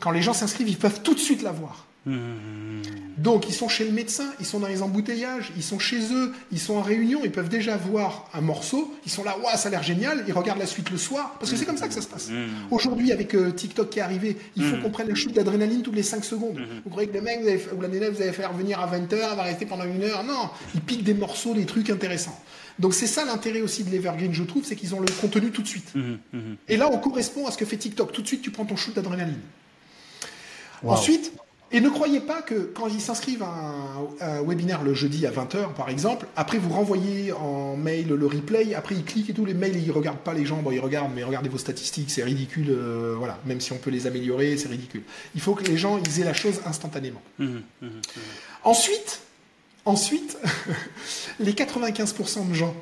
[0.00, 1.86] Quand les gens s'inscrivent, ils peuvent tout de suite la voir.
[2.06, 2.82] Mmh.
[3.16, 6.32] Donc, ils sont chez le médecin, ils sont dans les embouteillages, ils sont chez eux,
[6.52, 9.68] ils sont en réunion, ils peuvent déjà voir un morceau, ils sont là, waouh, ça
[9.68, 11.94] a l'air génial, ils regardent la suite le soir, parce que c'est comme ça que
[11.94, 12.28] ça se passe.
[12.28, 12.46] Mmh.
[12.70, 14.82] Aujourd'hui, avec euh, TikTok qui est arrivé, il faut mmh.
[14.82, 16.60] qu'on prenne le shoot d'adrénaline toutes les 5 secondes.
[16.84, 17.40] Vous croyez que le mec,
[17.74, 20.24] ou la nana, vous allez faire venir à 20h, elle va rester pendant une heure?
[20.24, 22.38] Non, ils piquent des morceaux, des trucs intéressants.
[22.78, 25.62] Donc c'est ça l'intérêt aussi de l'Evergreen, je trouve, c'est qu'ils ont le contenu tout
[25.62, 25.92] de suite.
[26.68, 28.12] Et là, on correspond à ce que fait TikTok.
[28.12, 29.40] Tout de suite, tu prends ton shoot d'adrénaline.
[30.82, 31.32] Ensuite,
[31.74, 33.52] et ne croyez pas que quand ils s'inscrivent à
[34.20, 38.74] un, webinaire le jeudi à 20h, par exemple, après vous renvoyez en mail le replay,
[38.74, 41.10] après ils cliquent et tout, les mails, ils regardent pas les gens, bon, ils regardent,
[41.12, 44.68] mais regardez vos statistiques, c'est ridicule, euh, voilà, même si on peut les améliorer, c'est
[44.68, 45.02] ridicule.
[45.34, 47.22] Il faut que les gens, ils aient la chose instantanément.
[47.40, 47.88] Mmh, mmh, mmh.
[48.62, 49.22] Ensuite,
[49.84, 50.38] ensuite,
[51.40, 52.76] les 95% de gens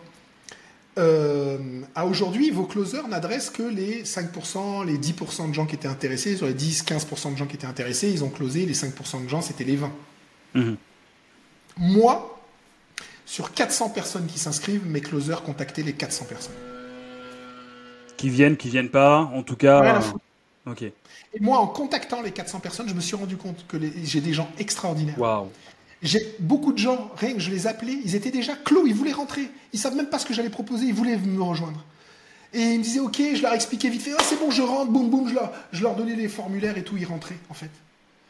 [0.98, 1.58] euh,
[1.94, 6.36] à aujourd'hui, vos closers n'adressent que les 5%, les 10% de gens qui étaient intéressés.
[6.36, 8.66] Sur les 10-15% de gens qui étaient intéressés, ils ont closé.
[8.66, 9.90] Les 5% de gens, c'était les 20.
[10.54, 10.76] Mhm.
[11.78, 12.38] Moi,
[13.24, 16.52] sur 400 personnes qui s'inscrivent, mes closers contactaient les 400 personnes.
[18.18, 20.00] Qui viennent, qui viennent pas, en tout cas.
[20.66, 20.82] ok.
[20.82, 24.34] Et moi, en contactant les 400 personnes, je me suis rendu compte que j'ai des
[24.34, 25.18] gens extraordinaires.
[25.18, 25.48] Waouh.
[26.02, 29.12] J'ai beaucoup de gens, rien que je les appelais, ils étaient déjà clos, ils voulaient
[29.12, 29.48] rentrer.
[29.72, 31.84] Ils savent même pas ce que j'allais proposer, ils voulaient me rejoindre.
[32.52, 34.90] Et ils me disaient, ok, je leur expliquais vite fait, oh, c'est bon, je rentre,
[34.90, 37.70] boum, boum, je leur, je leur donnais les formulaires et tout, ils rentraient, en fait.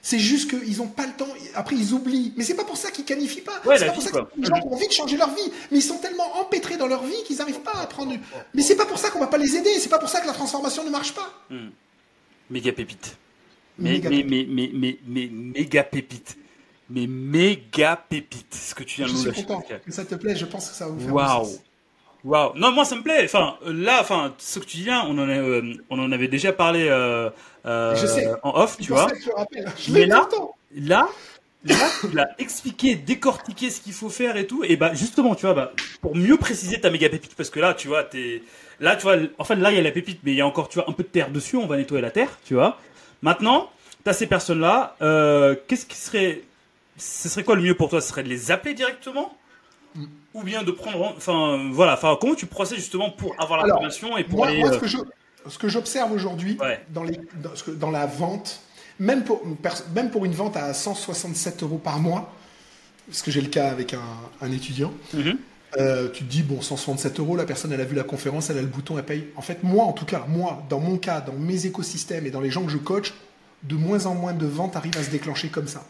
[0.05, 2.35] C'est juste qu'ils n'ont pas le temps, après ils oublient.
[2.37, 3.62] Mais c'est pas pour ça qu'ils qualifient pas.
[3.77, 5.53] c'est pas pour ça que les gens ont envie de changer leur vie.
[5.70, 8.12] Mais ils sont tellement empêtrés dans leur vie qu'ils n'arrivent pas à prendre.
[8.53, 10.27] Mais c'est pas pour ça qu'on va pas les aider, c'est pas pour ça que
[10.27, 11.33] la transformation ne marche pas.
[11.51, 11.68] Hmm.
[12.51, 13.16] Méga pépite.
[13.79, 16.37] Mais, mais, mais, mais, mais, mais, méga pépite
[16.93, 20.14] mais méga pépite, ce que tu viens de nous Je suis content que ça te
[20.14, 21.49] plaît, je pense que ça va vous faire Waouh
[22.24, 23.22] Waouh Non, moi ça me plaît.
[23.24, 26.53] Enfin, là, enfin, ce que tu dis là, on en, euh, on en avait déjà
[26.53, 27.30] parlé euh,
[27.66, 29.09] euh, en off, tu vois.
[29.78, 30.28] Je mais là,
[30.74, 31.09] là,
[31.64, 34.62] là, tu l'as expliqué, décortiqué ce qu'il faut faire et tout.
[34.64, 37.74] Et bah justement, tu vois, bah, pour mieux préciser ta méga pépite, parce que là,
[37.74, 38.43] tu vois, t'es,
[38.78, 40.68] là, tu vois, enfin là, il y a la pépite, mais il y a encore,
[40.68, 41.57] tu vois, un peu de terre dessus.
[41.57, 42.78] On va nettoyer la terre, tu vois.
[43.22, 43.68] Maintenant,
[44.05, 44.95] t'as ces personnes-là.
[45.66, 46.43] Qu'est-ce qui serait
[46.97, 48.01] ce serait quoi le mieux pour toi?
[48.01, 49.36] Ce serait de les appeler directement
[49.95, 50.05] mm.
[50.34, 51.14] Ou bien de prendre.
[51.16, 51.95] Enfin, voilà.
[51.95, 54.88] Enfin, comment tu procèdes justement pour avoir la formation et pour moi, moi, euh,
[55.49, 56.57] ce que j'observe aujourd'hui
[56.88, 57.05] dans,
[57.74, 58.61] dans, la vente,
[58.99, 59.43] même pour,
[59.95, 62.32] même pour une vente à 167 euros par mois,
[63.07, 63.95] parce que j'ai le cas avec
[64.40, 65.36] un, étudiant, mm-hmm.
[65.78, 68.59] euh, tu te dis, bon, 167 euros, la personne, elle a vu la conférence, elle
[68.59, 69.26] a le bouton, elle paye.
[69.36, 72.40] En fait, moi, en tout cas, moi, dans mon cas, dans mes écosystèmes et dans
[72.40, 73.12] les gens que je coach,
[73.64, 75.84] de moins en moins de ventes arrivent à se déclencher comme ça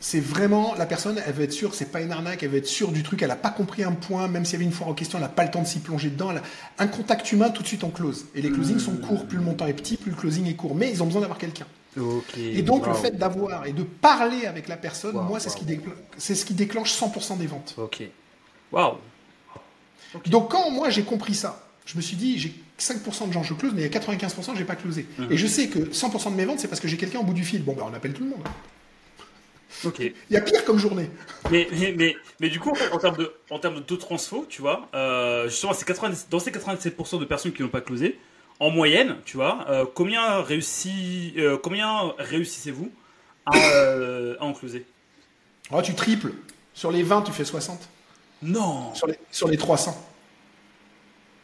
[0.00, 2.66] c'est vraiment la personne, elle veut être sûre, c'est pas une arnaque, elle veut être
[2.66, 4.86] sûre du truc, elle a pas compris un point, même s'il y avait une fois
[4.86, 6.32] en question, elle n'a pas le temps de s'y plonger dedans.
[6.78, 8.26] un contact humain, tout de suite en close.
[8.34, 10.74] Et les closings sont courts, plus le montant est petit, plus le closing est court.
[10.74, 11.66] Mais ils ont besoin d'avoir quelqu'un.
[12.36, 15.66] et donc le fait d'avoir et de parler avec la personne, moi, c'est ce, qui
[16.16, 17.74] c'est ce qui déclenche 100% des ventes.
[17.76, 18.02] Ok.
[18.72, 18.96] Waouh.
[20.26, 23.54] Donc quand moi j'ai compris ça, je me suis dit, j'ai 5% de gens je
[23.54, 25.06] close, mais il y a 95% j'ai pas closé.
[25.18, 25.32] Mhm.
[25.32, 27.34] Et je sais que 100% de mes ventes, c'est parce que j'ai quelqu'un au bout
[27.34, 27.62] du fil.
[27.62, 28.46] Bon, ben on appelle tout le monde.
[29.84, 30.00] Ok.
[30.00, 31.10] Il y a pire comme journée.
[31.50, 35.48] Mais, mais, mais, du coup, en, termes de, en termes de transfo, tu vois, euh,
[35.48, 35.72] justement,
[36.30, 38.18] dans ces 97% de personnes qui n'ont pas closé,
[38.60, 42.90] en moyenne, tu vois, euh, combien, réussi, euh, combien réussissez-vous
[43.46, 44.84] à, en closer?
[45.70, 46.32] Oh, Tu triples.
[46.74, 47.88] Sur les 20, tu fais 60.
[48.42, 49.96] Non Sur les, sur les 300.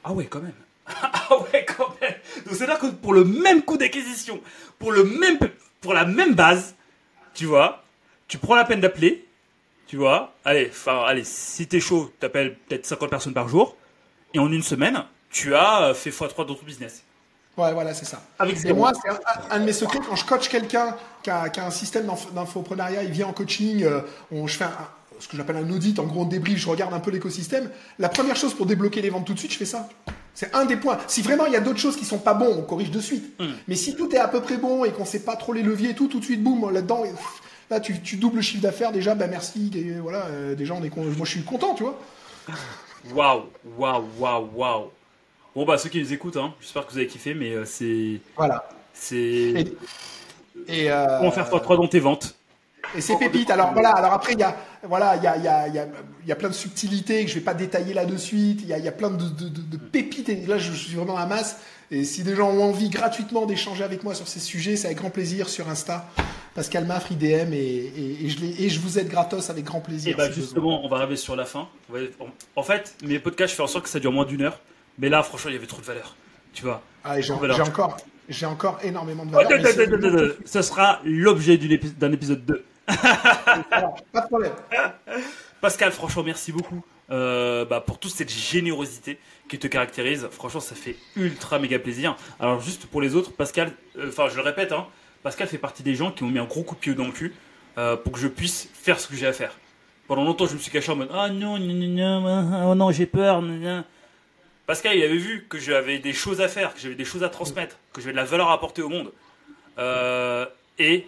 [0.05, 0.55] Ah ouais, quand même.
[0.87, 2.15] ah ouais, quand même.
[2.47, 4.41] Donc c'est là que pour le même coût d'acquisition,
[4.79, 5.39] pour, le même,
[5.81, 6.75] pour la même base,
[7.35, 7.84] tu vois,
[8.35, 9.29] tu prends la peine d'appeler,
[9.87, 10.35] tu vois.
[10.45, 13.77] Allez, enfin, allez, si t'es chaud, t'appelles peut-être 50 personnes par jour,
[14.33, 17.05] et en une semaine, tu as euh, fait x3 dans ton business.
[17.57, 18.21] Ouais, voilà, c'est ça.
[18.45, 19.09] et moi, c'est
[19.53, 23.29] un, de mes secrets quand je coach quelqu'un qui a, un système d'infoprenariat, il vient
[23.29, 24.01] en coaching, euh,
[24.33, 24.65] on, je fais
[25.21, 27.71] ce que j'appelle un audit, en gros, on débrief, je regarde un peu l'écosystème.
[28.01, 29.89] La première chose pour débloquer les ventes tout de suite, je fais ça.
[30.35, 30.99] C'est un des points.
[31.07, 33.39] Si vraiment il y a d'autres choses qui sont pas bons, on corrige de suite.
[33.39, 33.53] Hmm.
[33.69, 35.91] Mais si tout est à peu près bon et qu'on sait pas trop les leviers
[35.91, 37.05] et tout, tout de suite, boum, là-dedans,
[37.71, 39.71] Là, tu, doubles le chiffre d'affaires, déjà, bah merci,
[40.01, 41.99] voilà, euh, déjà, on est moi je suis content, tu vois.
[43.13, 43.45] Waouh,
[43.79, 44.91] waouh, waouh, waouh.
[45.55, 48.21] Bon, bah, ceux qui nous écoutent, hein, j'espère que vous avez kiffé, mais euh, c'est.
[48.37, 48.69] Voilà.
[48.93, 49.17] C'est.
[49.17, 49.77] Et,
[50.69, 52.35] et, euh, Comment faire x3 dans tes ventes?
[52.97, 53.51] Et c'est pépite.
[53.51, 53.91] Alors voilà.
[53.91, 54.57] Alors après, il y a,
[54.89, 55.87] voilà, il y a, il y a, y a,
[56.27, 58.61] y a plein de subtilités que je vais pas détailler là de suite.
[58.63, 60.29] Il y a, il y a plein de, de, de, de pépites.
[60.29, 61.59] Et là, je, je suis vraiment à masse.
[61.91, 64.99] Et si des gens ont envie gratuitement d'échanger avec moi sur ces sujets, c'est avec
[64.99, 66.09] grand plaisir sur Insta.
[66.55, 70.13] Pascal Maffre, IDM, et, et, et je et je vous aide gratos avec grand plaisir.
[70.13, 70.81] Et bah, si justement, besoin.
[70.85, 71.69] on va arriver sur la fin.
[72.57, 74.61] En fait, mes podcasts, je fais en sorte que ça dure moins d'une heure.
[74.99, 76.17] Mais là, franchement, il y avait trop de valeur.
[76.53, 76.83] Tu vois.
[77.03, 77.97] Ah, j'ai, encore,
[78.29, 80.37] j'ai encore énormément de Oh, valeur.
[80.45, 82.65] Ça sera l'objet d'un épisode 2.
[82.87, 84.53] Pas de problème.
[85.61, 90.29] Pascal, franchement, merci beaucoup euh, bah, pour toute cette générosité qui te caractérise.
[90.31, 92.17] Franchement, ça fait ultra méga plaisir.
[92.41, 94.87] Alors, juste pour les autres, Pascal, euh, enfin, je le répète, hein,
[95.23, 97.13] Pascal fait partie des gens qui m'ont mis un gros coup de pied dans le
[97.13, 97.35] cul
[97.79, 99.59] euh, pour que je puisse faire ce que j'ai à faire.
[100.07, 102.91] Pendant longtemps, je me suis caché en mode Ah non, non, non, non, oh non,
[102.91, 103.41] j'ai peur.
[103.43, 103.85] non.
[104.67, 107.29] Pascal, il avait vu que j'avais des choses à faire, que j'avais des choses à
[107.29, 109.13] transmettre, que j'avais de la valeur à apporter au monde.
[110.79, 111.07] Et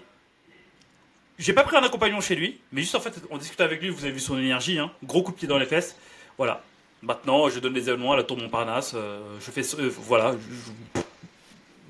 [1.38, 3.90] j'ai pas pris un accompagnement chez lui, mais juste en fait, on discutait avec lui,
[3.90, 5.96] vous avez vu son énergie, hein, gros coup de pied dans les fesses.
[6.38, 6.62] Voilà.
[7.02, 9.62] Maintenant, je donne des événements à la tour Montparnasse, euh, je fais.
[9.78, 10.32] euh, voilà.
[10.32, 11.00] je- je-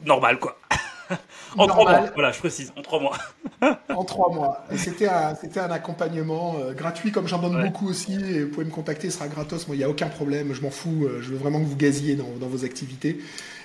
[0.06, 0.58] normal, quoi.
[1.56, 2.00] en trois Normal.
[2.02, 3.16] mois, voilà, je précise, en trois mois.
[3.88, 4.64] En trois mois.
[4.76, 7.62] C'était un, c'était un accompagnement euh, gratuit, comme j'en donne Ouais.
[7.64, 8.14] beaucoup aussi.
[8.14, 9.66] Et vous pouvez me contacter, ce sera gratos.
[9.68, 10.52] Moi, il n'y a aucun problème.
[10.52, 11.04] Je m'en fous.
[11.06, 13.20] euh, Je veux vraiment que vous gaziez dans, dans vos activités.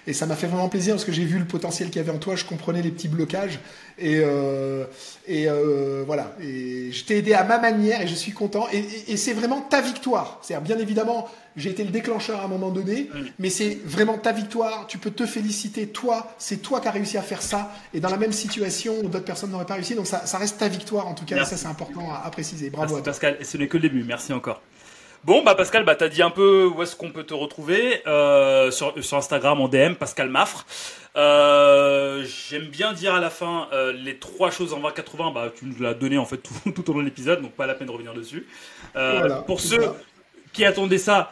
[0.07, 2.11] Et ça m'a fait vraiment plaisir parce que j'ai vu le potentiel qu'il y avait
[2.11, 2.36] en toi.
[2.36, 3.60] Je comprenais les petits blocages.
[3.99, 4.86] Et, euh,
[5.28, 6.36] et euh, voilà.
[6.41, 8.65] Et je t'ai aidé à ma manière et je suis content.
[8.72, 10.40] Et, et- et c'est vraiment ta victoire.
[10.41, 13.32] C'est-à-dire, bien évidemment, j'ai été le déclencheur à un moment donné, Oui.
[13.38, 14.88] mais c'est vraiment ta victoire.
[14.88, 16.34] Tu peux te féliciter, toi.
[16.40, 17.72] C'est toi qui as réussi à faire ça.
[17.94, 19.94] Et dans la même situation où d'autres personnes n'auraient pas réussi.
[19.94, 21.44] Donc ça, ça reste ta victoire en tout cas.
[21.44, 22.72] Et ça, c'est important à, à préciser.
[22.72, 23.11] Bravo à Merci toi.
[23.11, 24.61] Pascal, et ce n'est que le début, merci encore.
[25.23, 28.72] Bon, bah Pascal, bah t'as dit un peu où est-ce qu'on peut te retrouver euh,
[28.72, 30.65] sur, sur Instagram en DM, Pascal Maffre.
[31.15, 35.65] Euh, J'aime bien dire à la fin euh, les trois choses en 20-80, bah tu
[35.65, 37.85] nous l'as donné en fait tout, tout au long de l'épisode, donc pas la peine
[37.85, 38.48] de revenir dessus.
[38.95, 39.91] Voilà, pour ceux
[40.53, 41.31] qui attendaient ça,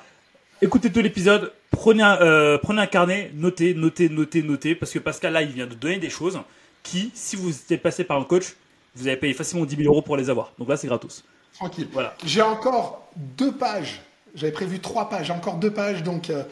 [0.62, 5.34] écoutez tout l'épisode, prenez, un, prenez un carnet, notez, notez, notez, notez, parce que Pascal
[5.34, 6.40] là, il vient de donner des choses
[6.84, 8.54] qui, si vous étiez passé par un coach,
[8.96, 10.52] vous avez payé facilement 10 000 euros pour les avoir.
[10.60, 11.24] Donc là, c'est gratos.
[11.56, 11.88] Tranquille.
[11.92, 12.16] Voilà.
[12.26, 14.02] J'ai encore deux pages.
[14.36, 15.28] J'avais prévu trois pages.
[15.28, 16.04] J'ai encore deux pages.
[16.04, 16.44] Donc, euh,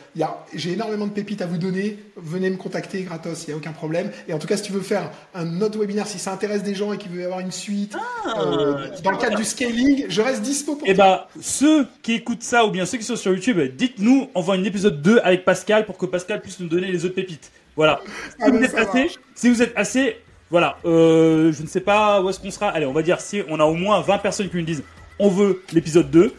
[0.53, 1.99] j'ai énormément de pépites à vous donner.
[2.15, 3.43] Venez me contacter gratos.
[3.43, 4.11] Il n'y a aucun problème.
[4.27, 6.75] Et en tout cas, si tu veux faire un autre webinaire, si ça intéresse des
[6.75, 7.95] gens et qu'il veut y avoir une suite,
[8.37, 12.43] euh, dans le cadre du scaling, je reste dispo pour Et bah, ceux qui écoutent
[12.43, 15.45] ça ou bien ceux qui sont sur YouTube, dites-nous, on voit un épisode 2 avec
[15.45, 17.51] Pascal pour que Pascal puisse nous donner les autres pépites.
[17.75, 18.01] Voilà.
[18.43, 20.17] Si vous êtes assez, si vous êtes assez,
[20.49, 22.69] voilà, euh, je ne sais pas où est-ce qu'on sera.
[22.69, 24.83] Allez, on va dire si on a au moins 20 personnes qui nous disent
[25.19, 26.33] on veut l'épisode 2,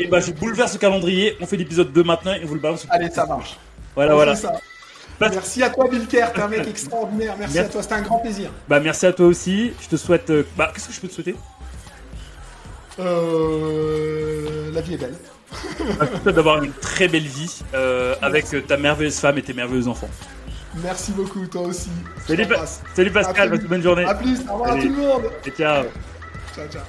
[0.00, 2.86] et bah je bouleverse le calendrier, on fait l'épisode 2 maintenant et vous le balance.
[2.90, 3.56] Allez, ça marche.
[3.94, 4.34] Voilà, On voilà.
[4.34, 4.52] ça.
[5.20, 6.32] Merci à toi, Bill Kerr.
[6.32, 7.36] T'es un mec extraordinaire.
[7.38, 7.68] Merci, Merci.
[7.68, 7.82] à toi.
[7.82, 8.50] C'était un grand plaisir.
[8.68, 9.72] Bah merci à toi aussi.
[9.80, 10.28] Je te souhaite.
[10.30, 11.36] euh, bah qu'est-ce que je peux te souhaiter?
[12.98, 15.14] Euh, la vie est belle.
[15.98, 19.42] Bah, je te souhaite d'avoir une très belle vie euh, avec ta merveilleuse femme et
[19.42, 20.08] tes merveilleux enfants.
[20.82, 21.90] Merci beaucoup, toi aussi.
[22.26, 22.66] Salut, Pa-.
[22.94, 24.04] Salut Pascal, bonne journée.
[24.04, 24.40] À plus.
[24.48, 25.30] Au revoir à tout le monde.
[25.46, 25.84] Et ciao.
[26.54, 26.82] Ciao, ciao.